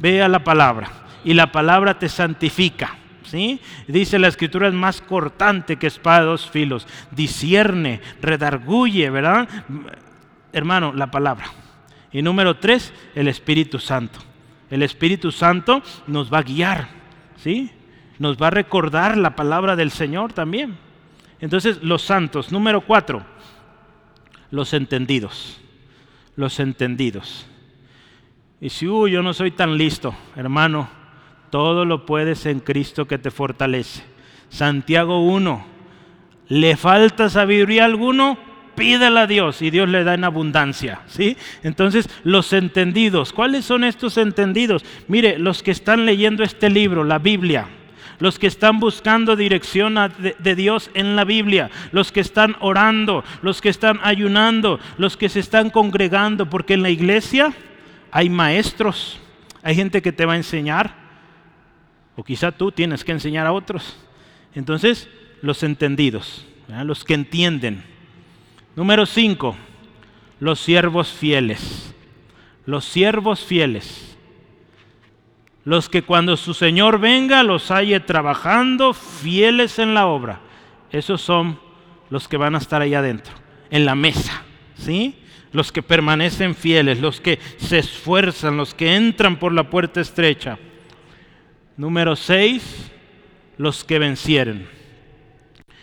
vea 0.00 0.28
la 0.28 0.44
palabra. 0.44 0.90
Y 1.24 1.34
la 1.34 1.52
palabra 1.52 1.98
te 1.98 2.08
santifica. 2.08 2.96
Dice 3.86 4.18
la 4.18 4.28
escritura 4.28 4.68
es 4.68 4.74
más 4.74 5.00
cortante 5.00 5.76
que 5.76 5.86
espada 5.86 6.20
de 6.20 6.26
dos 6.26 6.50
filos, 6.50 6.86
discierne, 7.10 8.00
redarguye, 8.20 9.08
¿verdad? 9.10 9.48
Hermano, 10.52 10.92
la 10.92 11.10
palabra. 11.10 11.46
Y 12.12 12.20
número 12.20 12.58
tres, 12.58 12.92
el 13.14 13.28
Espíritu 13.28 13.78
Santo. 13.78 14.18
El 14.70 14.82
Espíritu 14.82 15.32
Santo 15.32 15.82
nos 16.06 16.32
va 16.32 16.38
a 16.38 16.42
guiar, 16.42 16.88
¿sí? 17.36 17.70
Nos 18.18 18.36
va 18.36 18.48
a 18.48 18.50
recordar 18.50 19.16
la 19.16 19.34
palabra 19.34 19.76
del 19.76 19.90
Señor 19.90 20.32
también. 20.32 20.76
Entonces, 21.40 21.82
los 21.82 22.02
santos. 22.02 22.52
Número 22.52 22.82
cuatro, 22.82 23.24
los 24.50 24.74
entendidos. 24.74 25.58
Los 26.36 26.60
entendidos. 26.60 27.46
Y 28.62 28.70
si, 28.70 28.86
yo 28.86 29.22
no 29.24 29.34
soy 29.34 29.50
tan 29.50 29.76
listo, 29.76 30.14
hermano, 30.36 30.88
todo 31.50 31.84
lo 31.84 32.06
puedes 32.06 32.46
en 32.46 32.60
Cristo 32.60 33.08
que 33.08 33.18
te 33.18 33.32
fortalece. 33.32 34.04
Santiago 34.50 35.18
1. 35.24 35.66
¿Le 36.46 36.76
falta 36.76 37.28
sabiduría 37.28 37.84
alguno? 37.84 38.38
Pídela 38.76 39.22
a 39.22 39.26
Dios 39.26 39.62
y 39.62 39.70
Dios 39.70 39.88
le 39.88 40.04
da 40.04 40.14
en 40.14 40.22
abundancia, 40.22 41.00
¿sí? 41.08 41.36
Entonces, 41.64 42.08
los 42.22 42.52
entendidos, 42.52 43.32
¿cuáles 43.32 43.64
son 43.64 43.82
estos 43.82 44.16
entendidos? 44.16 44.84
Mire, 45.08 45.40
los 45.40 45.64
que 45.64 45.72
están 45.72 46.06
leyendo 46.06 46.44
este 46.44 46.70
libro, 46.70 47.02
la 47.02 47.18
Biblia, 47.18 47.66
los 48.20 48.38
que 48.38 48.46
están 48.46 48.78
buscando 48.78 49.34
dirección 49.34 49.98
de, 50.38 50.54
Dios 50.54 50.88
en 50.94 51.16
la 51.16 51.24
Biblia, 51.24 51.68
los 51.90 52.12
que 52.12 52.20
están 52.20 52.54
orando, 52.60 53.24
los 53.42 53.60
que 53.60 53.70
están 53.70 53.98
ayunando, 54.04 54.78
los 54.98 55.16
que 55.16 55.28
se 55.28 55.40
están 55.40 55.68
congregando, 55.68 56.48
porque 56.48 56.74
en 56.74 56.82
la 56.82 56.90
iglesia 56.90 57.52
hay 58.12 58.28
maestros, 58.28 59.18
hay 59.62 59.74
gente 59.74 60.02
que 60.02 60.12
te 60.12 60.26
va 60.26 60.34
a 60.34 60.36
enseñar, 60.36 60.94
o 62.14 62.22
quizá 62.22 62.52
tú 62.52 62.70
tienes 62.70 63.04
que 63.04 63.12
enseñar 63.12 63.46
a 63.46 63.52
otros. 63.52 63.96
Entonces, 64.54 65.08
los 65.40 65.62
entendidos, 65.62 66.46
los 66.84 67.04
que 67.04 67.14
entienden. 67.14 67.82
Número 68.76 69.06
5, 69.06 69.56
los 70.40 70.60
siervos 70.60 71.10
fieles. 71.10 71.94
Los 72.66 72.84
siervos 72.84 73.44
fieles. 73.44 74.16
Los 75.64 75.88
que 75.88 76.02
cuando 76.02 76.36
su 76.36 76.52
Señor 76.52 77.00
venga 77.00 77.42
los 77.42 77.70
halle 77.70 77.98
trabajando 78.00 78.92
fieles 78.92 79.78
en 79.78 79.94
la 79.94 80.06
obra. 80.06 80.40
Esos 80.90 81.22
son 81.22 81.58
los 82.10 82.28
que 82.28 82.36
van 82.36 82.54
a 82.54 82.58
estar 82.58 82.82
allá 82.82 82.98
adentro, 82.98 83.32
en 83.70 83.86
la 83.86 83.94
mesa. 83.94 84.42
¿Sí? 84.76 85.21
Los 85.52 85.70
que 85.70 85.82
permanecen 85.82 86.54
fieles, 86.54 87.00
los 87.00 87.20
que 87.20 87.38
se 87.58 87.78
esfuerzan, 87.78 88.56
los 88.56 88.74
que 88.74 88.96
entran 88.96 89.38
por 89.38 89.52
la 89.52 89.68
puerta 89.68 90.00
estrecha. 90.00 90.58
Número 91.76 92.16
6, 92.16 92.90
los 93.58 93.84
que 93.84 93.98
vencieren. 93.98 94.66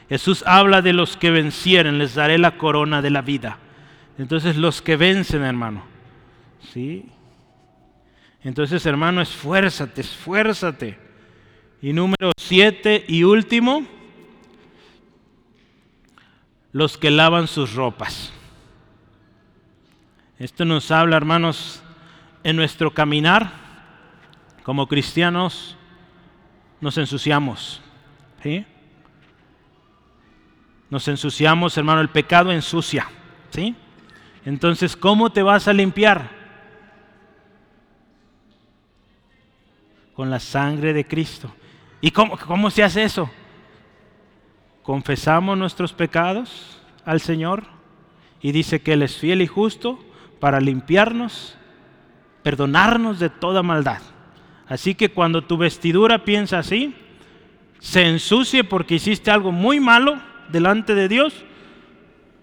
Jesús 0.09 0.43
habla 0.47 0.82
de 0.82 0.93
los 0.93 1.17
que 1.17 1.30
vencieren, 1.30 1.99
les 1.99 2.15
daré 2.15 2.38
la 2.39 2.57
corona 2.57 3.01
de 3.01 3.11
la 3.11 3.22
vida. 3.22 3.59
Entonces 4.17 4.57
los 4.57 4.82
que 4.82 4.95
vencen, 4.95 5.43
hermano. 5.43 5.84
¿Sí? 6.74 7.05
Entonces, 8.43 8.86
hermano, 8.86 9.22
esfuérzate, 9.22 10.01
esfuérzate. 10.01 10.97
Y 11.82 11.93
número 11.93 12.32
7 12.38 13.05
y 13.07 13.24
último, 13.24 13.86
los 16.72 16.97
que 16.97 17.11
lavan 17.11 17.47
sus 17.47 17.74
ropas. 17.74 18.34
Esto 20.39 20.63
nos 20.63 20.89
habla, 20.89 21.17
hermanos, 21.17 21.83
en 22.45 22.55
nuestro 22.55 22.93
caminar 22.93 23.51
como 24.63 24.87
cristianos 24.87 25.75
nos 26.79 26.97
ensuciamos. 26.97 27.81
¿sí? 28.41 28.65
Nos 30.89 31.05
ensuciamos, 31.09 31.77
hermano, 31.77 31.99
el 31.99 32.07
pecado 32.07 32.53
ensucia. 32.53 33.09
¿sí? 33.49 33.75
Entonces, 34.45 34.95
¿cómo 34.95 35.29
te 35.29 35.43
vas 35.43 35.67
a 35.67 35.73
limpiar? 35.73 36.29
Con 40.13 40.29
la 40.29 40.39
sangre 40.39 40.93
de 40.93 41.05
Cristo. 41.05 41.53
¿Y 41.99 42.11
cómo, 42.11 42.37
cómo 42.37 42.69
se 42.69 42.81
hace 42.81 43.03
eso? 43.03 43.29
Confesamos 44.83 45.57
nuestros 45.57 45.91
pecados 45.91 46.81
al 47.03 47.19
Señor 47.19 47.63
y 48.39 48.53
dice 48.53 48.81
que 48.81 48.93
Él 48.93 49.01
es 49.01 49.17
fiel 49.17 49.41
y 49.41 49.47
justo 49.47 49.99
para 50.39 50.59
limpiarnos, 50.59 51.57
perdonarnos 52.43 53.19
de 53.19 53.29
toda 53.29 53.63
maldad. 53.63 54.01
Así 54.67 54.95
que 54.95 55.09
cuando 55.09 55.43
tu 55.43 55.57
vestidura 55.57 56.23
piensa 56.25 56.59
así, 56.59 56.93
se 57.79 58.03
ensucie 58.07 58.63
porque 58.63 58.95
hiciste 58.95 59.31
algo 59.31 59.51
muy 59.51 59.79
malo 59.79 60.19
delante 60.49 60.95
de 60.95 61.07
Dios, 61.07 61.33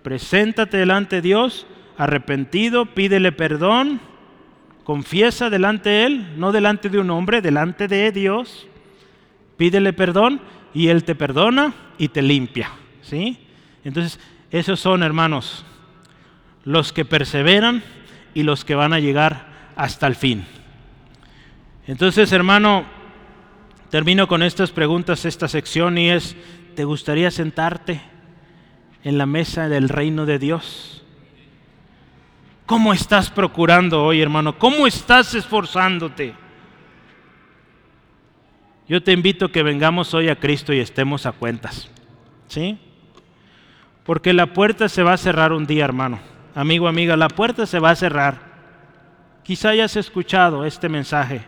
preséntate 0.03 0.77
delante 0.77 1.17
de 1.17 1.23
Dios 1.23 1.67
arrepentido, 1.97 2.87
pídele 2.87 3.33
perdón, 3.33 4.01
confiesa 4.85 5.51
delante 5.51 5.89
de 5.91 6.05
Él, 6.05 6.35
no 6.37 6.53
delante 6.53 6.89
de 6.89 6.99
un 6.99 7.11
hombre, 7.11 7.41
delante 7.43 7.89
de 7.89 8.13
Dios, 8.13 8.67
pídele 9.57 9.93
perdón 9.93 10.41
y 10.75 10.89
Él 10.89 11.05
te 11.05 11.15
perdona 11.15 11.75
y 11.99 12.09
te 12.09 12.23
limpia. 12.23 12.71
¿sí? 13.03 13.39
Entonces, 13.85 14.21
esos 14.51 14.81
son, 14.81 15.03
hermanos, 15.03 15.65
los 16.67 16.93
que 16.93 17.05
perseveran 17.05 17.83
y 18.35 18.43
los 18.43 18.65
que 18.65 18.75
van 18.75 18.93
a 18.93 18.99
llegar 18.99 19.47
hasta 19.77 20.07
el 20.09 20.17
fin. 20.17 20.45
Entonces, 21.87 22.33
hermano, 22.33 22.85
termino 23.89 24.27
con 24.27 24.43
estas 24.43 24.73
preguntas, 24.73 25.25
esta 25.25 25.47
sección, 25.47 25.97
y 25.97 26.11
es, 26.11 26.37
¿te 26.75 26.85
gustaría 26.85 27.31
sentarte 27.31 28.03
en 29.05 29.17
la 29.17 29.27
mesa 29.27 29.69
del 29.69 29.89
reino 29.89 30.27
de 30.27 30.41
Dios? 30.41 31.05
¿Cómo 32.67 32.93
estás 32.93 33.31
procurando 33.31 34.05
hoy, 34.05 34.21
hermano? 34.21 34.59
¿Cómo 34.59 34.89
estás 34.89 35.37
esforzándote? 35.37 36.35
Yo 38.89 39.01
te 39.05 39.13
invito 39.13 39.47
a 39.47 39.53
que 39.53 39.63
vengamos 39.63 40.13
hoy 40.15 40.29
a 40.31 40.37
Cristo 40.37 40.73
y 40.73 40.81
estemos 40.81 41.27
a 41.27 41.33
cuentas. 41.33 41.89
¿Sí? 42.49 42.77
Porque 44.05 44.33
la 44.33 44.53
puerta 44.53 44.89
se 44.89 45.05
va 45.05 45.13
a 45.13 45.17
cerrar 45.17 45.53
un 45.53 45.65
día, 45.65 45.85
hermano. 45.85 46.19
Amigo, 46.57 46.89
amiga, 46.89 47.17
la 47.17 47.29
puerta 47.29 47.67
se 47.67 47.79
va 47.79 47.91
a 47.91 47.97
cerrar. 47.97 48.39
Quizá 49.45 49.69
hayas 49.69 49.95
escuchado 49.95 50.65
este 50.65 50.89
mensaje 50.89 51.45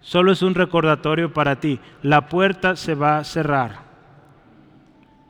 Solo 0.00 0.32
es 0.32 0.42
un 0.42 0.54
recordatorio 0.54 1.32
para 1.32 1.60
ti. 1.60 1.80
La 2.02 2.28
puerta 2.28 2.76
se 2.76 2.94
va 2.94 3.18
a 3.18 3.24
cerrar. 3.24 3.80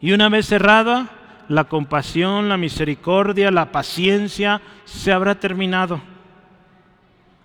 Y 0.01 0.13
una 0.13 0.29
vez 0.29 0.47
cerrada, 0.47 1.09
la 1.49 1.65
compasión, 1.65 2.49
la 2.49 2.57
misericordia, 2.57 3.51
la 3.51 3.73
paciencia 3.73 4.61
se 4.85 5.13
habrá 5.13 5.35
terminado. 5.35 6.01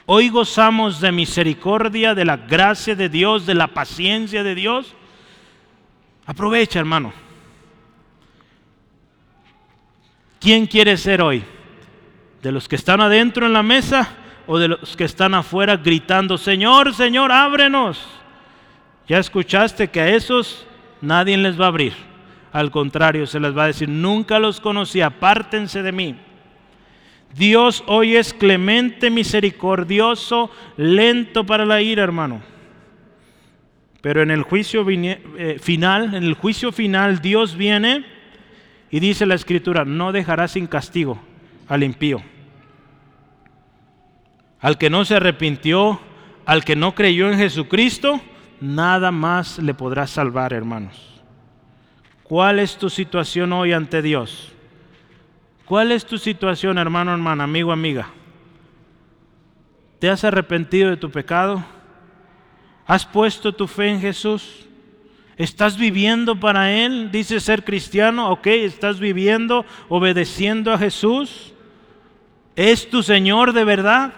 Hoy 0.05 0.29
gozamos 0.29 0.99
de 0.99 1.11
misericordia, 1.11 2.13
de 2.13 2.25
la 2.25 2.37
gracia 2.37 2.93
de 2.95 3.07
Dios, 3.07 3.45
de 3.45 3.55
la 3.55 3.67
paciencia 3.67 4.43
de 4.43 4.53
Dios. 4.53 4.93
Aprovecha, 6.25 6.79
hermano. 6.79 7.13
¿Quién 10.43 10.67
quiere 10.67 10.97
ser 10.97 11.21
hoy? 11.21 11.41
¿De 12.41 12.51
los 12.51 12.67
que 12.67 12.75
están 12.75 12.99
adentro 12.99 13.45
en 13.45 13.53
la 13.53 13.63
mesa 13.63 14.17
o 14.45 14.59
de 14.59 14.67
los 14.67 14.97
que 14.97 15.05
están 15.05 15.33
afuera 15.33 15.77
gritando, 15.77 16.37
Señor, 16.37 16.93
Señor, 16.93 17.31
ábrenos. 17.31 18.05
Ya 19.07 19.19
escuchaste 19.19 19.89
que 19.89 20.01
a 20.01 20.09
esos 20.09 20.67
nadie 20.99 21.37
les 21.37 21.57
va 21.57 21.65
a 21.65 21.69
abrir. 21.69 21.93
Al 22.51 22.71
contrario, 22.71 23.25
se 23.25 23.39
les 23.39 23.57
va 23.57 23.63
a 23.63 23.67
decir, 23.67 23.87
nunca 23.87 24.37
los 24.37 24.59
conocí, 24.59 24.99
apártense 24.99 25.81
de 25.81 25.93
mí. 25.93 26.17
Dios 27.33 27.81
hoy 27.87 28.17
es 28.17 28.33
clemente, 28.33 29.09
misericordioso, 29.09 30.51
lento 30.75 31.45
para 31.45 31.65
la 31.65 31.81
ira, 31.81 32.03
hermano. 32.03 32.41
Pero 34.01 34.21
en 34.21 34.29
el 34.29 34.43
juicio 34.43 34.85
eh, 34.89 35.57
final, 35.57 36.13
en 36.13 36.23
el 36.23 36.33
juicio 36.33 36.73
final, 36.73 37.21
Dios 37.21 37.55
viene 37.55 38.12
y 38.93 38.99
dice 38.99 39.25
la 39.25 39.33
escritura, 39.33 39.85
no 39.85 40.11
dejará 40.11 40.47
sin 40.47 40.67
castigo 40.67 41.17
al 41.67 41.81
impío. 41.81 42.21
Al 44.59 44.77
que 44.77 44.91
no 44.91 45.03
se 45.03 45.15
arrepintió, 45.15 45.99
al 46.45 46.63
que 46.63 46.75
no 46.75 46.93
creyó 46.93 47.27
en 47.31 47.39
Jesucristo, 47.39 48.21
nada 48.61 49.09
más 49.09 49.57
le 49.57 49.73
podrá 49.73 50.05
salvar, 50.05 50.53
hermanos. 50.53 51.23
¿Cuál 52.21 52.59
es 52.59 52.77
tu 52.77 52.87
situación 52.87 53.51
hoy 53.53 53.73
ante 53.73 54.03
Dios? 54.03 54.51
¿Cuál 55.65 55.91
es 55.91 56.05
tu 56.05 56.19
situación, 56.19 56.77
hermano, 56.77 57.13
hermana, 57.13 57.45
amigo, 57.45 57.71
amiga? 57.71 58.09
¿Te 59.97 60.07
has 60.07 60.23
arrepentido 60.23 60.91
de 60.91 60.97
tu 60.97 61.09
pecado? 61.09 61.65
¿Has 62.85 63.07
puesto 63.07 63.55
tu 63.55 63.65
fe 63.65 63.87
en 63.87 63.99
Jesús? 63.99 64.67
¿Estás 65.43 65.77
viviendo 65.77 66.39
para 66.39 66.71
Él? 66.71 67.11
Dice 67.11 67.41
ser 67.41 67.65
cristiano, 67.65 68.31
ok, 68.31 68.47
¿estás 68.47 69.01
viviendo 69.01 69.65
obedeciendo 69.89 70.71
a 70.71 70.77
Jesús? 70.77 71.51
¿Es 72.55 72.89
tu 72.89 73.03
Señor 73.03 73.51
de 73.51 73.65
verdad? 73.65 74.13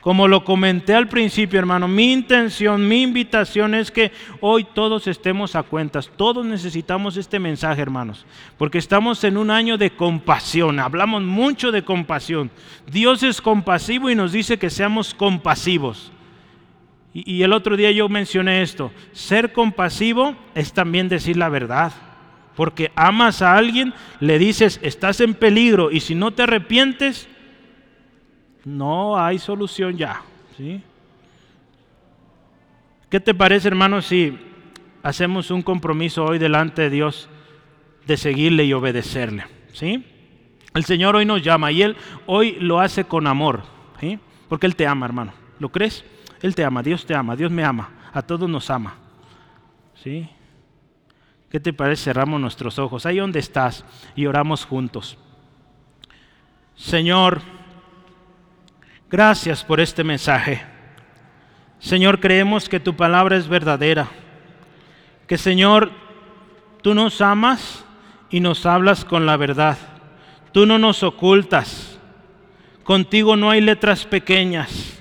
Como 0.00 0.26
lo 0.26 0.42
comenté 0.42 0.92
al 0.92 1.06
principio, 1.06 1.60
hermano, 1.60 1.86
mi 1.86 2.12
intención, 2.12 2.88
mi 2.88 3.02
invitación 3.02 3.76
es 3.76 3.92
que 3.92 4.10
hoy 4.40 4.66
todos 4.74 5.06
estemos 5.06 5.54
a 5.54 5.62
cuentas. 5.62 6.10
Todos 6.16 6.44
necesitamos 6.44 7.16
este 7.16 7.38
mensaje, 7.38 7.80
hermanos, 7.80 8.26
porque 8.56 8.78
estamos 8.78 9.22
en 9.22 9.36
un 9.36 9.52
año 9.52 9.78
de 9.78 9.92
compasión. 9.92 10.80
Hablamos 10.80 11.22
mucho 11.22 11.70
de 11.70 11.84
compasión. 11.84 12.50
Dios 12.90 13.22
es 13.22 13.40
compasivo 13.40 14.10
y 14.10 14.16
nos 14.16 14.32
dice 14.32 14.58
que 14.58 14.68
seamos 14.68 15.14
compasivos. 15.14 16.10
Y, 17.26 17.42
el 17.42 17.52
otro 17.52 17.76
día 17.76 17.90
yo 17.90 18.08
mencioné 18.08 18.62
esto. 18.62 18.92
Ser 19.12 19.52
compasivo 19.52 20.36
es 20.54 20.72
también 20.72 21.08
decir 21.08 21.36
la 21.36 21.48
verdad. 21.48 21.92
Porque 22.54 22.92
amas 22.94 23.42
a 23.42 23.56
alguien, 23.56 23.94
le 24.20 24.38
dices, 24.38 24.80
estás 24.82 25.20
en 25.20 25.34
peligro 25.34 25.90
y 25.90 26.00
si 26.00 26.14
no 26.14 26.32
te 26.32 26.42
arrepientes, 26.42 27.28
no 28.64 29.18
hay 29.18 29.38
solución 29.38 29.96
ya. 29.96 30.22
¿sí? 30.56 30.82
¿Qué 33.08 33.20
te 33.20 33.34
parece, 33.34 33.68
hermano, 33.68 34.02
si 34.02 34.36
hacemos 35.02 35.50
un 35.50 35.62
compromiso 35.62 36.24
hoy 36.24 36.38
delante 36.38 36.82
de 36.82 36.90
Dios 36.90 37.28
de 38.06 38.16
seguirle 38.16 38.64
y 38.64 38.72
obedecerle? 38.72 39.44
¿sí? 39.72 40.04
El 40.74 40.84
Señor 40.84 41.16
hoy 41.16 41.24
nos 41.24 41.42
llama 41.42 41.72
y 41.72 41.82
Él 41.82 41.96
hoy 42.26 42.56
lo 42.60 42.80
hace 42.80 43.04
con 43.04 43.26
amor, 43.26 43.62
porque 44.48 44.66
Él 44.66 44.76
te 44.76 44.86
ama, 44.86 45.06
hermano. 45.06 45.32
¿Lo 45.58 45.70
crees? 45.70 46.04
Él 46.42 46.54
te 46.54 46.64
ama, 46.64 46.82
Dios 46.82 47.04
te 47.04 47.14
ama, 47.14 47.36
Dios 47.36 47.50
me 47.50 47.64
ama, 47.64 47.90
a 48.12 48.22
todos 48.22 48.48
nos 48.48 48.70
ama. 48.70 48.94
¿Sí? 50.02 50.28
¿Qué 51.50 51.58
te 51.60 51.72
parece? 51.72 52.04
Cerramos 52.04 52.40
nuestros 52.40 52.78
ojos, 52.78 53.06
ahí 53.06 53.18
donde 53.18 53.38
estás 53.38 53.84
y 54.14 54.26
oramos 54.26 54.64
juntos. 54.64 55.18
Señor, 56.76 57.40
Gracias 59.10 59.64
por 59.64 59.80
este 59.80 60.04
mensaje. 60.04 60.60
Señor, 61.78 62.20
creemos 62.20 62.68
que 62.68 62.78
tu 62.78 62.94
palabra 62.94 63.38
es 63.38 63.48
verdadera. 63.48 64.06
Que 65.26 65.38
Señor, 65.38 65.90
tú 66.82 66.94
nos 66.94 67.22
amas 67.22 67.86
y 68.28 68.40
nos 68.40 68.66
hablas 68.66 69.06
con 69.06 69.24
la 69.24 69.38
verdad. 69.38 69.78
Tú 70.52 70.66
no 70.66 70.78
nos 70.78 71.02
ocultas. 71.02 71.98
Contigo 72.84 73.34
no 73.34 73.48
hay 73.48 73.62
letras 73.62 74.04
pequeñas. 74.04 74.97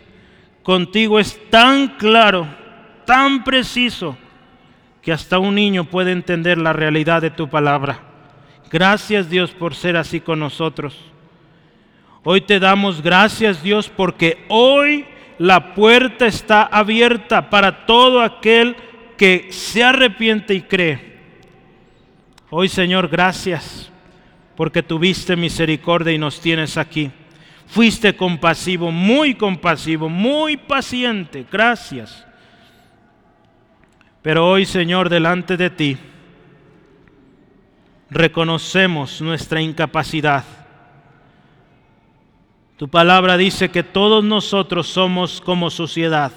Contigo 0.67 1.17
es 1.17 1.39
tan 1.49 1.95
claro, 1.95 2.45
tan 3.05 3.45
preciso, 3.45 4.17
que 5.01 5.13
hasta 5.13 5.39
un 5.39 5.55
niño 5.55 5.85
puede 5.85 6.11
entender 6.11 6.57
la 6.57 6.73
realidad 6.73 7.21
de 7.21 7.29
tu 7.29 7.47
palabra. 7.47 8.01
Gracias 8.69 9.29
Dios 9.29 9.51
por 9.51 9.75
ser 9.75 9.95
así 9.95 10.19
con 10.19 10.39
nosotros. 10.39 10.97
Hoy 12.21 12.41
te 12.41 12.59
damos 12.59 13.01
gracias 13.01 13.63
Dios 13.63 13.87
porque 13.87 14.43
hoy 14.49 15.05
la 15.37 15.73
puerta 15.73 16.25
está 16.25 16.63
abierta 16.63 17.49
para 17.49 17.85
todo 17.85 18.21
aquel 18.21 18.75
que 19.15 19.47
se 19.51 19.85
arrepiente 19.85 20.53
y 20.53 20.63
cree. 20.63 20.99
Hoy 22.49 22.67
Señor, 22.67 23.07
gracias 23.07 23.89
porque 24.57 24.83
tuviste 24.83 25.37
misericordia 25.37 26.11
y 26.11 26.17
nos 26.17 26.41
tienes 26.41 26.75
aquí. 26.75 27.09
Fuiste 27.67 28.15
compasivo, 28.15 28.91
muy 28.91 29.35
compasivo, 29.35 30.09
muy 30.09 30.57
paciente. 30.57 31.45
Gracias. 31.51 32.25
Pero 34.21 34.49
hoy, 34.49 34.65
Señor, 34.65 35.09
delante 35.09 35.57
de 35.57 35.69
ti, 35.69 35.97
reconocemos 38.09 39.21
nuestra 39.21 39.61
incapacidad 39.61 40.43
tu 42.77 42.87
palabra 42.87 43.37
dice 43.37 43.69
que 43.69 43.81
todos 43.81 44.23
nosotros 44.23 44.87
somos 44.87 45.41
como 45.41 45.71
sociedad. 45.71 46.31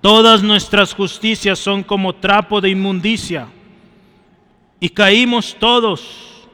Todas 0.00 0.42
nuestras 0.42 0.92
justicias 0.92 1.60
son 1.60 1.84
como 1.84 2.16
trapo 2.16 2.60
de 2.60 2.70
inmundicia. 2.70 3.46
Y 4.80 4.88
caímos 4.88 5.56
todos 5.58 6.48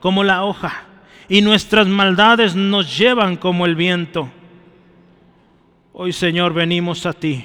como 0.00 0.24
la 0.24 0.42
hoja. 0.44 0.86
Y 1.28 1.40
nuestras 1.40 1.86
maldades 1.86 2.54
nos 2.54 2.96
llevan 2.96 3.36
como 3.36 3.66
el 3.66 3.76
viento. 3.76 4.28
Hoy 5.92 6.12
Señor 6.12 6.52
venimos 6.54 7.06
a 7.06 7.12
ti. 7.12 7.44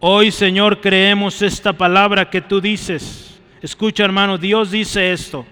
Hoy 0.00 0.30
Señor 0.30 0.80
creemos 0.80 1.42
esta 1.42 1.72
palabra 1.72 2.28
que 2.28 2.40
tú 2.40 2.60
dices. 2.60 3.40
Escucha 3.60 4.04
hermano, 4.04 4.38
Dios 4.38 4.70
dice 4.70 5.12
esto. 5.12 5.46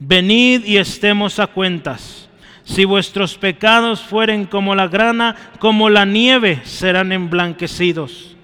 Venid 0.00 0.64
y 0.64 0.78
estemos 0.78 1.38
a 1.38 1.46
cuentas. 1.46 2.28
Si 2.64 2.84
vuestros 2.84 3.36
pecados 3.36 4.00
fueren 4.00 4.46
como 4.46 4.74
la 4.74 4.88
grana, 4.88 5.36
como 5.58 5.90
la 5.90 6.04
nieve, 6.04 6.62
serán 6.64 7.12
emblanquecidos. 7.12 8.36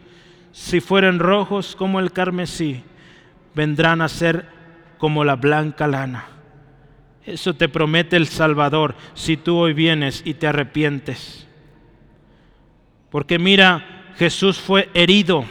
Si 0.53 0.81
fueren 0.81 1.19
rojos 1.19 1.75
como 1.75 2.01
el 2.01 2.13
carmesí, 2.13 2.83
vendrán 3.55 4.03
a 4.03 4.09
ser 4.09 4.47
como 4.99 5.25
la 5.25 5.37
blanca 5.37 5.89
lana. 5.89 6.27
Eso 7.25 7.55
te 7.55 7.69
promete 7.69 8.17
el 8.17 8.27
Salvador 8.27 8.95
si 9.15 9.37
tú 9.37 9.57
hoy 9.57 9.73
vienes 9.73 10.23
y 10.25 10.35
te 10.35 10.47
arrepientes. 10.47 11.47
Porque 13.11 13.39
mira, 13.39 14.13
Jesús 14.17 14.59
fue 14.59 14.89
herido 14.95 15.45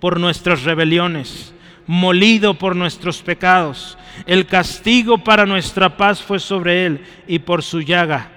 por 0.00 0.20
nuestras 0.20 0.64
rebeliones, 0.64 1.54
molido 1.86 2.54
por 2.54 2.76
nuestros 2.76 3.22
pecados 3.22 3.98
el 4.26 4.46
castigo 4.46 5.18
para 5.18 5.46
nuestra 5.46 5.96
paz 5.96 6.22
fue 6.22 6.38
sobre 6.38 6.86
él 6.86 7.04
y 7.26 7.38
por 7.38 7.62
su 7.62 7.80
llaga 7.80 8.30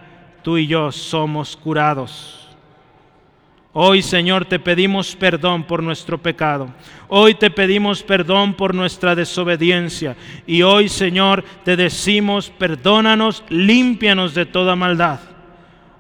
tú 0.44 0.58
y 0.58 0.68
yo 0.68 0.92
somos 0.92 1.56
curados. 1.56 2.41
Hoy, 3.74 4.02
Señor, 4.02 4.46
te 4.46 4.60
pedimos 4.60 5.16
perdón 5.16 5.64
por 5.64 5.82
nuestro 5.82 6.22
pecado. 6.22 6.74
Hoy 7.08 7.36
te 7.36 7.50
pedimos 7.50 8.04
perdón 8.04 8.54
por 8.54 8.76
nuestra 8.76 9.16
desobediencia. 9.16 10.18
Y 10.46 10.62
hoy, 10.62 10.90
Señor, 10.90 11.46
te 11.64 11.78
decimos, 11.78 12.50
perdónanos, 12.50 13.44
límpianos 13.48 14.34
de 14.34 14.46
toda 14.46 14.76
maldad. 14.76 15.22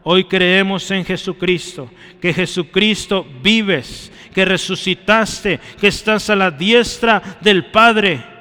Hoy 0.03 0.25
creemos 0.25 0.89
en 0.91 1.05
Jesucristo, 1.05 1.89
que 2.19 2.33
Jesucristo 2.33 3.25
vives, 3.41 4.11
que 4.33 4.43
resucitaste, 4.43 5.59
que 5.79 5.87
estás 5.87 6.29
a 6.29 6.35
la 6.35 6.51
diestra 6.51 7.21
del 7.39 7.67
Padre 7.67 8.31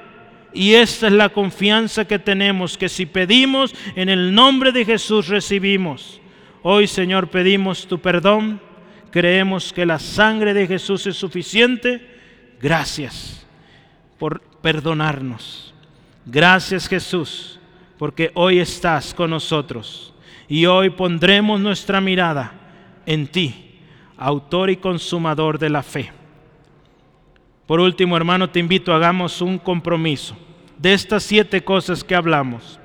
y 0.53 0.75
esta 0.75 1.07
es 1.07 1.13
la 1.13 1.29
confianza 1.29 2.05
que 2.05 2.19
tenemos, 2.19 2.77
que 2.77 2.89
si 2.89 3.07
pedimos 3.07 3.75
en 3.95 4.09
el 4.09 4.35
nombre 4.35 4.73
de 4.73 4.85
Jesús 4.85 5.29
recibimos. 5.29 6.21
Hoy 6.63 6.87
Señor 6.87 7.29
pedimos 7.29 7.87
tu 7.87 8.01
perdón, 8.01 8.61
creemos 9.11 9.73
que 9.73 9.87
la 9.87 9.99
sangre 9.99 10.55
de 10.55 10.67
Jesús 10.67 11.07
es 11.07 11.17
suficiente. 11.17 12.19
Gracias 12.61 13.47
por 14.19 14.41
perdonarnos. 14.63 15.75
Gracias 16.27 16.89
Jesús, 16.89 17.59
porque 17.99 18.31
hoy 18.35 18.59
estás 18.59 19.15
con 19.15 19.31
nosotros 19.31 20.13
y 20.49 20.67
hoy 20.67 20.91
pondremos 20.91 21.61
nuestra 21.61 22.01
mirada 22.01 22.53
en 23.07 23.27
ti, 23.27 23.79
autor 24.17 24.71
y 24.71 24.77
consumador 24.77 25.59
de 25.59 25.71
la 25.71 25.83
fe. 25.83 26.13
Por 27.67 27.81
último, 27.81 28.17
hermano, 28.17 28.51
te 28.51 28.59
invito, 28.59 28.93
hagamos 28.93 29.41
un 29.41 29.59
compromiso 29.59 30.37
de 30.77 30.93
estas 30.93 31.23
siete 31.23 31.63
cosas 31.63 32.03
que 32.03 32.15
hablamos. 32.15 32.81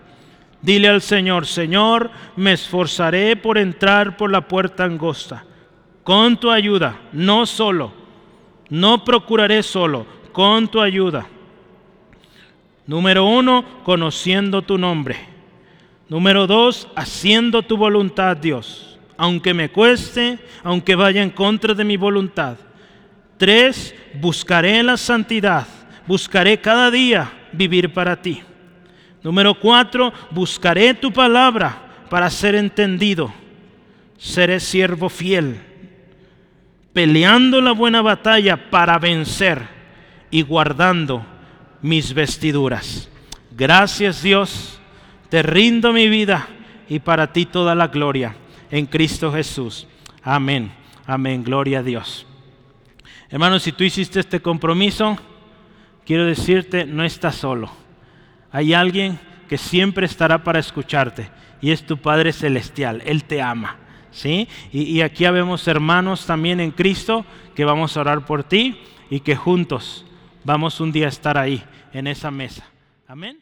Dile 0.62 0.88
al 0.90 1.02
Señor, 1.02 1.46
Señor, 1.46 2.12
me 2.36 2.54
esforzaré 2.54 3.36
por 3.36 3.58
entrar 3.58 4.18
por 4.18 4.32
la 4.32 4.48
puerta 4.48 4.84
angosta. 4.84 5.46
Con 6.06 6.38
tu 6.38 6.52
ayuda, 6.52 7.02
no 7.14 7.48
solo. 7.48 7.92
No 8.70 9.04
procuraré 9.04 9.64
solo, 9.64 10.06
con 10.32 10.68
tu 10.68 10.80
ayuda. 10.80 11.26
Número 12.86 13.26
uno, 13.26 13.66
conociendo 13.84 14.62
tu 14.62 14.78
nombre. 14.78 15.18
Número 16.08 16.46
dos, 16.46 16.88
haciendo 16.96 17.64
tu 17.64 17.76
voluntad, 17.76 18.38
Dios, 18.38 19.00
aunque 19.18 19.56
me 19.56 19.70
cueste, 19.70 20.38
aunque 20.64 20.94
vaya 20.94 21.24
en 21.24 21.32
contra 21.32 21.74
de 21.74 21.84
mi 21.84 21.98
voluntad. 21.98 22.58
Tres, 23.38 23.96
buscaré 24.22 24.84
la 24.84 24.98
santidad, 24.98 25.66
buscaré 26.06 26.62
cada 26.62 26.92
día 26.92 27.34
vivir 27.52 27.92
para 27.92 28.22
ti. 28.22 28.44
Número 29.24 29.60
cuatro, 29.60 30.14
buscaré 30.30 30.94
tu 30.94 31.12
palabra 31.12 32.06
para 32.12 32.30
ser 32.30 32.54
entendido. 32.54 33.34
Seré 34.20 34.60
siervo 34.60 35.10
fiel, 35.10 35.60
peleando 36.96 37.60
la 37.60 37.74
buena 37.74 38.02
batalla 38.02 38.70
para 38.70 38.98
vencer 39.00 39.68
y 40.32 40.44
guardando 40.44 41.26
mis 41.82 42.14
vestiduras. 42.14 43.10
Gracias 43.52 44.24
Dios, 44.24 44.80
te 45.28 45.44
rindo 45.44 45.92
mi 45.92 46.08
vida 46.08 46.48
y 46.88 47.00
para 47.00 47.34
ti 47.34 47.46
toda 47.46 47.76
la 47.76 47.88
gloria 47.88 48.38
en 48.72 48.86
Cristo 48.86 49.30
Jesús. 49.34 49.90
Amén, 50.24 50.72
amén, 51.06 51.44
gloria 51.44 51.80
a 51.80 51.84
Dios. 51.84 52.26
Hermanos, 53.30 53.64
si 53.64 53.74
tú 53.74 53.84
hiciste 53.84 54.22
este 54.22 54.40
compromiso, 54.40 55.18
quiero 56.06 56.26
decirte, 56.26 56.86
no 56.86 57.04
estás 57.04 57.36
solo. 57.36 57.70
Hay 58.54 58.74
alguien 58.74 59.20
que 59.50 59.58
siempre 59.58 60.06
estará 60.06 60.46
para 60.46 60.60
escucharte 60.60 61.30
y 61.60 61.72
es 61.72 61.86
tu 61.86 61.98
Padre 61.98 62.32
Celestial. 62.32 63.02
Él 63.06 63.26
te 63.26 63.42
ama. 63.42 63.80
¿Sí? 64.16 64.48
Y, 64.72 65.02
aquí 65.02 65.26
habemos 65.26 65.68
hermanos 65.68 66.26
también 66.26 66.60
en 66.60 66.72
Cristo 66.72 67.26
que 67.54 67.66
vamos 67.66 67.96
a 67.96 68.02
orar 68.02 68.26
por 68.26 68.44
ti 68.44 68.80
y 69.10 69.20
que 69.20 69.36
juntos 69.36 70.06
vamos 70.44 70.80
un 70.80 70.92
día 70.92 71.06
a 71.06 71.10
estar 71.10 71.38
ahí 71.38 71.62
en 71.94 72.08
esa 72.08 72.32
mesa. 72.32 72.66
Amén. 73.08 73.40